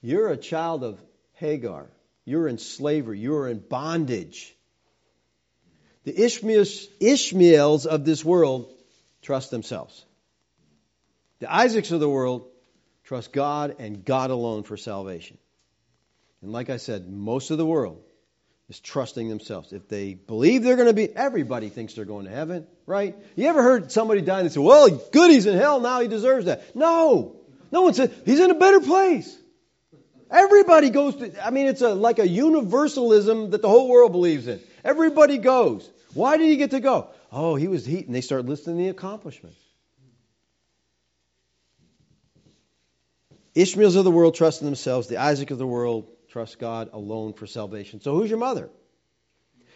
you're 0.00 0.28
a 0.28 0.36
child 0.36 0.84
of 0.84 1.00
Hagar. 1.32 1.90
You're 2.24 2.46
in 2.46 2.58
slavery. 2.58 3.18
You're 3.18 3.48
in 3.48 3.58
bondage. 3.58 4.54
The 6.04 6.24
Ishmaels, 6.24 6.86
Ishmaels 7.00 7.84
of 7.84 8.04
this 8.04 8.24
world 8.24 8.72
trust 9.22 9.50
themselves. 9.50 10.04
The 11.44 11.54
Isaacs 11.54 11.90
of 11.90 12.00
the 12.00 12.08
world 12.08 12.46
trust 13.04 13.30
God 13.30 13.76
and 13.78 14.02
God 14.02 14.30
alone 14.30 14.62
for 14.62 14.78
salvation. 14.78 15.36
And 16.40 16.50
like 16.52 16.70
I 16.70 16.78
said, 16.78 17.06
most 17.06 17.50
of 17.50 17.58
the 17.58 17.66
world 17.66 18.00
is 18.70 18.80
trusting 18.80 19.28
themselves. 19.28 19.74
If 19.74 19.86
they 19.86 20.14
believe 20.14 20.62
they're 20.62 20.76
going 20.76 20.88
to 20.88 20.94
be, 20.94 21.14
everybody 21.14 21.68
thinks 21.68 21.92
they're 21.92 22.06
going 22.06 22.24
to 22.24 22.30
heaven, 22.30 22.66
right? 22.86 23.14
You 23.36 23.48
ever 23.48 23.62
heard 23.62 23.92
somebody 23.92 24.22
die 24.22 24.38
and 24.38 24.48
they 24.48 24.54
say, 24.54 24.60
well, 24.60 24.88
good, 24.88 25.30
he's 25.30 25.44
in 25.44 25.58
hell, 25.58 25.80
now 25.80 26.00
he 26.00 26.08
deserves 26.08 26.46
that. 26.46 26.74
No. 26.74 27.36
No 27.70 27.82
one 27.82 27.92
said, 27.92 28.14
he's 28.24 28.40
in 28.40 28.50
a 28.50 28.54
better 28.54 28.80
place. 28.80 29.36
Everybody 30.30 30.88
goes 30.88 31.14
to, 31.16 31.46
I 31.46 31.50
mean, 31.50 31.66
it's 31.66 31.82
a, 31.82 31.92
like 31.92 32.20
a 32.20 32.26
universalism 32.26 33.50
that 33.50 33.60
the 33.60 33.68
whole 33.68 33.90
world 33.90 34.12
believes 34.12 34.48
in. 34.48 34.60
Everybody 34.82 35.36
goes. 35.36 35.90
Why 36.14 36.38
did 36.38 36.46
he 36.46 36.56
get 36.56 36.70
to 36.70 36.80
go? 36.80 37.08
Oh, 37.30 37.54
he 37.54 37.68
was 37.68 37.84
heat, 37.84 38.06
and 38.06 38.14
they 38.14 38.22
start 38.22 38.46
listing 38.46 38.78
the 38.78 38.88
accomplishments. 38.88 39.58
Ishmaels 43.54 43.96
of 43.96 44.04
the 44.04 44.10
world 44.10 44.34
trust 44.34 44.60
in 44.60 44.66
themselves. 44.66 45.06
The 45.06 45.18
Isaac 45.18 45.50
of 45.50 45.58
the 45.58 45.66
world 45.66 46.08
trust 46.28 46.58
God 46.58 46.90
alone 46.92 47.32
for 47.32 47.46
salvation. 47.46 48.00
So 48.00 48.14
who's 48.14 48.30
your 48.30 48.38
mother? 48.38 48.68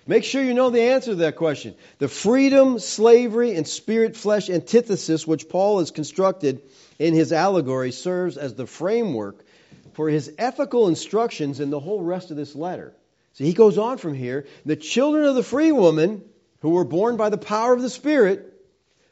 Make 0.06 0.24
sure 0.24 0.42
you 0.42 0.54
know 0.54 0.70
the 0.70 0.80
answer 0.80 1.10
to 1.10 1.16
that 1.16 1.36
question. 1.36 1.74
The 1.98 2.08
freedom, 2.08 2.78
slavery, 2.78 3.54
and 3.54 3.68
spirit 3.68 4.16
flesh 4.16 4.48
antithesis 4.48 5.26
which 5.26 5.50
Paul 5.50 5.80
has 5.80 5.90
constructed 5.90 6.62
in 6.98 7.12
his 7.12 7.32
allegory 7.32 7.92
serves 7.92 8.38
as 8.38 8.54
the 8.54 8.66
framework 8.66 9.44
for 9.92 10.08
his 10.08 10.32
ethical 10.38 10.88
instructions 10.88 11.60
in 11.60 11.70
the 11.70 11.78
whole 11.78 12.02
rest 12.02 12.30
of 12.30 12.36
this 12.36 12.56
letter. 12.56 12.94
So 13.34 13.44
he 13.44 13.52
goes 13.52 13.78
on 13.78 13.98
from 13.98 14.14
here. 14.14 14.46
The 14.64 14.76
children 14.76 15.26
of 15.26 15.34
the 15.34 15.42
free 15.42 15.72
woman, 15.72 16.22
who 16.60 16.70
were 16.70 16.84
born 16.84 17.16
by 17.16 17.28
the 17.28 17.38
power 17.38 17.74
of 17.74 17.82
the 17.82 17.90
Spirit, 17.90 18.52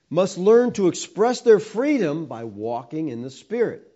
must 0.09 0.39
learn 0.39 0.73
to 0.73 0.89
express 0.89 1.43
their 1.43 1.61
freedom 1.61 2.27
by 2.27 2.45
walking 2.45 3.11
in 3.11 3.23
the 3.23 3.31
Spirit. 3.31 3.87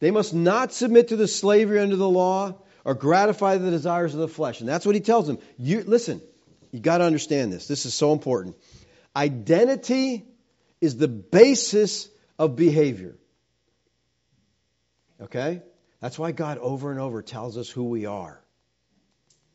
They 0.00 0.10
must 0.10 0.34
not 0.34 0.72
submit 0.72 1.08
to 1.08 1.16
the 1.16 1.28
slavery 1.28 1.78
under 1.78 1.96
the 1.96 2.08
law 2.08 2.56
or 2.84 2.94
gratify 2.94 3.58
the 3.58 3.70
desires 3.70 4.14
of 4.14 4.20
the 4.20 4.28
flesh. 4.28 4.60
And 4.60 4.68
that's 4.68 4.86
what 4.86 4.94
he 4.94 5.00
tells 5.00 5.26
them. 5.26 5.38
You, 5.58 5.84
listen, 5.86 6.20
you 6.72 6.80
got 6.80 6.98
to 6.98 7.04
understand 7.04 7.52
this. 7.52 7.68
This 7.68 7.86
is 7.86 7.94
so 7.94 8.12
important. 8.12 8.56
Identity 9.14 10.24
is 10.80 10.96
the 10.96 11.08
basis 11.08 12.08
of 12.38 12.56
behavior. 12.56 13.16
Okay? 15.20 15.62
That's 16.00 16.18
why 16.18 16.32
God 16.32 16.56
over 16.58 16.90
and 16.90 16.98
over 16.98 17.20
tells 17.20 17.58
us 17.58 17.68
who 17.68 17.84
we 17.84 18.06
are. 18.06 18.40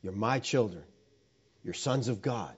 You're 0.03 0.13
my 0.13 0.39
children. 0.39 0.83
You're 1.63 1.73
sons 1.73 2.07
of 2.07 2.21
God. 2.21 2.55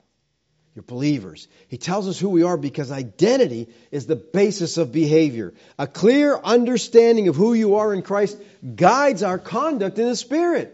You're 0.78 0.84
believers. 0.84 1.48
He 1.70 1.80
tells 1.80 2.08
us 2.08 2.20
who 2.20 2.30
we 2.30 2.44
are 2.44 2.56
because 2.56 2.92
identity 2.92 3.70
is 3.90 4.06
the 4.06 4.16
basis 4.16 4.78
of 4.78 4.92
behavior. 4.92 5.56
A 5.80 5.88
clear 5.88 6.38
understanding 6.38 7.30
of 7.30 7.36
who 7.36 7.56
you 7.56 7.78
are 7.78 7.96
in 7.96 8.04
Christ 8.04 8.38
guides 8.76 9.24
our 9.24 9.40
conduct 9.40 9.98
in 9.98 10.08
the 10.08 10.16
Spirit. 10.16 10.72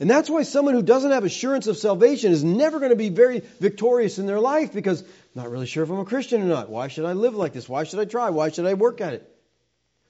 And 0.00 0.10
that's 0.10 0.28
why 0.28 0.42
someone 0.42 0.74
who 0.74 0.82
doesn't 0.82 1.12
have 1.12 1.22
assurance 1.22 1.68
of 1.68 1.76
salvation 1.76 2.32
is 2.32 2.42
never 2.42 2.80
going 2.80 2.90
to 2.90 2.96
be 2.96 3.10
very 3.10 3.42
victorious 3.60 4.18
in 4.18 4.26
their 4.26 4.40
life 4.40 4.72
because 4.72 5.02
I'm 5.02 5.08
not 5.36 5.50
really 5.52 5.66
sure 5.66 5.84
if 5.84 5.90
I'm 5.90 6.00
a 6.00 6.04
Christian 6.04 6.42
or 6.42 6.46
not. 6.46 6.68
Why 6.68 6.88
should 6.88 7.04
I 7.04 7.12
live 7.12 7.36
like 7.36 7.52
this? 7.52 7.68
Why 7.68 7.84
should 7.84 8.00
I 8.00 8.06
try? 8.06 8.30
Why 8.30 8.50
should 8.50 8.66
I 8.66 8.74
work 8.74 9.00
at 9.00 9.14
it? 9.14 9.32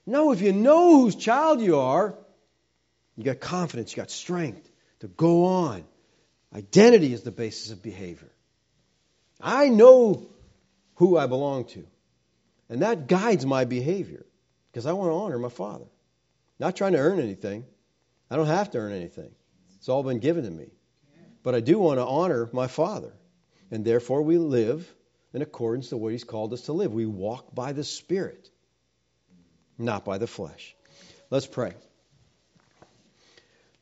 No, 0.06 0.32
if 0.32 0.40
you 0.40 0.54
know 0.54 1.02
whose 1.02 1.16
child 1.16 1.60
you 1.60 1.80
are, 1.80 2.16
you 3.14 3.24
got 3.24 3.40
confidence, 3.40 3.92
you 3.92 3.96
got 3.96 4.10
strength 4.10 4.66
to 5.00 5.06
go 5.06 5.44
on. 5.44 5.84
Identity 6.54 7.12
is 7.12 7.24
the 7.24 7.30
basis 7.30 7.72
of 7.72 7.82
behavior. 7.82 8.30
I 9.40 9.68
know 9.68 10.26
who 10.96 11.16
I 11.16 11.26
belong 11.26 11.66
to. 11.66 11.86
And 12.68 12.82
that 12.82 13.06
guides 13.06 13.46
my 13.46 13.64
behavior 13.64 14.26
because 14.70 14.86
I 14.86 14.92
want 14.92 15.10
to 15.10 15.14
honor 15.14 15.38
my 15.38 15.48
Father. 15.48 15.86
Not 16.58 16.76
trying 16.76 16.92
to 16.92 16.98
earn 16.98 17.20
anything. 17.20 17.64
I 18.30 18.36
don't 18.36 18.46
have 18.46 18.70
to 18.72 18.78
earn 18.78 18.92
anything. 18.92 19.30
It's 19.76 19.88
all 19.88 20.02
been 20.02 20.18
given 20.18 20.44
to 20.44 20.50
me. 20.50 20.70
But 21.42 21.54
I 21.54 21.60
do 21.60 21.78
want 21.78 21.98
to 21.98 22.04
honor 22.04 22.48
my 22.52 22.66
Father. 22.66 23.12
And 23.70 23.84
therefore, 23.84 24.22
we 24.22 24.38
live 24.38 24.92
in 25.32 25.42
accordance 25.42 25.90
to 25.90 25.96
what 25.96 26.12
He's 26.12 26.24
called 26.24 26.52
us 26.52 26.62
to 26.62 26.72
live. 26.72 26.92
We 26.92 27.06
walk 27.06 27.54
by 27.54 27.72
the 27.72 27.84
Spirit, 27.84 28.50
not 29.78 30.04
by 30.04 30.18
the 30.18 30.26
flesh. 30.26 30.74
Let's 31.30 31.46
pray. 31.46 31.74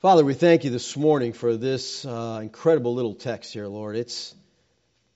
Father, 0.00 0.24
we 0.24 0.34
thank 0.34 0.64
you 0.64 0.70
this 0.70 0.96
morning 0.96 1.32
for 1.32 1.56
this 1.56 2.04
uh, 2.04 2.40
incredible 2.42 2.94
little 2.94 3.14
text 3.14 3.52
here, 3.52 3.66
Lord. 3.66 3.96
It's, 3.96 4.34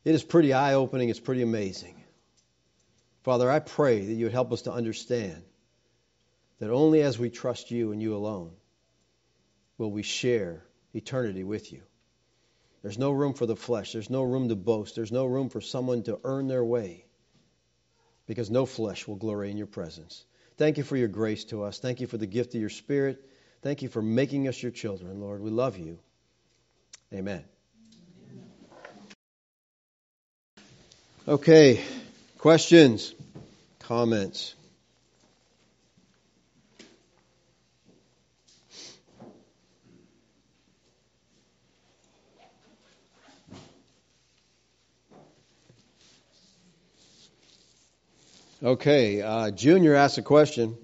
it 0.05 0.15
is 0.15 0.23
pretty 0.23 0.53
eye 0.53 0.75
opening, 0.75 1.09
it's 1.09 1.21
pretty 1.21 1.43
amazing. 1.43 2.03
Father, 3.23 3.51
I 3.51 3.59
pray 3.59 4.01
that 4.01 4.13
you 4.13 4.27
would 4.27 4.33
help 4.33 4.53
us 4.53 4.63
to 4.63 4.73
understand 4.73 5.43
that 6.61 6.71
only 6.71 7.03
as 7.03 7.19
we 7.19 7.31
trust 7.31 7.71
you 7.71 7.93
and 7.93 8.03
you 8.03 8.17
alone 8.17 8.53
will 9.77 9.91
we 9.91 10.03
share 10.03 10.65
eternity 10.95 11.45
with 11.45 11.73
you. 11.73 11.83
There's 12.83 12.99
no 12.99 13.11
room 13.11 13.35
for 13.35 13.47
the 13.47 13.57
flesh, 13.57 13.93
there's 13.93 14.11
no 14.11 14.23
room 14.23 14.49
to 14.49 14.57
boast, 14.57 14.95
there's 14.95 15.13
no 15.13 15.27
room 15.27 15.49
for 15.49 15.61
someone 15.61 16.03
to 16.05 16.21
earn 16.25 16.47
their 16.47 16.65
way 16.65 17.05
because 18.27 18.51
no 18.51 18.67
flesh 18.67 19.09
will 19.09 19.17
glory 19.17 19.51
in 19.51 19.57
your 19.57 19.67
presence. 19.67 20.25
Thank 20.57 20.77
you 20.77 20.85
for 20.85 20.97
your 20.97 21.09
grace 21.09 21.45
to 21.47 21.63
us. 21.63 21.79
Thank 21.79 22.01
you 22.01 22.07
for 22.07 22.19
the 22.19 22.27
gift 22.27 22.55
of 22.55 22.61
your 22.61 22.71
Spirit. 22.71 23.25
Thank 23.63 23.83
you 23.83 23.89
for 23.89 24.03
making 24.03 24.49
us 24.49 24.63
your 24.63 24.73
children, 24.73 25.21
Lord. 25.21 25.41
We 25.41 25.51
love 25.51 25.79
you. 25.79 25.99
Amen. 27.13 27.45
Okay, 31.29 31.85
questions, 32.39 33.15
comments? 33.81 34.55
Okay, 48.63 49.21
uh, 49.21 49.51
Junior 49.51 49.97
asked 49.97 50.17
a 50.17 50.23
question. 50.23 50.79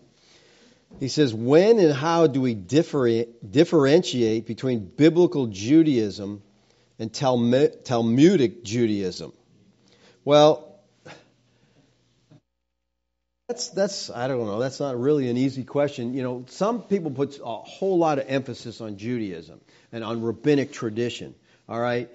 He 1.01 1.09
says, 1.09 1.32
when 1.32 1.78
and 1.78 1.95
how 1.95 2.26
do 2.26 2.42
we 2.42 2.53
differentiate 2.53 4.45
between 4.47 4.84
biblical 4.84 5.47
Judaism 5.47 6.42
and 6.99 7.11
Talmudic 7.14 8.62
Judaism? 8.62 9.32
Well, 10.25 10.79
that's 13.49 13.68
that's 13.68 14.11
I 14.11 14.29
don't 14.29 14.47
know. 14.47 14.59
That's 14.59 14.81
not 14.81 14.99
really 14.99 15.29
an 15.29 15.37
easy 15.37 15.64
question. 15.64 16.14
You 16.14 16.22
know, 16.22 16.45
some 16.49 16.83
people 16.83 17.11
put 17.11 17.39
a 17.45 17.45
whole 17.45 17.99
lot 17.99 18.18
of 18.18 18.27
emphasis 18.29 18.81
on 18.81 18.97
Judaism 18.97 19.61
and 19.93 20.03
on 20.03 20.22
rabbinic 20.22 20.72
tradition. 20.72 21.35
All 21.68 21.81
right, 21.81 22.09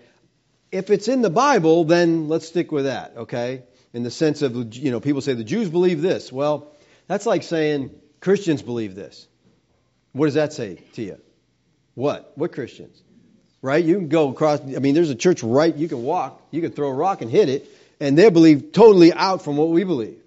if 0.72 0.90
it's 0.90 1.08
in 1.08 1.22
the 1.22 1.30
Bible, 1.30 1.84
then 1.84 2.28
let's 2.28 2.48
stick 2.48 2.72
with 2.72 2.86
that. 2.86 3.14
Okay, 3.18 3.64
in 3.94 4.04
the 4.04 4.12
sense 4.12 4.42
of 4.42 4.76
you 4.76 4.92
know, 4.92 5.00
people 5.00 5.22
say 5.22 5.34
the 5.34 5.44
Jews 5.44 5.70
believe 5.70 6.02
this. 6.02 6.32
Well, 6.32 6.74
that's 7.08 7.26
like 7.26 7.44
saying 7.44 7.92
Christians 8.22 8.62
believe 8.62 8.96
this. 8.96 9.28
What 10.14 10.26
does 10.26 10.36
that 10.36 10.54
say 10.54 10.76
to 10.94 11.02
you? 11.02 11.18
What? 11.96 12.32
What 12.36 12.54
Christians? 12.54 13.02
Right? 13.62 13.84
You 13.84 13.96
can 13.96 14.08
go 14.08 14.30
across, 14.30 14.62
I 14.62 14.80
mean, 14.80 14.96
there's 14.96 15.10
a 15.10 15.16
church 15.16 15.44
right, 15.44 15.76
you 15.76 15.90
can 15.90 16.04
walk, 16.04 16.42
you 16.50 16.62
can 16.62 16.72
throw 16.72 16.88
a 16.88 16.94
rock 16.94 17.22
and 17.22 17.30
hit 17.30 17.50
it, 17.50 17.68
and 18.00 18.18
they 18.18 18.30
believe 18.30 18.72
totally 18.72 19.14
out 19.14 19.44
from 19.44 19.58
what 19.58 19.70
we 19.70 19.84
believe. 19.84 20.22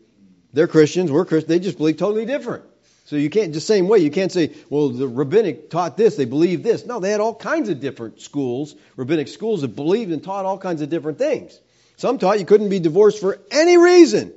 They're 0.52 0.68
Christians, 0.68 1.10
we're 1.10 1.24
Christians, 1.24 1.48
they 1.48 1.58
just 1.58 1.78
believe 1.78 1.96
totally 1.96 2.26
different. 2.26 2.64
So 3.04 3.16
you 3.16 3.30
can't, 3.30 3.52
the 3.52 3.60
same 3.60 3.88
way, 3.88 3.98
you 3.98 4.10
can't 4.10 4.30
say, 4.30 4.52
well, 4.70 4.88
the 4.90 5.08
rabbinic 5.08 5.70
taught 5.70 5.96
this, 5.96 6.16
they 6.16 6.24
believe 6.24 6.62
this. 6.62 6.86
No, 6.86 7.00
they 7.00 7.10
had 7.10 7.20
all 7.20 7.34
kinds 7.34 7.68
of 7.68 7.80
different 7.80 8.20
schools, 8.20 8.74
rabbinic 8.96 9.28
schools 9.28 9.62
that 9.62 9.68
believed 9.68 10.12
and 10.12 10.22
taught 10.22 10.44
all 10.44 10.58
kinds 10.58 10.82
of 10.82 10.88
different 10.88 11.18
things. 11.18 11.58
Some 11.96 12.18
taught 12.18 12.38
you 12.38 12.46
couldn't 12.46 12.68
be 12.68 12.80
divorced 12.80 13.20
for 13.20 13.38
any 13.50 13.76
reason. 13.76 14.32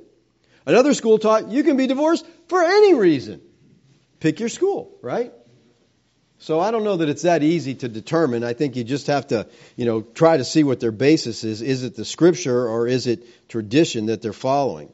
Another 0.66 0.94
school 0.94 1.18
taught 1.18 1.48
you 1.48 1.62
can 1.62 1.76
be 1.76 1.86
divorced 1.86 2.26
for 2.48 2.62
any 2.62 2.94
reason. 2.94 3.40
Pick 4.20 4.40
your 4.40 4.48
school, 4.48 4.98
right? 5.00 5.32
So 6.38 6.60
I 6.60 6.70
don't 6.70 6.84
know 6.84 6.98
that 6.98 7.08
it's 7.08 7.22
that 7.22 7.42
easy 7.42 7.74
to 7.76 7.88
determine. 7.88 8.44
I 8.44 8.52
think 8.52 8.76
you 8.76 8.84
just 8.84 9.06
have 9.06 9.28
to, 9.28 9.46
you 9.74 9.86
know, 9.86 10.02
try 10.02 10.36
to 10.36 10.44
see 10.44 10.64
what 10.64 10.80
their 10.80 10.92
basis 10.92 11.44
is. 11.44 11.62
Is 11.62 11.82
it 11.82 11.96
the 11.96 12.04
scripture 12.04 12.68
or 12.68 12.86
is 12.86 13.06
it 13.06 13.48
tradition 13.48 14.06
that 14.06 14.20
they're 14.20 14.34
following? 14.34 14.92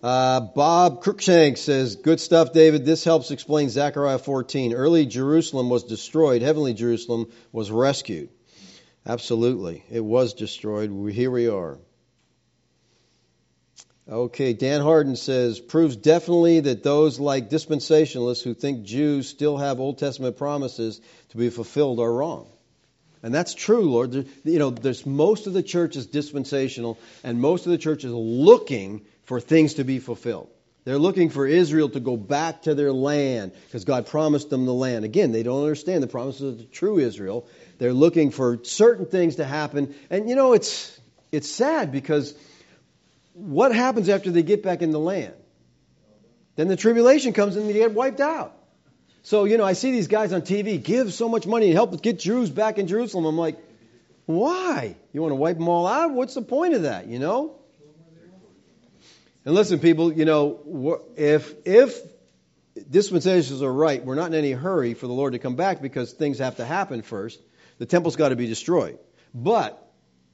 Uh, 0.00 0.40
Bob 0.40 1.02
Crookshank 1.02 1.56
says, 1.56 1.96
Good 1.96 2.20
stuff, 2.20 2.52
David. 2.52 2.84
This 2.84 3.02
helps 3.02 3.32
explain 3.32 3.68
Zechariah 3.68 4.18
14. 4.18 4.72
Early 4.72 5.06
Jerusalem 5.06 5.70
was 5.70 5.84
destroyed, 5.84 6.40
heavenly 6.40 6.72
Jerusalem 6.72 7.30
was 7.50 7.70
rescued. 7.70 8.30
Absolutely. 9.04 9.84
It 9.90 10.04
was 10.04 10.34
destroyed. 10.34 10.90
Here 11.12 11.30
we 11.30 11.48
are. 11.48 11.78
Okay, 14.10 14.54
Dan 14.54 14.80
Harden 14.80 15.16
says 15.16 15.60
proves 15.60 15.94
definitely 15.94 16.60
that 16.60 16.82
those 16.82 17.20
like 17.20 17.50
dispensationalists 17.50 18.42
who 18.42 18.54
think 18.54 18.84
Jews 18.84 19.28
still 19.28 19.58
have 19.58 19.80
Old 19.80 19.98
Testament 19.98 20.38
promises 20.38 20.98
to 21.30 21.36
be 21.36 21.50
fulfilled 21.50 22.00
are 22.00 22.10
wrong. 22.10 22.48
And 23.22 23.34
that's 23.34 23.52
true, 23.52 23.90
Lord. 23.90 24.12
There, 24.12 24.24
you 24.44 24.58
know, 24.58 24.70
there's 24.70 25.04
most 25.04 25.46
of 25.46 25.52
the 25.52 25.62
church 25.62 25.96
is 25.96 26.06
dispensational, 26.06 26.98
and 27.22 27.38
most 27.38 27.66
of 27.66 27.72
the 27.72 27.78
church 27.78 28.04
is 28.04 28.12
looking 28.12 29.02
for 29.24 29.40
things 29.40 29.74
to 29.74 29.84
be 29.84 29.98
fulfilled. 29.98 30.48
They're 30.84 30.96
looking 30.96 31.28
for 31.28 31.46
Israel 31.46 31.90
to 31.90 32.00
go 32.00 32.16
back 32.16 32.62
to 32.62 32.74
their 32.74 32.92
land 32.92 33.52
because 33.66 33.84
God 33.84 34.06
promised 34.06 34.48
them 34.48 34.64
the 34.64 34.72
land. 34.72 35.04
Again, 35.04 35.32
they 35.32 35.42
don't 35.42 35.60
understand 35.60 36.02
the 36.02 36.06
promises 36.06 36.52
of 36.52 36.58
the 36.58 36.64
true 36.64 36.98
Israel. 36.98 37.46
They're 37.76 37.92
looking 37.92 38.30
for 38.30 38.64
certain 38.64 39.04
things 39.04 39.36
to 39.36 39.44
happen. 39.44 39.94
And 40.08 40.30
you 40.30 40.34
know, 40.34 40.54
it's 40.54 40.98
it's 41.30 41.50
sad 41.50 41.92
because 41.92 42.34
what 43.38 43.74
happens 43.74 44.08
after 44.08 44.30
they 44.30 44.42
get 44.42 44.62
back 44.62 44.82
in 44.82 44.90
the 44.90 44.98
land? 44.98 45.34
Then 46.56 46.68
the 46.68 46.76
tribulation 46.76 47.32
comes 47.32 47.56
and 47.56 47.68
they 47.68 47.72
get 47.72 47.92
wiped 47.92 48.20
out. 48.20 48.54
So, 49.22 49.44
you 49.44 49.58
know, 49.58 49.64
I 49.64 49.74
see 49.74 49.92
these 49.92 50.08
guys 50.08 50.32
on 50.32 50.42
TV 50.42 50.82
give 50.82 51.12
so 51.12 51.28
much 51.28 51.46
money 51.46 51.66
and 51.66 51.74
help 51.74 52.00
get 52.02 52.18
Jews 52.18 52.50
back 52.50 52.78
in 52.78 52.86
Jerusalem. 52.88 53.26
I'm 53.26 53.38
like, 53.38 53.56
why? 54.26 54.96
You 55.12 55.22
want 55.22 55.32
to 55.32 55.36
wipe 55.36 55.56
them 55.56 55.68
all 55.68 55.86
out? 55.86 56.12
What's 56.12 56.34
the 56.34 56.42
point 56.42 56.74
of 56.74 56.82
that, 56.82 57.06
you 57.06 57.18
know? 57.18 57.54
And 59.44 59.54
listen, 59.54 59.78
people, 59.78 60.12
you 60.12 60.24
know, 60.24 61.00
if 61.16 61.54
if 61.64 61.98
dispensations 62.90 63.62
are 63.62 63.72
right, 63.72 64.04
we're 64.04 64.14
not 64.14 64.26
in 64.26 64.34
any 64.34 64.52
hurry 64.52 64.94
for 64.94 65.06
the 65.06 65.12
Lord 65.12 65.32
to 65.32 65.38
come 65.38 65.56
back 65.56 65.80
because 65.80 66.12
things 66.12 66.38
have 66.38 66.56
to 66.56 66.64
happen 66.64 67.02
first. 67.02 67.40
The 67.78 67.86
temple's 67.86 68.16
got 68.16 68.30
to 68.30 68.36
be 68.36 68.46
destroyed. 68.46 68.98
But 69.32 69.82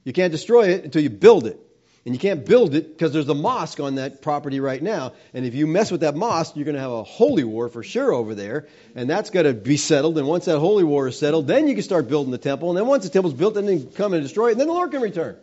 you 0.05 0.13
can't 0.13 0.33
destroy 0.33 0.69
it 0.69 0.85
until 0.85 1.03
you 1.03 1.11
build 1.11 1.47
it. 1.47 1.61
And 2.05 2.15
you 2.15 2.19
can't 2.19 2.45
build 2.45 2.75
it 2.75 2.89
because 2.89 3.15
there's 3.15 3.29
a 3.31 3.35
mosque 3.35 3.81
on 3.81 3.95
that 3.95 4.21
property 4.21 4.61
right 4.61 4.83
now. 4.83 5.15
And 5.33 5.47
if 5.47 5.55
you 5.55 5.67
mess 5.67 5.91
with 5.91 6.03
that 6.03 6.15
mosque, 6.15 6.55
you're 6.55 6.67
going 6.67 6.75
to 6.75 6.81
have 6.81 6.91
a 6.91 7.03
holy 7.03 7.45
war 7.45 7.71
for 7.71 7.83
sure 7.83 8.13
over 8.13 8.35
there. 8.35 8.69
And 8.95 9.09
that's 9.09 9.31
got 9.31 9.43
to 9.43 9.55
be 9.55 9.79
settled. 9.79 10.19
And 10.19 10.27
once 10.27 10.45
that 10.45 10.59
holy 10.59 10.85
war 10.85 11.09
is 11.09 11.19
settled, 11.19 11.47
then 11.47 11.67
you 11.67 11.75
can 11.75 11.83
start 11.83 12.07
building 12.09 12.31
the 12.31 12.37
temple. 12.37 12.69
And 12.69 12.77
then 12.77 12.87
once 12.87 13.05
the 13.05 13.11
temple's 13.11 13.33
built, 13.33 13.55
then 13.55 13.67
you 13.67 13.79
can 13.79 13.93
come 13.93 14.13
and 14.13 14.23
destroy 14.23 14.49
it. 14.49 14.53
And 14.53 14.61
then 14.61 14.67
the 14.67 14.75
Lord 14.75 14.91
can 14.91 15.01
return. 15.01 15.37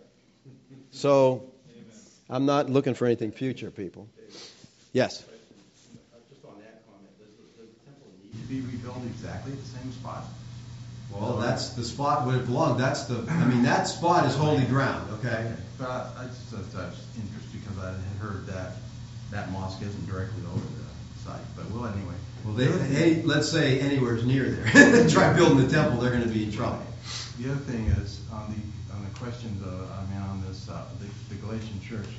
So 0.92 1.52
I'm 2.30 2.46
not 2.46 2.70
looking 2.70 2.94
for 2.94 3.08
anything 3.08 3.32
future, 3.32 3.72
people. 3.72 4.08
Yes? 4.94 5.18
Just 6.30 6.46
on 6.46 6.60
that 6.60 6.84
comment, 6.86 7.10
does 7.18 7.28
the, 7.38 7.64
does 7.64 7.70
the 7.74 7.86
temple 7.90 8.08
need 8.22 8.40
to 8.40 8.48
be 8.48 8.62
rebuilt 8.62 9.02
exactly 9.08 9.54
at 9.54 9.60
the 9.60 9.68
same 9.68 9.92
spot? 9.94 10.26
Well, 11.14 11.38
that's 11.38 11.70
the 11.70 11.84
spot 11.84 12.26
where 12.26 12.38
it 12.38 12.46
belonged. 12.46 12.80
That's 12.80 13.04
the, 13.06 13.26
I 13.30 13.46
mean, 13.46 13.64
that 13.64 13.84
spot 13.84 14.26
is 14.26 14.36
holy 14.36 14.66
ground, 14.66 15.10
okay? 15.20 15.52
But 15.78 15.90
I, 15.90 16.12
I 16.18 16.26
just, 16.28 16.52
that's, 16.52 16.74
that's 16.74 17.06
interest 17.16 17.48
because 17.52 17.78
I 17.84 17.90
had 17.92 18.18
heard 18.20 18.46
that 18.48 18.76
that 19.32 19.52
mosque 19.52 19.82
isn't 19.82 20.06
directly 20.08 20.44
over 20.54 20.60
the 20.60 21.20
site. 21.24 21.42
But 21.56 21.70
well, 21.72 21.86
anyway. 21.86 22.16
Well, 22.46 22.54
they, 22.54 22.68
any, 22.96 23.22
let's 23.24 23.50
say 23.50 23.80
anywhere's 23.80 24.26
near 24.26 24.50
there. 24.50 25.08
Try 25.10 25.34
building 25.34 25.66
the 25.66 25.72
temple, 25.72 26.00
they're 26.00 26.12
going 26.12 26.24
to 26.24 26.34
be 26.34 26.46
in 26.46 26.52
trouble. 26.52 26.82
The 27.40 27.52
other 27.52 27.60
thing 27.60 27.88
is 27.88 28.22
on 28.32 28.54
the 28.54 28.94
on 28.96 29.04
the 29.04 29.20
questions 29.20 29.62
of, 29.62 29.92
I 29.92 30.06
mean, 30.12 30.22
on 30.22 30.44
this 30.48 30.70
uh, 30.70 30.86
the, 31.00 31.34
the 31.34 31.42
Galatian 31.42 31.82
church. 31.82 32.10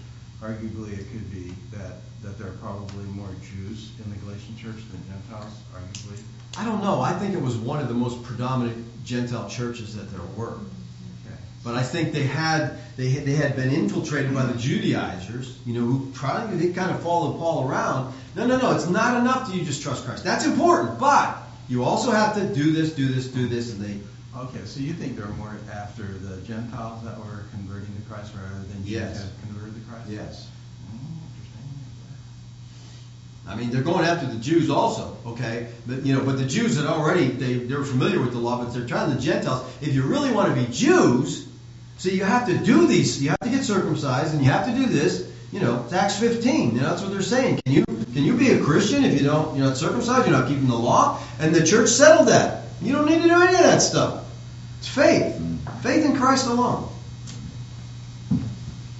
Arguably, 0.40 0.98
it 0.98 1.06
could 1.12 1.30
be 1.30 1.54
that 1.70 2.02
that 2.22 2.38
there 2.38 2.48
are 2.48 2.56
probably 2.58 3.04
more 3.04 3.30
Jews 3.42 3.92
in 4.02 4.10
the 4.10 4.16
Galatian 4.18 4.56
church 4.56 4.82
than 4.90 5.02
Gentiles. 5.08 5.54
Arguably. 5.74 6.18
I 6.58 6.64
don't 6.64 6.82
know. 6.82 7.00
I 7.00 7.12
think 7.14 7.34
it 7.34 7.40
was 7.40 7.56
one 7.56 7.80
of 7.80 7.88
the 7.88 7.94
most 7.94 8.22
predominant 8.22 9.04
Gentile 9.04 9.48
churches 9.48 9.96
that 9.96 10.10
there 10.10 10.24
were. 10.36 10.52
Okay. 10.54 11.36
But 11.64 11.74
I 11.74 11.82
think 11.82 12.12
they 12.12 12.24
had 12.24 12.78
they 12.96 13.08
had, 13.08 13.24
they 13.24 13.34
had 13.34 13.56
been 13.56 13.70
infiltrated 13.72 14.34
by 14.34 14.44
the 14.44 14.58
Judaizers, 14.58 15.58
you 15.64 15.74
know, 15.74 15.80
who 15.80 16.10
probably 16.12 16.56
they 16.58 16.72
kind 16.74 16.90
of 16.90 17.02
followed 17.02 17.38
Paul 17.38 17.68
around. 17.68 18.14
No, 18.36 18.46
no, 18.46 18.58
no. 18.58 18.74
It's 18.74 18.88
not 18.88 19.18
enough 19.20 19.48
that 19.48 19.56
you 19.56 19.64
just 19.64 19.82
trust 19.82 20.04
Christ. 20.04 20.24
That's 20.24 20.44
important, 20.46 20.98
but 20.98 21.38
you 21.68 21.84
also 21.84 22.10
have 22.10 22.34
to 22.34 22.54
do 22.54 22.72
this, 22.72 22.92
do 22.92 23.08
this, 23.08 23.28
do 23.28 23.48
this, 23.48 23.72
and 23.72 23.80
they. 23.80 23.96
Okay, 24.38 24.64
so 24.64 24.80
you 24.80 24.92
think 24.94 25.16
they're 25.16 25.26
more 25.28 25.56
after 25.72 26.04
the 26.04 26.40
Gentiles 26.42 27.02
that 27.04 27.18
were 27.18 27.44
converting 27.52 27.94
to 27.94 28.02
Christ 28.10 28.32
rather 28.34 28.64
than 28.66 28.82
Jews 28.82 28.92
Yes. 28.92 29.22
that 29.22 29.30
converted 29.46 29.74
to 29.74 29.80
Christ? 29.90 30.08
Yes. 30.08 30.48
Mm, 30.88 31.20
interesting. 31.36 31.68
I 33.52 33.56
mean, 33.56 33.70
they're 33.70 33.82
going 33.82 34.04
after 34.04 34.26
the 34.26 34.38
Jews 34.38 34.70
also, 34.70 35.16
okay? 35.26 35.68
But 35.86 36.06
you 36.06 36.14
know, 36.14 36.24
but 36.24 36.38
the 36.38 36.46
Jews 36.46 36.76
had 36.76 36.86
already 36.86 37.28
they 37.28 37.54
they're 37.54 37.84
familiar 37.84 38.20
with 38.20 38.32
the 38.32 38.38
law, 38.38 38.64
but 38.64 38.72
they're 38.72 38.86
trying 38.86 39.14
the 39.14 39.20
Gentiles. 39.20 39.70
If 39.80 39.94
you 39.94 40.02
really 40.02 40.32
want 40.32 40.54
to 40.54 40.60
be 40.60 40.72
Jews, 40.72 41.46
see, 41.98 42.16
you 42.16 42.24
have 42.24 42.46
to 42.46 42.56
do 42.58 42.86
these. 42.86 43.22
You 43.22 43.30
have 43.30 43.40
to 43.40 43.50
get 43.50 43.64
circumcised, 43.64 44.34
and 44.34 44.42
you 44.42 44.50
have 44.50 44.66
to 44.66 44.72
do 44.72 44.86
this. 44.86 45.30
You 45.52 45.60
know, 45.60 45.82
it's 45.84 45.92
Acts 45.92 46.18
15. 46.18 46.74
You 46.74 46.80
know, 46.80 46.88
that's 46.88 47.02
what 47.02 47.12
they're 47.12 47.20
saying. 47.20 47.60
Can 47.64 47.74
you 47.74 47.84
can 47.84 48.24
you 48.24 48.36
be 48.36 48.52
a 48.52 48.62
Christian 48.62 49.04
if 49.04 49.20
you 49.20 49.26
don't 49.26 49.56
you're 49.56 49.66
not 49.66 49.76
circumcised? 49.76 50.26
You're 50.26 50.38
not 50.38 50.48
keeping 50.48 50.68
the 50.68 50.76
law. 50.76 51.20
And 51.38 51.54
the 51.54 51.64
church 51.64 51.88
settled 51.90 52.28
that. 52.28 52.64
You 52.80 52.92
don't 52.92 53.06
need 53.06 53.22
to 53.22 53.28
do 53.28 53.40
any 53.40 53.54
of 53.54 53.62
that 53.62 53.80
stuff. 53.80 54.24
It's 54.78 54.88
faith, 54.88 55.40
faith 55.82 56.04
in 56.04 56.16
Christ 56.16 56.46
alone. 56.46 56.88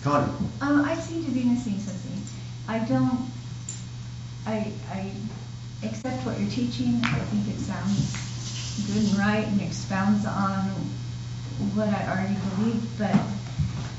Connie. 0.02 0.32
Um, 0.60 0.84
I 0.84 0.94
seem 0.96 1.24
to 1.24 1.30
be 1.30 1.42
missing 1.42 1.78
something. 1.78 2.22
I 2.68 2.78
don't, 2.80 3.30
I, 4.46 4.72
I 4.90 5.10
accept 5.84 6.24
what 6.26 6.38
you're 6.40 6.50
teaching. 6.50 7.00
I 7.04 7.18
think 7.30 7.48
it 7.48 7.60
sounds 7.60 8.86
good 8.86 9.10
and 9.10 9.18
right 9.18 9.46
and 9.46 9.60
expounds 9.60 10.26
on 10.26 10.70
what 11.74 11.88
I 11.88 12.08
already 12.08 12.36
believe, 12.56 12.82
but 12.98 13.14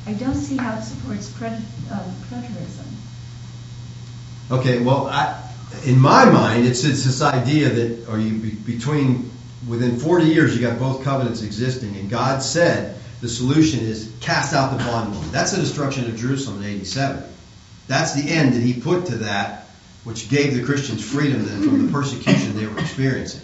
I 0.06 0.14
don't 0.14 0.36
see 0.36 0.58
how 0.58 0.78
it 0.78 0.82
supports 0.82 1.34
uh, 1.42 2.12
preterism. 2.30 2.86
Okay, 4.52 4.80
well, 4.80 5.08
I, 5.08 5.42
in 5.86 6.00
my 6.00 6.26
mind, 6.26 6.66
it's 6.66 6.84
it's 6.84 7.06
this 7.06 7.22
idea 7.22 7.70
that, 7.70 8.10
or 8.10 8.20
you 8.20 8.38
be, 8.38 8.52
between 8.52 9.32
within 9.68 9.98
40 9.98 10.26
years, 10.26 10.56
you 10.56 10.62
got 10.62 10.78
both 10.80 11.04
covenants 11.04 11.42
existing, 11.42 11.96
and 11.96 12.10
God 12.10 12.42
said 12.42 12.98
the 13.22 13.30
solution 13.30 13.80
is 13.80 14.12
cast 14.20 14.54
out 14.54 14.78
the 14.78 14.84
bondwoman. 14.84 15.32
That's 15.32 15.52
the 15.52 15.62
destruction 15.62 16.06
of 16.06 16.18
Jerusalem 16.18 16.62
in 16.64 16.70
87. 16.70 17.24
That's 17.88 18.14
the 18.14 18.30
end 18.30 18.54
that 18.54 18.62
He 18.62 18.74
put 18.74 19.06
to 19.08 19.16
that, 19.20 19.68
which 20.04 20.30
gave 20.30 20.56
the 20.56 20.64
Christians 20.64 21.04
freedom 21.04 21.46
then 21.46 21.64
from 21.64 21.86
the 21.86 21.92
persecution 21.92 22.56
they 22.56 22.68
were 22.68 22.80
experiencing. 22.80 23.42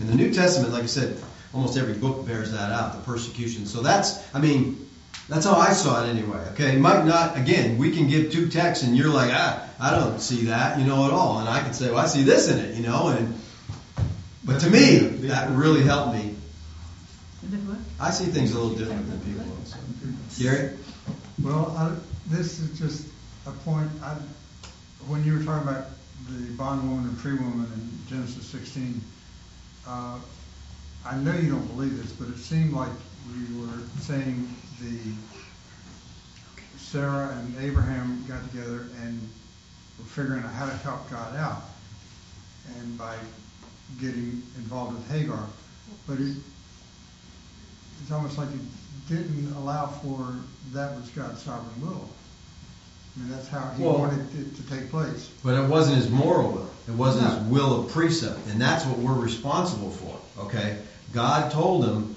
In 0.00 0.06
the 0.06 0.14
New 0.14 0.32
Testament, 0.32 0.72
like 0.72 0.84
I 0.84 0.86
said, 0.86 1.16
almost 1.52 1.76
every 1.76 1.94
book 1.94 2.26
bears 2.26 2.52
that 2.52 2.72
out, 2.72 2.94
the 2.94 3.00
persecution. 3.00 3.66
So 3.66 3.82
that's, 3.82 4.22
I 4.34 4.40
mean, 4.40 4.88
that's 5.28 5.46
how 5.46 5.54
I 5.54 5.72
saw 5.72 6.04
it 6.04 6.08
anyway. 6.08 6.38
Okay, 6.52 6.76
might 6.76 7.04
not. 7.04 7.38
Again, 7.38 7.78
we 7.78 7.92
can 7.92 8.08
give 8.08 8.30
two 8.30 8.48
texts, 8.48 8.84
and 8.84 8.96
you're 8.96 9.08
like, 9.08 9.30
ah, 9.32 9.66
I 9.80 9.90
don't 9.90 10.20
see 10.20 10.46
that, 10.46 10.78
you 10.78 10.84
know, 10.84 11.06
at 11.06 11.12
all. 11.12 11.38
And 11.38 11.48
I 11.48 11.60
can 11.60 11.72
say, 11.72 11.90
well, 11.90 11.98
I 11.98 12.06
see 12.06 12.22
this 12.22 12.48
in 12.48 12.58
it, 12.58 12.74
you 12.74 12.82
know. 12.82 13.08
And 13.08 13.38
but 14.44 14.60
to 14.60 14.70
me, 14.70 14.98
that 15.28 15.50
really 15.50 15.82
helped 15.82 16.14
me. 16.14 16.34
The 17.42 17.56
what? 17.58 17.78
I 18.00 18.10
see 18.10 18.26
things 18.26 18.52
a 18.52 18.58
little 18.58 18.76
different 18.76 19.08
than 19.08 19.20
people. 19.20 19.46
So. 19.64 20.42
Gary, 20.42 20.70
Well, 21.42 21.74
I, 21.76 21.94
this 22.28 22.58
is 22.58 22.78
just 22.78 23.06
a 23.46 23.50
point. 23.50 23.90
I, 24.02 24.16
when 25.06 25.24
you 25.24 25.34
were 25.34 25.44
talking 25.44 25.68
about 25.68 25.86
the 26.28 26.52
bondwoman 26.52 27.08
and 27.08 27.18
free 27.18 27.34
woman 27.34 27.70
in 27.74 27.98
Genesis 28.08 28.46
16, 28.46 29.00
uh, 29.86 30.18
I 31.04 31.16
know 31.18 31.34
you 31.34 31.50
don't 31.50 31.66
believe 31.68 31.98
this, 31.98 32.12
but 32.12 32.28
it 32.28 32.38
seemed 32.38 32.72
like 32.72 32.92
we 33.28 33.60
were 33.60 33.80
saying 34.00 34.48
the 34.80 34.98
Sarah 36.78 37.36
and 37.36 37.56
Abraham 37.58 38.24
got 38.26 38.48
together 38.50 38.86
and 39.02 39.20
were 39.98 40.04
figuring 40.06 40.42
out 40.42 40.52
how 40.52 40.66
to 40.66 40.76
help 40.78 41.10
God 41.10 41.36
out, 41.36 41.62
and 42.78 42.96
by 42.96 43.16
getting 44.00 44.42
involved 44.56 44.94
with 44.94 45.10
Hagar. 45.10 45.46
But 46.06 46.20
it, 46.20 46.36
it's 48.00 48.10
almost 48.10 48.38
like 48.38 48.48
it 48.48 49.08
didn't 49.08 49.52
allow 49.54 49.86
for 49.86 50.34
that 50.72 50.96
was 50.96 51.10
God's 51.10 51.42
sovereign 51.42 51.86
will. 51.86 52.08
I 53.16 53.20
mean, 53.20 53.30
that's 53.30 53.48
how 53.48 53.70
He 53.76 53.82
Well- 53.84 53.98
wanted 53.98 54.20
it 54.38 54.56
to 54.56 54.62
take 54.74 54.90
place. 54.90 55.28
but 55.44 55.54
it 55.54 55.68
wasn't 55.68 55.96
his 55.96 56.10
moral 56.10 56.50
will. 56.52 56.70
It 56.88 56.94
wasn't 56.94 57.28
his 57.28 57.38
will 57.48 57.80
of 57.80 57.92
precept, 57.92 58.38
and 58.50 58.60
that's 58.60 58.84
what 58.84 58.98
we're 58.98 59.14
responsible 59.14 59.90
for. 59.90 60.42
Okay, 60.44 60.78
God 61.12 61.50
told 61.50 61.84
them. 61.84 62.14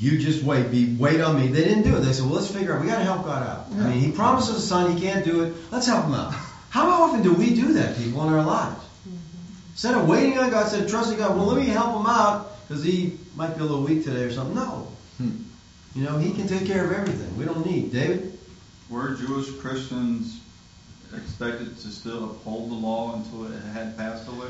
You 0.00 0.18
just 0.18 0.44
wait. 0.44 0.70
Be 0.70 0.94
wait 0.96 1.20
on 1.20 1.36
me. 1.40 1.48
They 1.48 1.64
didn't 1.64 1.82
do 1.82 1.96
it. 1.96 2.00
They 2.00 2.12
said, 2.12 2.26
"Well, 2.26 2.34
let's 2.34 2.48
figure 2.48 2.74
out. 2.74 2.82
We 2.82 2.86
got 2.88 2.98
to 2.98 3.04
help 3.04 3.24
God 3.24 3.42
out. 3.42 3.66
I 3.74 3.88
mean, 3.88 4.00
He 4.00 4.10
promises 4.12 4.56
a 4.56 4.60
son. 4.60 4.94
He 4.94 5.00
can't 5.00 5.24
do 5.24 5.42
it. 5.42 5.54
Let's 5.72 5.86
help 5.86 6.04
him 6.04 6.14
out." 6.14 6.34
How 6.70 6.88
often 6.90 7.22
do 7.22 7.32
we 7.32 7.54
do 7.54 7.72
that, 7.72 7.96
people, 7.96 8.22
in 8.28 8.32
our 8.32 8.44
lives? 8.44 8.76
Mm-hmm. 8.76 9.16
Instead 9.72 9.94
of 9.94 10.06
waiting 10.06 10.38
on 10.38 10.50
God, 10.50 10.64
instead 10.64 10.84
of 10.84 10.90
trusting 10.90 11.18
God, 11.18 11.36
well, 11.36 11.46
let 11.46 11.56
me 11.58 11.66
help 11.66 11.96
him 11.98 12.06
out 12.06 12.68
because 12.68 12.84
he 12.84 13.18
might 13.34 13.56
be 13.56 13.60
a 13.60 13.64
little 13.64 13.82
weak 13.82 14.04
today 14.04 14.22
or 14.24 14.30
something. 14.32 14.54
No. 14.54 14.88
Hmm. 15.16 15.30
You 15.94 16.04
know, 16.04 16.18
he 16.18 16.32
can 16.32 16.46
take 16.46 16.66
care 16.66 16.84
of 16.84 16.92
everything. 16.92 17.36
We 17.38 17.46
don't 17.46 17.64
need. 17.64 17.90
David? 17.92 18.38
Were 18.90 19.14
Jewish 19.14 19.50
Christians 19.58 20.37
expected 21.16 21.76
to 21.78 21.88
still 21.88 22.24
uphold 22.24 22.70
the 22.70 22.74
law 22.74 23.16
until 23.16 23.52
it 23.52 23.60
had 23.72 23.96
passed 23.96 24.28
away? 24.28 24.48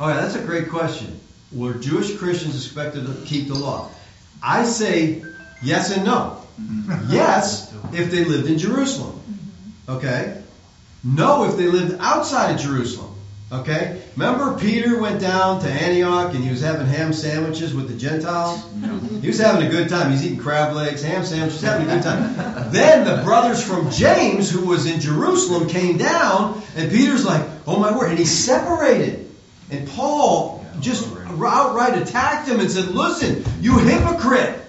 All 0.00 0.08
right, 0.08 0.20
that's 0.20 0.34
a 0.34 0.42
great 0.42 0.68
question. 0.68 1.20
Were 1.52 1.74
Jewish 1.74 2.16
Christians 2.16 2.54
expected 2.56 3.06
to 3.06 3.14
keep 3.24 3.48
the 3.48 3.54
law? 3.54 3.90
I 4.42 4.64
say 4.64 5.24
yes 5.62 5.96
and 5.96 6.04
no. 6.04 6.44
Mm-hmm. 6.60 7.12
Yes, 7.12 7.72
if 7.92 8.10
they 8.10 8.24
lived 8.24 8.48
in 8.48 8.58
Jerusalem. 8.58 9.20
Okay? 9.88 10.42
No, 11.02 11.44
if 11.44 11.56
they 11.56 11.66
lived 11.66 11.96
outside 12.00 12.54
of 12.54 12.60
Jerusalem. 12.60 13.13
Okay? 13.54 14.02
Remember 14.16 14.58
Peter 14.58 15.00
went 15.00 15.20
down 15.20 15.60
to 15.60 15.68
Antioch 15.68 16.34
and 16.34 16.42
he 16.42 16.50
was 16.50 16.60
having 16.60 16.86
ham 16.86 17.12
sandwiches 17.12 17.72
with 17.74 17.88
the 17.88 17.94
Gentiles? 17.94 18.64
He 19.20 19.28
was 19.28 19.38
having 19.38 19.66
a 19.66 19.70
good 19.70 19.88
time. 19.88 20.10
He's 20.10 20.24
eating 20.24 20.38
crab 20.38 20.74
legs, 20.74 21.02
ham 21.02 21.24
sandwiches, 21.24 21.60
having 21.62 21.88
a 21.88 21.94
good 21.94 22.02
time. 22.02 22.72
then 22.72 23.04
the 23.04 23.22
brothers 23.22 23.62
from 23.64 23.90
James, 23.90 24.50
who 24.50 24.66
was 24.66 24.86
in 24.86 25.00
Jerusalem, 25.00 25.68
came 25.68 25.98
down 25.98 26.62
and 26.76 26.90
Peter's 26.90 27.24
like, 27.24 27.46
oh 27.66 27.78
my 27.78 27.96
word. 27.96 28.10
And 28.10 28.18
he 28.18 28.24
separated. 28.24 29.30
And 29.70 29.88
Paul 29.88 30.66
just 30.80 31.08
outright 31.28 31.96
attacked 31.96 32.48
him 32.48 32.60
and 32.60 32.70
said, 32.70 32.88
listen, 32.88 33.44
you 33.60 33.78
hypocrite. 33.78 34.60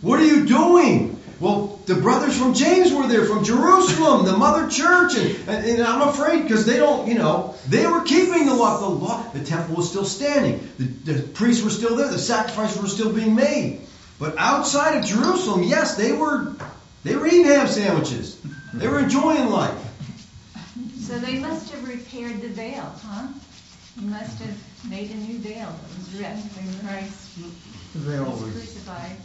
What 0.00 0.20
are 0.20 0.24
you 0.24 0.46
doing? 0.46 1.20
Well, 1.44 1.78
the 1.84 1.96
brothers 1.96 2.38
from 2.38 2.54
James 2.54 2.90
were 2.90 3.06
there, 3.06 3.26
from 3.26 3.44
Jerusalem, 3.44 4.24
the 4.24 4.34
mother 4.34 4.66
church, 4.66 5.14
and, 5.18 5.46
and, 5.46 5.66
and 5.66 5.82
I'm 5.82 6.08
afraid 6.08 6.44
because 6.44 6.64
they 6.64 6.78
don't, 6.78 7.06
you 7.06 7.16
know, 7.16 7.54
they 7.68 7.86
were 7.86 8.00
keeping 8.00 8.46
the 8.46 8.54
law. 8.54 8.80
The 8.80 8.86
law, 8.86 9.22
the 9.34 9.44
temple 9.44 9.76
was 9.76 9.90
still 9.90 10.06
standing, 10.06 10.66
the, 10.78 10.84
the 11.12 11.22
priests 11.22 11.62
were 11.62 11.68
still 11.68 11.96
there, 11.96 12.08
the 12.08 12.18
sacrifices 12.18 12.80
were 12.80 12.88
still 12.88 13.12
being 13.12 13.34
made. 13.34 13.82
But 14.18 14.38
outside 14.38 14.96
of 14.96 15.04
Jerusalem, 15.04 15.64
yes, 15.64 15.96
they 15.98 16.12
were, 16.12 16.56
they 17.02 17.14
were 17.14 17.26
eating 17.26 17.44
ham 17.44 17.66
sandwiches. 17.66 18.40
They 18.72 18.88
were 18.88 19.00
enjoying 19.00 19.50
life. 19.50 19.78
So 20.98 21.18
they 21.18 21.40
must 21.40 21.70
have 21.72 21.86
repaired 21.86 22.40
the 22.40 22.48
veil, 22.48 22.90
huh? 23.04 23.28
He 24.00 24.06
must 24.06 24.38
have 24.40 24.88
made 24.88 25.10
a 25.10 25.16
new 25.16 25.38
veil 25.40 25.68
that 25.68 25.98
was 25.98 26.14
ripped 26.18 26.56
when 26.56 26.88
Christ 26.88 27.36
The 27.92 27.98
veil 27.98 28.24
was 28.24 28.40
was 28.44 28.52
crucified. 28.52 29.16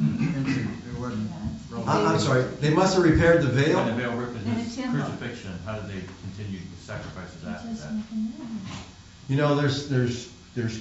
Empty, 0.00 0.60
it 0.62 0.98
wasn't 1.00 1.30
Yeah. 1.70 1.82
I, 1.86 2.12
I'm 2.12 2.18
sorry, 2.18 2.42
they 2.60 2.70
must 2.70 2.94
have 2.94 3.04
repaired 3.04 3.42
the 3.42 3.48
When 3.48 3.56
the 3.56 3.62
veil. 3.62 3.94
veil 3.94 4.12
ripped 4.16 4.36
in 4.42 4.50
In 4.52 4.58
his 4.58 4.78
a 4.78 4.82
temple. 4.82 5.00
crucifixion, 5.02 5.52
how 5.64 5.74
did 5.78 5.88
they 5.88 6.02
continue 6.22 6.58
the 6.60 6.82
sacrifices 6.82 7.44
after 7.46 7.68
that? 7.68 7.92
You 9.28 9.36
know, 9.36 9.54
there's 9.54 9.88
there's 9.88 10.30
there's 10.54 10.80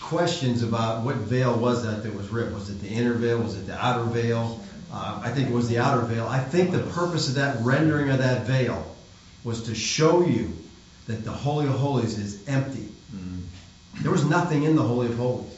questions 0.00 0.62
about 0.62 1.04
what 1.04 1.16
veil 1.16 1.56
was 1.58 1.84
that 1.84 2.02
that 2.02 2.14
was 2.14 2.28
ripped. 2.28 2.52
Was 2.52 2.68
it 2.70 2.80
the 2.80 2.88
inner 2.88 3.14
veil? 3.14 3.38
Was 3.40 3.56
it 3.56 3.66
the 3.66 3.76
outer 3.84 4.04
veil? 4.04 4.60
Uh, 4.92 5.20
I 5.24 5.30
think 5.30 5.48
it 5.48 5.54
was 5.54 5.68
the 5.68 5.78
outer 5.78 6.04
veil. 6.04 6.26
I 6.26 6.38
think 6.40 6.70
the 6.70 6.80
purpose 6.82 7.28
of 7.28 7.34
that 7.36 7.56
rendering 7.60 8.10
of 8.10 8.18
that 8.18 8.42
veil 8.42 8.94
was 9.44 9.62
to 9.64 9.74
show 9.74 10.24
you 10.26 10.52
that 11.06 11.24
the 11.24 11.30
Holy 11.32 11.66
of 11.66 11.72
Holies 11.72 12.18
is 12.18 12.46
empty. 12.46 12.88
There 14.02 14.10
was 14.12 14.24
nothing 14.24 14.64
in 14.64 14.74
the 14.76 14.82
Holy 14.82 15.06
of 15.08 15.16
Holies. 15.16 15.48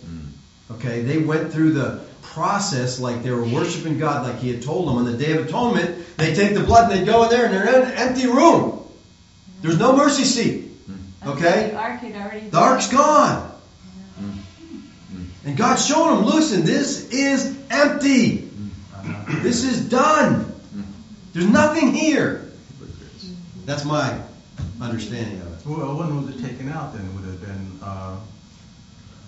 Okay, 0.70 1.02
they 1.02 1.18
went 1.18 1.52
through 1.52 1.72
the 1.72 2.00
process 2.34 2.98
like 2.98 3.22
they 3.22 3.30
were 3.30 3.44
worshiping 3.44 3.98
God, 3.98 4.26
like 4.26 4.40
He 4.40 4.52
had 4.52 4.62
told 4.62 4.88
them 4.88 4.96
on 4.96 5.04
the 5.04 5.16
Day 5.16 5.32
of 5.32 5.46
Atonement. 5.46 6.16
They 6.16 6.34
take 6.34 6.54
the 6.54 6.62
blood 6.64 6.90
and 6.90 7.00
they 7.00 7.04
go 7.06 7.22
in 7.24 7.30
there, 7.30 7.46
and 7.46 7.54
they're 7.54 7.82
in 7.82 7.90
an 7.90 7.96
empty 7.96 8.26
room. 8.26 8.82
There's 9.62 9.78
no 9.78 9.96
mercy 9.96 10.24
seat. 10.24 10.70
Okay, 11.26 11.70
The 11.70 11.76
ark 11.76 12.00
had 12.00 12.14
already. 12.16 12.48
the 12.48 12.58
ark's 12.58 12.88
gone. 12.90 13.50
And 15.46 15.56
God's 15.56 15.86
showing 15.86 16.16
them, 16.16 16.26
listen, 16.26 16.64
this 16.64 17.10
is 17.10 17.56
empty. 17.70 18.50
This 19.42 19.64
is 19.64 19.88
done. 19.88 20.52
There's 21.32 21.46
nothing 21.48 21.92
here. 21.94 22.50
That's 23.64 23.84
my 23.84 24.20
understanding 24.80 25.40
of 25.40 25.52
it. 25.60 25.66
Well, 25.66 25.96
when 25.96 26.24
was 26.24 26.34
it 26.34 26.42
taken 26.46 26.68
out 26.68 26.94
then? 26.94 27.06
It 27.06 27.12
would 27.14 27.24
have 27.24 27.40
been, 27.40 27.78
uh, 27.82 28.16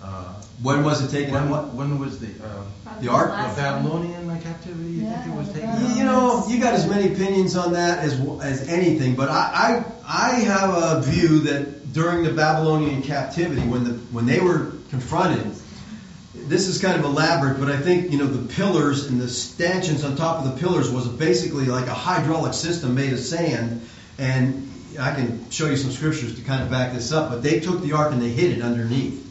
uh, 0.03 0.33
When 0.61 0.83
was 0.83 1.01
it 1.03 1.09
taken 1.15 1.35
out? 1.35 1.49
when, 1.73 1.75
when 1.91 1.99
was 1.99 2.19
the, 2.19 2.27
uh, 2.27 2.63
The 3.01 3.09
ark? 3.09 3.29
the 3.29 3.33
last 3.33 3.57
one. 3.57 3.81
Babylonian 3.83 4.41
captivity, 4.41 4.89
you 4.91 5.01
think 5.09 5.25
it 5.27 5.37
was 5.37 5.47
taken 5.47 5.69
Yeah, 5.69 5.75
out? 5.87 5.97
You 5.97 6.03
know, 6.05 6.47
you 6.47 6.59
got 6.59 6.73
as 6.73 6.87
many 6.87 7.11
opinions 7.13 7.55
on 7.55 7.73
that 7.73 7.99
as 7.99 8.13
as 8.41 8.67
anything, 8.67 9.15
but 9.15 9.29
I, 9.29 9.83
I 10.07 10.29
I 10.29 10.29
have 10.39 10.69
a 10.75 11.01
view 11.01 11.39
that 11.41 11.93
during 11.93 12.23
the 12.23 12.31
Babylonian 12.31 13.01
captivity, 13.01 13.61
when 13.61 13.83
the 13.83 13.93
when 14.11 14.25
they 14.25 14.39
were 14.39 14.71
confronted, 14.89 15.43
this 16.35 16.67
is 16.67 16.79
kind 16.79 16.97
of 16.99 17.03
elaborate, 17.05 17.59
but 17.59 17.69
I 17.69 17.77
think 17.77 18.11
you 18.11 18.17
know 18.19 18.27
the 18.27 18.47
pillars 18.53 19.07
and 19.07 19.19
the 19.19 19.27
stanchions 19.27 20.03
on 20.03 20.15
top 20.15 20.45
of 20.45 20.53
the 20.53 20.59
pillars 20.61 20.89
was 20.89 21.07
basically 21.07 21.65
like 21.65 21.87
a 21.87 21.93
hydraulic 21.93 22.53
system 22.53 22.95
made 22.95 23.11
of 23.13 23.19
sand, 23.19 23.81
and 24.17 24.69
I 24.99 25.13
can 25.13 25.49
show 25.49 25.67
you 25.67 25.75
some 25.77 25.91
scriptures 25.91 26.35
to 26.35 26.41
kind 26.41 26.63
of 26.63 26.69
back 26.69 26.93
this 26.93 27.11
up. 27.11 27.29
But 27.31 27.43
they 27.43 27.59
took 27.59 27.81
the 27.81 27.93
ark 27.93 28.11
and 28.13 28.21
they 28.21 28.29
hid 28.29 28.57
it 28.57 28.61
underneath. 28.63 29.25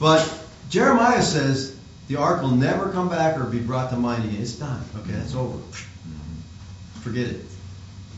But 0.00 0.44
Jeremiah 0.70 1.22
says 1.22 1.78
the 2.08 2.16
ark 2.16 2.42
will 2.42 2.50
never 2.50 2.90
come 2.90 3.08
back 3.08 3.38
or 3.38 3.44
be 3.44 3.60
brought 3.60 3.90
to 3.90 3.96
mind 3.96 4.24
again. 4.24 4.40
It's 4.40 4.54
done. 4.54 4.82
Okay, 5.00 5.12
it's 5.14 5.34
over. 5.34 5.58
Forget 7.00 7.26
it. 7.28 7.40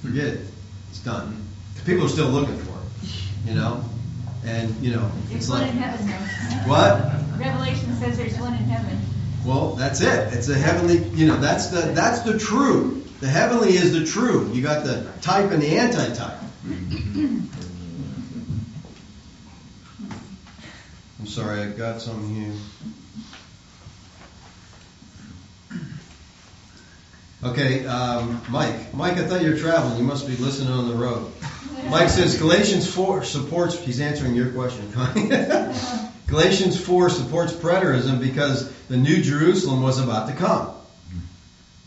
Forget 0.02 0.26
it. 0.26 0.40
It's 0.90 1.00
done. 1.00 1.44
People 1.84 2.06
are 2.06 2.08
still 2.08 2.28
looking 2.28 2.58
for 2.58 2.70
it. 2.72 3.12
You 3.46 3.54
know, 3.54 3.84
and 4.44 4.74
you 4.82 4.92
know, 4.94 5.10
There's 5.28 5.42
it's 5.42 5.48
one 5.48 5.62
like 5.62 5.70
in 5.70 5.76
heaven 5.78 6.06
though. 6.06 6.68
what? 6.68 7.38
Revelation 7.38 7.94
says 7.94 8.18
there's 8.18 8.38
one 8.38 8.52
in 8.54 8.64
heaven. 8.64 8.98
Well, 9.44 9.74
that's 9.74 10.02
it. 10.02 10.34
It's 10.34 10.48
a 10.48 10.58
heavenly. 10.58 10.98
You 10.98 11.26
know, 11.28 11.36
that's 11.36 11.68
the 11.68 11.80
that's 11.80 12.20
the 12.20 12.38
true. 12.38 13.02
The 13.20 13.28
heavenly 13.28 13.70
is 13.70 13.92
the 13.92 14.04
true. 14.04 14.50
You 14.52 14.62
got 14.62 14.84
the 14.84 15.06
type 15.20 15.50
and 15.50 15.62
the 15.62 15.78
anti-type. 15.78 16.38
Mm-hmm. 16.66 17.38
Sorry, 21.30 21.60
I've 21.60 21.78
got 21.78 22.00
some 22.00 22.34
here. 22.34 22.52
Okay, 27.42 27.86
um, 27.86 28.42
Mike. 28.50 28.92
Mike, 28.92 29.16
I 29.16 29.26
thought 29.26 29.40
you 29.40 29.50
were 29.52 29.56
traveling. 29.56 29.96
You 29.96 30.04
must 30.04 30.26
be 30.26 30.36
listening 30.36 30.72
on 30.72 30.88
the 30.88 30.94
road. 30.94 31.32
Mike 31.88 32.10
says 32.10 32.36
Galatians 32.38 32.92
4 32.92 33.24
supports, 33.24 33.78
he's 33.78 34.00
answering 34.00 34.34
your 34.34 34.50
question. 34.50 34.90
Galatians 36.26 36.78
4 36.78 37.10
supports 37.10 37.52
preterism 37.52 38.20
because 38.20 38.70
the 38.88 38.96
New 38.96 39.22
Jerusalem 39.22 39.82
was 39.82 39.98
about 39.98 40.28
to 40.28 40.34
come. 40.34 40.74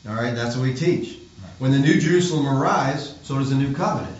All 0.08 0.16
right, 0.16 0.34
that's 0.34 0.56
what 0.56 0.64
we 0.64 0.74
teach. 0.74 1.18
When 1.60 1.72
the 1.72 1.80
New 1.80 2.00
Jerusalem 2.00 2.48
arrives, 2.48 3.16
so 3.24 3.38
does 3.38 3.50
the 3.50 3.56
New 3.56 3.74
Covenant. 3.74 4.18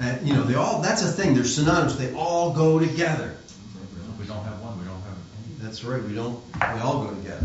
And, 0.00 0.26
you 0.26 0.34
know, 0.34 0.42
they 0.42 0.54
all, 0.54 0.82
that's 0.82 1.02
a 1.02 1.10
thing. 1.10 1.34
They're 1.34 1.44
synonymous. 1.44 1.96
They 1.96 2.12
all 2.14 2.52
go 2.52 2.78
together. 2.78 3.32
If 3.32 4.18
we 4.18 4.26
don't 4.26 4.44
have 4.44 4.60
one, 4.60 4.78
we 4.78 4.84
don't 4.84 5.00
have 5.02 5.16
any. 5.62 5.63
That's 5.74 5.82
right. 5.82 6.04
We 6.04 6.14
don't, 6.14 6.40
we 6.54 6.80
all 6.82 7.04
go 7.04 7.12
together. 7.12 7.44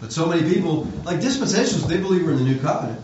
But 0.00 0.12
so 0.12 0.26
many 0.26 0.52
people, 0.52 0.90
like 1.04 1.20
dispensations, 1.20 1.86
they 1.86 1.96
believe 1.96 2.24
we're 2.24 2.32
in 2.32 2.38
the 2.38 2.42
New 2.42 2.58
Covenant. 2.58 3.00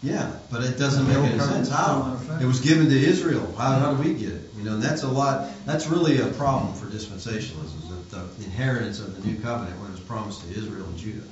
Yeah, 0.00 0.30
but 0.48 0.62
it 0.62 0.78
doesn't 0.78 1.08
make 1.08 1.16
any 1.16 1.40
sense. 1.40 1.68
How? 1.68 2.16
It 2.40 2.44
was 2.44 2.60
given 2.60 2.88
to 2.90 2.96
Israel. 2.96 3.52
How, 3.58 3.80
how 3.80 3.94
do 3.94 4.00
we 4.00 4.14
get 4.14 4.28
it? 4.28 4.48
You 4.56 4.62
know, 4.62 4.74
and 4.74 4.82
that's 4.82 5.02
a 5.02 5.08
lot. 5.08 5.50
That's 5.66 5.88
really 5.88 6.20
a 6.20 6.28
problem 6.28 6.72
for 6.74 6.86
dispensationalism. 6.86 7.82
Is 7.82 8.10
that 8.12 8.38
the 8.38 8.44
inheritance 8.44 9.00
of 9.00 9.20
the 9.20 9.28
new 9.28 9.40
covenant 9.40 9.76
when 9.80 9.88
it 9.88 9.94
was 9.94 10.00
promised 10.00 10.42
to 10.42 10.50
Israel 10.56 10.84
and 10.84 10.96
Judah. 10.96 11.26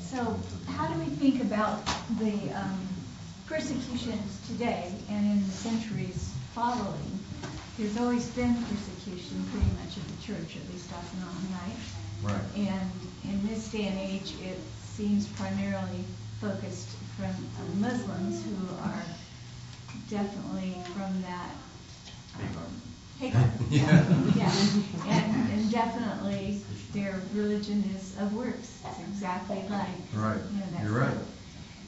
So 0.00 0.38
how 0.68 0.86
do 0.88 0.98
we 0.98 1.06
think 1.06 1.40
about 1.40 1.86
the 2.18 2.52
um, 2.52 2.78
persecutions 3.46 4.38
today 4.48 4.92
and 5.08 5.24
in 5.24 5.46
the 5.46 5.50
centuries 5.50 6.30
following? 6.54 7.20
There's 7.76 7.96
always 7.96 8.28
been 8.28 8.54
persecution 8.54 9.44
pretty 9.50 9.66
much 9.82 9.93
of 9.93 9.93
the 9.93 9.93
church, 10.26 10.56
at 10.56 10.72
least 10.72 10.92
off 10.92 11.12
and 11.14 11.22
on, 11.24 11.46
right? 11.52 12.34
Right. 12.34 12.70
And 12.70 12.90
in 13.24 13.46
this 13.46 13.68
day 13.70 13.86
and 13.88 13.98
age, 13.98 14.32
it 14.42 14.58
seems 14.82 15.26
primarily 15.28 16.04
focused 16.40 16.88
from 17.16 17.26
uh, 17.30 17.88
Muslims 17.88 18.42
who 18.44 18.74
are 18.76 19.02
definitely 20.08 20.76
from 20.94 21.22
that 21.22 21.50
Hagar. 23.18 23.50
Yeah. 23.70 24.04
Yeah, 24.34 24.52
and, 25.08 25.52
and 25.52 25.70
definitely 25.70 26.60
their 26.92 27.20
religion 27.32 27.84
is 27.96 28.16
of 28.18 28.34
works. 28.34 28.82
It's 28.84 28.98
exactly 29.00 29.56
like, 29.70 29.86
Right. 30.14 30.38
you 30.52 30.58
know, 30.58 30.66
that. 30.72 30.82
You're 30.82 30.98
right. 31.00 31.16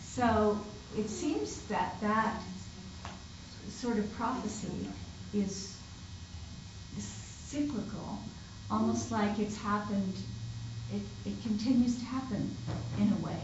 So 0.02 0.60
it 0.96 1.10
seems 1.10 1.62
that 1.64 2.00
that 2.00 2.40
sort 3.70 3.98
of 3.98 4.10
prophecy 4.14 4.88
is 5.34 5.76
cyclical, 6.98 8.18
almost 8.70 9.10
like 9.10 9.38
it's 9.38 9.56
happened, 9.56 10.14
it, 10.94 11.02
it 11.28 11.42
continues 11.42 11.98
to 11.98 12.04
happen 12.04 12.54
in 12.98 13.12
a 13.12 13.26
way. 13.26 13.38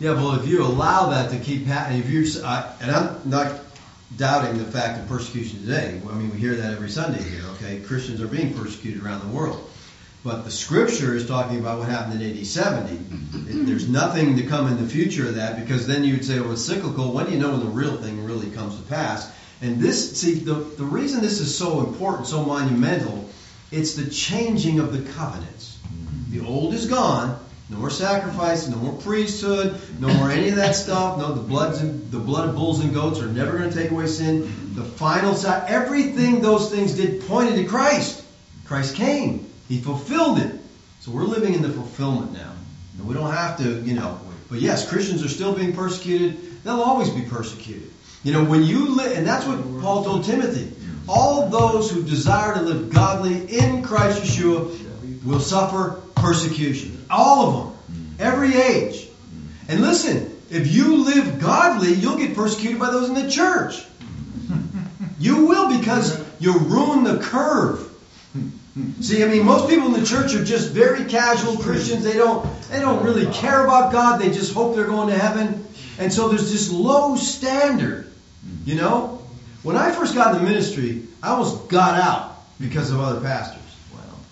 Yeah, 0.00 0.14
well, 0.14 0.32
if 0.40 0.46
you 0.46 0.64
allow 0.64 1.10
that 1.10 1.30
to 1.30 1.38
keep 1.38 1.64
happening, 1.66 2.00
if 2.00 2.10
you're, 2.10 2.44
I, 2.44 2.72
and 2.80 2.90
I'm 2.90 3.20
not 3.24 3.60
doubting 4.16 4.58
the 4.58 4.64
fact 4.64 4.98
of 5.00 5.06
persecution 5.08 5.60
today. 5.60 6.00
I 6.08 6.14
mean, 6.14 6.30
we 6.30 6.38
hear 6.38 6.54
that 6.56 6.72
every 6.72 6.90
Sunday 6.90 7.22
here. 7.22 7.42
Okay, 7.54 7.80
Christians 7.80 8.20
are 8.20 8.26
being 8.26 8.52
persecuted 8.54 9.02
around 9.02 9.20
the 9.20 9.34
world, 9.34 9.70
but 10.24 10.44
the 10.44 10.50
Scripture 10.50 11.14
is 11.14 11.26
talking 11.26 11.58
about 11.58 11.78
what 11.78 11.88
happened 11.88 12.20
in 12.20 12.36
AD 12.36 12.44
70. 12.44 12.92
It- 12.94 13.66
There's 13.66 13.88
nothing 13.88 14.36
to 14.36 14.42
come 14.42 14.66
in 14.66 14.82
the 14.82 14.88
future 14.88 15.28
of 15.28 15.36
that 15.36 15.58
because 15.60 15.86
then 15.86 16.04
you 16.04 16.14
would 16.14 16.24
say, 16.24 16.40
well, 16.40 16.52
it's 16.52 16.62
cyclical. 16.62 17.12
When 17.12 17.26
do 17.26 17.32
you 17.32 17.38
know 17.38 17.52
when 17.52 17.60
the 17.60 17.66
real 17.66 17.96
thing 17.96 18.24
really 18.24 18.50
comes 18.50 18.76
to 18.76 18.82
pass? 18.82 19.30
And 19.62 19.80
this, 19.80 20.18
see, 20.20 20.34
the 20.34 20.54
the 20.54 20.84
reason 20.84 21.20
this 21.22 21.38
is 21.40 21.56
so 21.56 21.80
important, 21.80 22.26
so 22.26 22.44
monumental, 22.44 23.21
it's 23.72 23.94
the 23.94 24.08
changing 24.10 24.78
of 24.78 24.92
the 24.92 25.10
covenants. 25.12 25.78
The 26.30 26.44
old 26.44 26.74
is 26.74 26.86
gone. 26.86 27.38
No 27.70 27.78
more 27.78 27.90
sacrifice, 27.90 28.68
no 28.68 28.76
more 28.76 28.92
priesthood, 29.00 29.80
no 29.98 30.12
more 30.12 30.30
any 30.30 30.50
of 30.50 30.56
that 30.56 30.76
stuff. 30.76 31.16
No, 31.16 31.32
the 31.32 31.40
bloods 31.40 31.80
and 31.80 32.10
the 32.10 32.18
blood 32.18 32.50
of 32.50 32.54
bulls 32.54 32.80
and 32.84 32.92
goats 32.92 33.18
are 33.20 33.28
never 33.28 33.56
going 33.56 33.70
to 33.70 33.74
take 33.74 33.90
away 33.90 34.06
sin. 34.06 34.42
The 34.74 34.84
final 34.84 35.34
side, 35.34 35.70
everything 35.70 36.42
those 36.42 36.70
things 36.70 36.94
did 36.94 37.22
pointed 37.22 37.56
to 37.56 37.64
Christ. 37.64 38.22
Christ 38.66 38.94
came. 38.94 39.50
He 39.68 39.80
fulfilled 39.80 40.38
it. 40.38 40.54
So 41.00 41.12
we're 41.12 41.24
living 41.24 41.54
in 41.54 41.62
the 41.62 41.70
fulfillment 41.70 42.32
now. 42.32 42.52
And 42.98 43.08
we 43.08 43.14
don't 43.14 43.32
have 43.32 43.56
to, 43.58 43.80
you 43.80 43.94
know. 43.94 44.20
But 44.50 44.60
yes, 44.60 44.86
Christians 44.86 45.24
are 45.24 45.28
still 45.28 45.54
being 45.54 45.72
persecuted. 45.72 46.62
They'll 46.62 46.82
always 46.82 47.08
be 47.08 47.22
persecuted. 47.22 47.90
You 48.22 48.34
know, 48.34 48.44
when 48.44 48.62
you 48.64 48.96
live, 48.96 49.16
and 49.16 49.26
that's 49.26 49.46
what 49.46 49.58
Paul 49.80 50.04
told 50.04 50.24
Timothy. 50.24 50.70
All 51.08 51.48
those 51.48 51.90
who 51.90 52.02
desire 52.02 52.54
to 52.54 52.60
live 52.60 52.92
godly 52.92 53.58
in 53.58 53.82
Christ 53.82 54.22
Yeshua 54.22 55.24
will 55.24 55.40
suffer 55.40 56.00
persecution. 56.14 57.04
All 57.10 57.46
of 57.46 57.54
them. 57.88 58.16
Every 58.18 58.54
age. 58.54 59.08
And 59.68 59.80
listen, 59.80 60.36
if 60.50 60.72
you 60.72 61.04
live 61.04 61.40
godly, 61.40 61.94
you'll 61.94 62.18
get 62.18 62.34
persecuted 62.34 62.78
by 62.78 62.90
those 62.90 63.08
in 63.08 63.14
the 63.14 63.30
church. 63.30 63.84
You 65.18 65.46
will 65.46 65.78
because 65.78 66.20
you 66.40 66.58
ruin 66.58 67.04
the 67.04 67.18
curve. 67.18 67.88
See, 69.00 69.22
I 69.22 69.28
mean, 69.28 69.44
most 69.44 69.68
people 69.68 69.94
in 69.94 70.00
the 70.00 70.06
church 70.06 70.34
are 70.34 70.44
just 70.44 70.70
very 70.70 71.04
casual 71.04 71.56
Christians. 71.58 72.02
They 72.02 72.14
don't, 72.14 72.44
they 72.70 72.80
don't 72.80 73.04
really 73.04 73.26
care 73.26 73.64
about 73.64 73.92
God. 73.92 74.20
They 74.20 74.30
just 74.30 74.52
hope 74.54 74.74
they're 74.74 74.86
going 74.86 75.08
to 75.08 75.18
heaven. 75.18 75.66
And 75.98 76.12
so 76.12 76.28
there's 76.28 76.50
this 76.50 76.70
low 76.70 77.16
standard, 77.16 78.10
you 78.64 78.74
know? 78.74 79.21
When 79.62 79.76
I 79.76 79.92
first 79.92 80.14
got 80.14 80.34
in 80.34 80.42
the 80.42 80.48
ministry, 80.48 81.02
I 81.22 81.30
almost 81.30 81.68
got 81.68 81.98
out 81.98 82.44
because 82.60 82.90
of 82.90 83.00
other 83.00 83.20
pastors. 83.20 83.60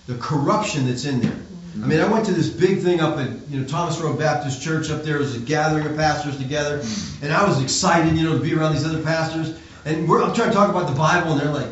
The 0.07 0.15
corruption 0.15 0.87
that's 0.87 1.05
in 1.05 1.21
there. 1.21 1.37
I 1.75 1.87
mean, 1.87 2.01
I 2.01 2.07
went 2.07 2.25
to 2.25 2.33
this 2.33 2.49
big 2.49 2.79
thing 2.79 2.99
up 2.99 3.17
at 3.17 3.29
you 3.49 3.61
know 3.61 3.65
Thomas 3.65 3.97
Road 3.99 4.19
Baptist 4.19 4.61
Church 4.61 4.89
up 4.89 5.03
there. 5.03 5.15
It 5.15 5.19
was 5.19 5.35
a 5.37 5.39
gathering 5.39 5.85
of 5.85 5.95
pastors 5.95 6.37
together, 6.37 6.79
hmm. 6.83 7.23
and 7.23 7.33
I 7.33 7.47
was 7.47 7.61
excited, 7.61 8.17
you 8.17 8.23
know, 8.23 8.37
to 8.37 8.43
be 8.43 8.53
around 8.53 8.73
these 8.73 8.85
other 8.85 9.01
pastors. 9.01 9.57
And 9.85 10.07
we're, 10.07 10.21
I'm 10.21 10.33
trying 10.33 10.49
to 10.49 10.53
talk 10.53 10.69
about 10.69 10.89
the 10.89 10.95
Bible, 10.95 11.31
and 11.31 11.39
they're 11.39 11.53
like, 11.53 11.69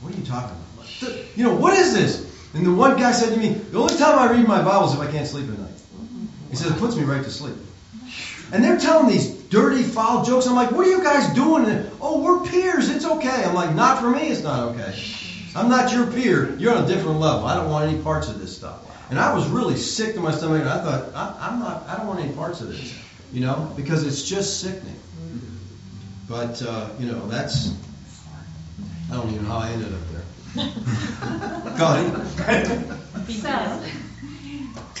"What 0.00 0.14
are 0.14 0.16
you 0.16 0.24
talking 0.24 0.56
about? 0.74 0.88
You 1.36 1.44
know, 1.44 1.54
what 1.54 1.74
is 1.74 1.92
this?" 1.92 2.32
And 2.54 2.64
the 2.64 2.72
one 2.72 2.96
guy 2.96 3.12
said 3.12 3.34
to 3.34 3.38
me, 3.38 3.50
"The 3.50 3.78
only 3.78 3.96
time 3.98 4.18
I 4.18 4.32
read 4.32 4.48
my 4.48 4.62
Bible 4.62 4.88
is 4.88 4.94
if 4.94 5.00
I 5.00 5.10
can't 5.10 5.26
sleep 5.26 5.50
at 5.50 5.58
night." 5.58 5.68
He 6.48 6.56
says 6.56 6.70
it 6.70 6.78
puts 6.78 6.96
me 6.96 7.04
right 7.04 7.22
to 7.22 7.30
sleep. 7.30 7.56
And 8.52 8.64
they're 8.64 8.78
telling 8.78 9.08
these 9.08 9.31
dirty, 9.52 9.82
foul 9.84 10.24
jokes. 10.24 10.46
I'm 10.46 10.56
like, 10.56 10.72
"What 10.72 10.86
are 10.86 10.90
you 10.90 11.02
guys 11.04 11.28
doing?" 11.34 11.66
And, 11.66 11.90
oh, 12.00 12.22
we're 12.22 12.40
peers. 12.50 12.88
It's 12.88 13.04
okay. 13.04 13.44
I'm 13.44 13.54
like, 13.54 13.74
"Not 13.74 14.00
for 14.00 14.10
me. 14.10 14.22
It's 14.28 14.42
not 14.42 14.60
okay. 14.70 14.92
I'm 15.54 15.68
not 15.68 15.92
your 15.92 16.06
peer. 16.06 16.56
You're 16.58 16.74
on 16.74 16.84
a 16.84 16.86
different 16.88 17.20
level. 17.20 17.44
I 17.46 17.54
don't 17.56 17.70
want 17.70 17.88
any 17.88 18.00
parts 18.02 18.28
of 18.28 18.40
this 18.40 18.56
stuff." 18.56 18.78
And 19.10 19.18
I 19.20 19.34
was 19.34 19.46
really 19.48 19.76
sick 19.76 20.14
to 20.14 20.20
my 20.20 20.32
stomach, 20.32 20.60
and 20.62 20.70
I 20.70 20.78
thought, 20.82 21.14
I, 21.14 21.48
I'm 21.48 21.58
not, 21.60 21.84
I 21.86 21.96
don't 21.98 22.06
want 22.06 22.20
any 22.20 22.32
parts 22.32 22.62
of 22.62 22.68
this, 22.68 22.94
you 23.30 23.40
know, 23.42 23.70
because 23.76 24.06
it's 24.06 24.22
just 24.26 24.60
sickening. 24.60 24.98
But 26.28 26.62
uh, 26.62 26.88
you 26.98 27.06
know, 27.12 27.26
that's, 27.28 27.72
I 29.10 29.16
don't 29.16 29.30
even 29.30 29.42
know 29.44 29.50
how 29.50 29.58
I 29.58 29.68
ended 29.68 29.92
up 29.92 30.00
there. 30.12 30.24
Go 31.78 31.86
ahead. 31.86 32.98
So, 33.28 33.82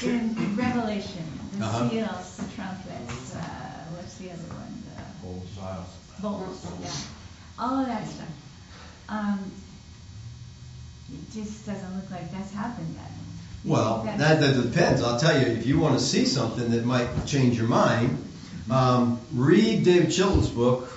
in 0.06 0.56
Revelation, 0.56 1.24
the 1.56 1.64
Uh-huh. 1.64 1.88
seals, 1.88 2.36
the 2.36 2.48
trumpets, 2.54 3.34
uh, 3.34 3.38
what's 3.96 4.14
the 4.16 4.30
other 4.30 4.48
one? 4.60 4.72
The 4.96 5.26
Old 5.26 5.46
style. 5.54 5.86
Bowls, 6.22 6.64
yeah. 6.80 6.90
All 7.58 7.80
of 7.80 7.86
that 7.86 8.06
stuff. 8.08 8.28
Um, 9.08 9.52
it 11.12 11.32
just 11.32 11.66
doesn't 11.66 11.94
look 11.96 12.10
like 12.10 12.30
that's 12.32 12.52
happened 12.52 12.94
yet. 12.94 13.10
You 13.64 13.72
Well, 13.72 14.02
think 14.04 14.16
that, 14.18 14.40
that 14.40 14.62
depends. 14.62 15.02
I'll 15.02 15.18
tell 15.20 15.38
you, 15.38 15.46
if 15.46 15.66
you 15.66 15.78
want 15.78 15.98
to 15.98 16.04
see 16.04 16.24
something 16.24 16.70
that 16.70 16.84
might 16.84 17.26
change 17.26 17.58
your 17.58 17.68
mind, 17.68 18.16
um, 18.70 19.20
read 19.34 19.84
David 19.84 20.10
Chilton's 20.10 20.48
book. 20.48 20.88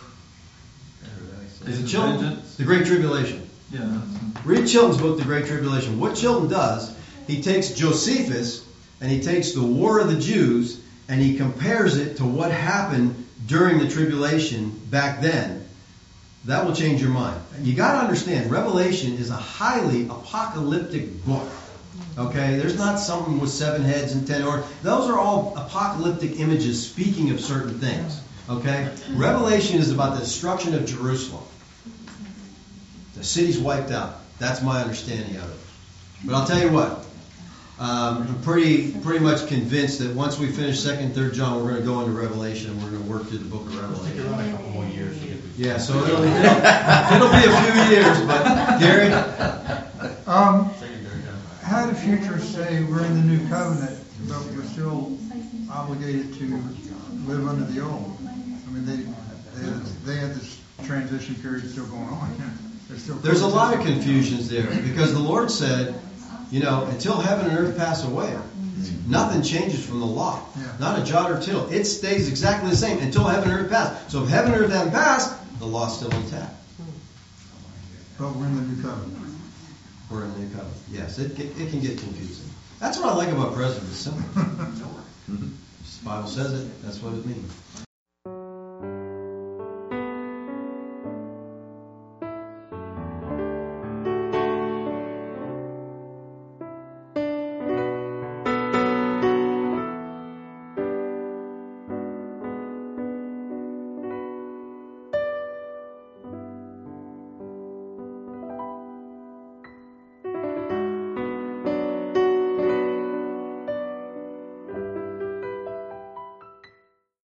Is 1.67 1.83
it 1.83 1.87
Chilton? 1.87 2.41
The 2.57 2.63
Great 2.63 2.85
Tribulation. 2.85 3.49
Yeah. 3.71 3.99
Read 4.45 4.67
Chilton's 4.67 5.01
book, 5.01 5.17
The 5.17 5.25
Great 5.25 5.47
Tribulation. 5.47 5.99
What 5.99 6.15
Chilton 6.15 6.47
does, 6.47 6.95
he 7.27 7.41
takes 7.41 7.71
Josephus 7.71 8.63
and 9.01 9.11
he 9.11 9.21
takes 9.21 9.53
the 9.53 9.63
War 9.63 9.99
of 9.99 10.07
the 10.07 10.19
Jews 10.19 10.79
and 11.09 11.19
he 11.19 11.35
compares 11.37 11.97
it 11.97 12.17
to 12.17 12.25
what 12.25 12.51
happened 12.51 13.24
during 13.45 13.79
the 13.79 13.87
tribulation 13.87 14.69
back 14.89 15.21
then. 15.21 15.67
That 16.45 16.65
will 16.65 16.75
change 16.75 17.01
your 17.01 17.09
mind. 17.09 17.41
You 17.61 17.75
got 17.75 17.93
to 17.93 17.97
understand, 17.99 18.51
Revelation 18.51 19.13
is 19.13 19.31
a 19.31 19.35
highly 19.35 20.03
apocalyptic 20.03 21.25
book. 21.25 21.49
Okay, 22.17 22.57
there's 22.57 22.77
not 22.77 22.99
something 22.99 23.39
with 23.39 23.49
seven 23.49 23.83
heads 23.83 24.13
and 24.13 24.27
ten 24.27 24.41
horns. 24.41 24.65
Those 24.83 25.09
are 25.09 25.17
all 25.17 25.55
apocalyptic 25.57 26.39
images 26.39 26.87
speaking 26.87 27.31
of 27.31 27.39
certain 27.41 27.79
things. 27.79 28.21
Okay, 28.49 28.89
Revelation 29.11 29.79
is 29.79 29.91
about 29.91 30.13
the 30.13 30.19
destruction 30.19 30.75
of 30.75 30.85
Jerusalem. 30.85 31.43
The 33.15 33.23
city's 33.23 33.57
wiped 33.57 33.91
out. 33.91 34.19
That's 34.37 34.61
my 34.61 34.81
understanding 34.81 35.37
of 35.37 35.49
it. 35.49 35.57
But 36.25 36.35
I'll 36.35 36.47
tell 36.47 36.61
you 36.61 36.71
what. 36.71 37.04
Um, 37.77 38.21
I'm 38.29 38.41
pretty 38.41 38.91
pretty 39.01 39.19
much 39.19 39.47
convinced 39.47 39.99
that 39.99 40.15
once 40.15 40.39
we 40.39 40.47
finish 40.47 40.79
Second, 40.79 41.13
Third 41.13 41.33
John, 41.33 41.61
we're 41.61 41.71
going 41.71 41.81
to 41.81 41.85
go 41.85 41.99
into 42.01 42.13
Revelation 42.13 42.71
and 42.71 42.81
we're 42.81 42.91
going 42.91 43.03
to 43.03 43.09
work 43.09 43.23
through 43.27 43.39
the 43.39 43.49
Book 43.49 43.65
of 43.67 43.73
Take 43.73 43.81
Revelation. 43.81 44.27
around 44.27 44.47
a 44.47 44.51
couple 44.51 44.69
more 44.69 44.85
years 44.85 45.19
to 45.19 45.27
get 45.27 45.39
through. 45.39 45.65
Yeah, 45.65 45.77
so 45.77 45.93
it'll, 46.05 46.23
it'll, 46.23 46.55
it'll 47.15 47.31
be 47.31 47.43
a 47.43 47.51
few 47.61 47.97
years, 47.97 48.21
but 48.21 48.79
Gary, 48.79 49.11
Um, 50.25 50.71
how 51.63 51.85
do 51.87 51.93
futurists 51.95 52.53
say 52.55 52.83
we're 52.85 53.03
in 53.03 53.13
the 53.15 53.21
new 53.35 53.47
covenant, 53.49 53.99
but 54.29 54.41
we're 54.55 54.63
still 54.63 55.17
obligated 55.69 56.33
to 56.35 56.45
live 57.25 57.45
under 57.47 57.65
the 57.65 57.81
old? 57.81 58.17
I 58.23 58.71
mean, 58.71 58.85
they, 58.85 59.03
they, 59.59 59.69
they 60.05 60.15
have 60.19 60.33
this 60.33 60.61
transition 60.85 61.35
period 61.35 61.69
still 61.69 61.87
going 61.87 62.03
on. 62.03 62.35
Still 62.95 63.15
there's 63.15 63.41
a 63.41 63.47
lot 63.47 63.73
of 63.73 63.83
confusions 63.83 64.47
there 64.47 64.67
because 64.83 65.11
the 65.13 65.19
Lord 65.19 65.51
said, 65.51 65.99
you 66.51 66.61
know, 66.61 66.85
until 66.85 67.19
heaven 67.19 67.49
and 67.49 67.57
earth 67.57 67.77
pass 67.77 68.03
away, 68.03 68.27
mm-hmm. 68.27 69.11
nothing 69.11 69.41
changes 69.41 69.85
from 69.85 69.99
the 69.99 70.05
law. 70.05 70.41
Not 70.79 70.99
a 70.99 71.03
jot 71.03 71.31
or 71.31 71.39
tittle. 71.39 71.69
It 71.69 71.85
stays 71.85 72.27
exactly 72.29 72.69
the 72.69 72.75
same 72.75 72.99
until 72.99 73.23
heaven 73.23 73.49
and 73.51 73.61
earth 73.61 73.71
pass. 73.71 74.11
So 74.11 74.23
if 74.23 74.29
heaven 74.29 74.53
and 74.53 74.63
earth 74.63 74.71
haven't 74.71 74.93
passed, 74.93 75.33
the 75.59 75.65
law's 75.65 75.97
still 75.97 76.11
intact. 76.11 76.53
Mm-hmm. 76.81 78.23
But 78.23 78.35
we're 78.35 78.45
in 78.47 78.55
the 78.55 78.61
new 78.61 78.81
covenant. 78.81 79.37
We're 80.09 80.25
in 80.25 80.33
the 80.33 80.39
new 80.39 80.49
covenant. 80.49 80.77
Yes, 80.91 81.17
it, 81.19 81.39
it, 81.39 81.59
it 81.59 81.69
can 81.69 81.81
get 81.81 81.97
confusing. 81.97 82.49
That's 82.79 82.99
what 82.99 83.09
I 83.09 83.15
like 83.15 83.29
about 83.29 83.53
preterism. 83.53 83.89
It's 83.89 83.97
simple. 83.97 84.23
The 86.05 86.11
Bible 86.11 86.27
says 86.27 86.53
it. 86.53 86.83
That's 86.83 87.01
what 87.01 87.15
it 87.15 87.25
means. 87.25 87.51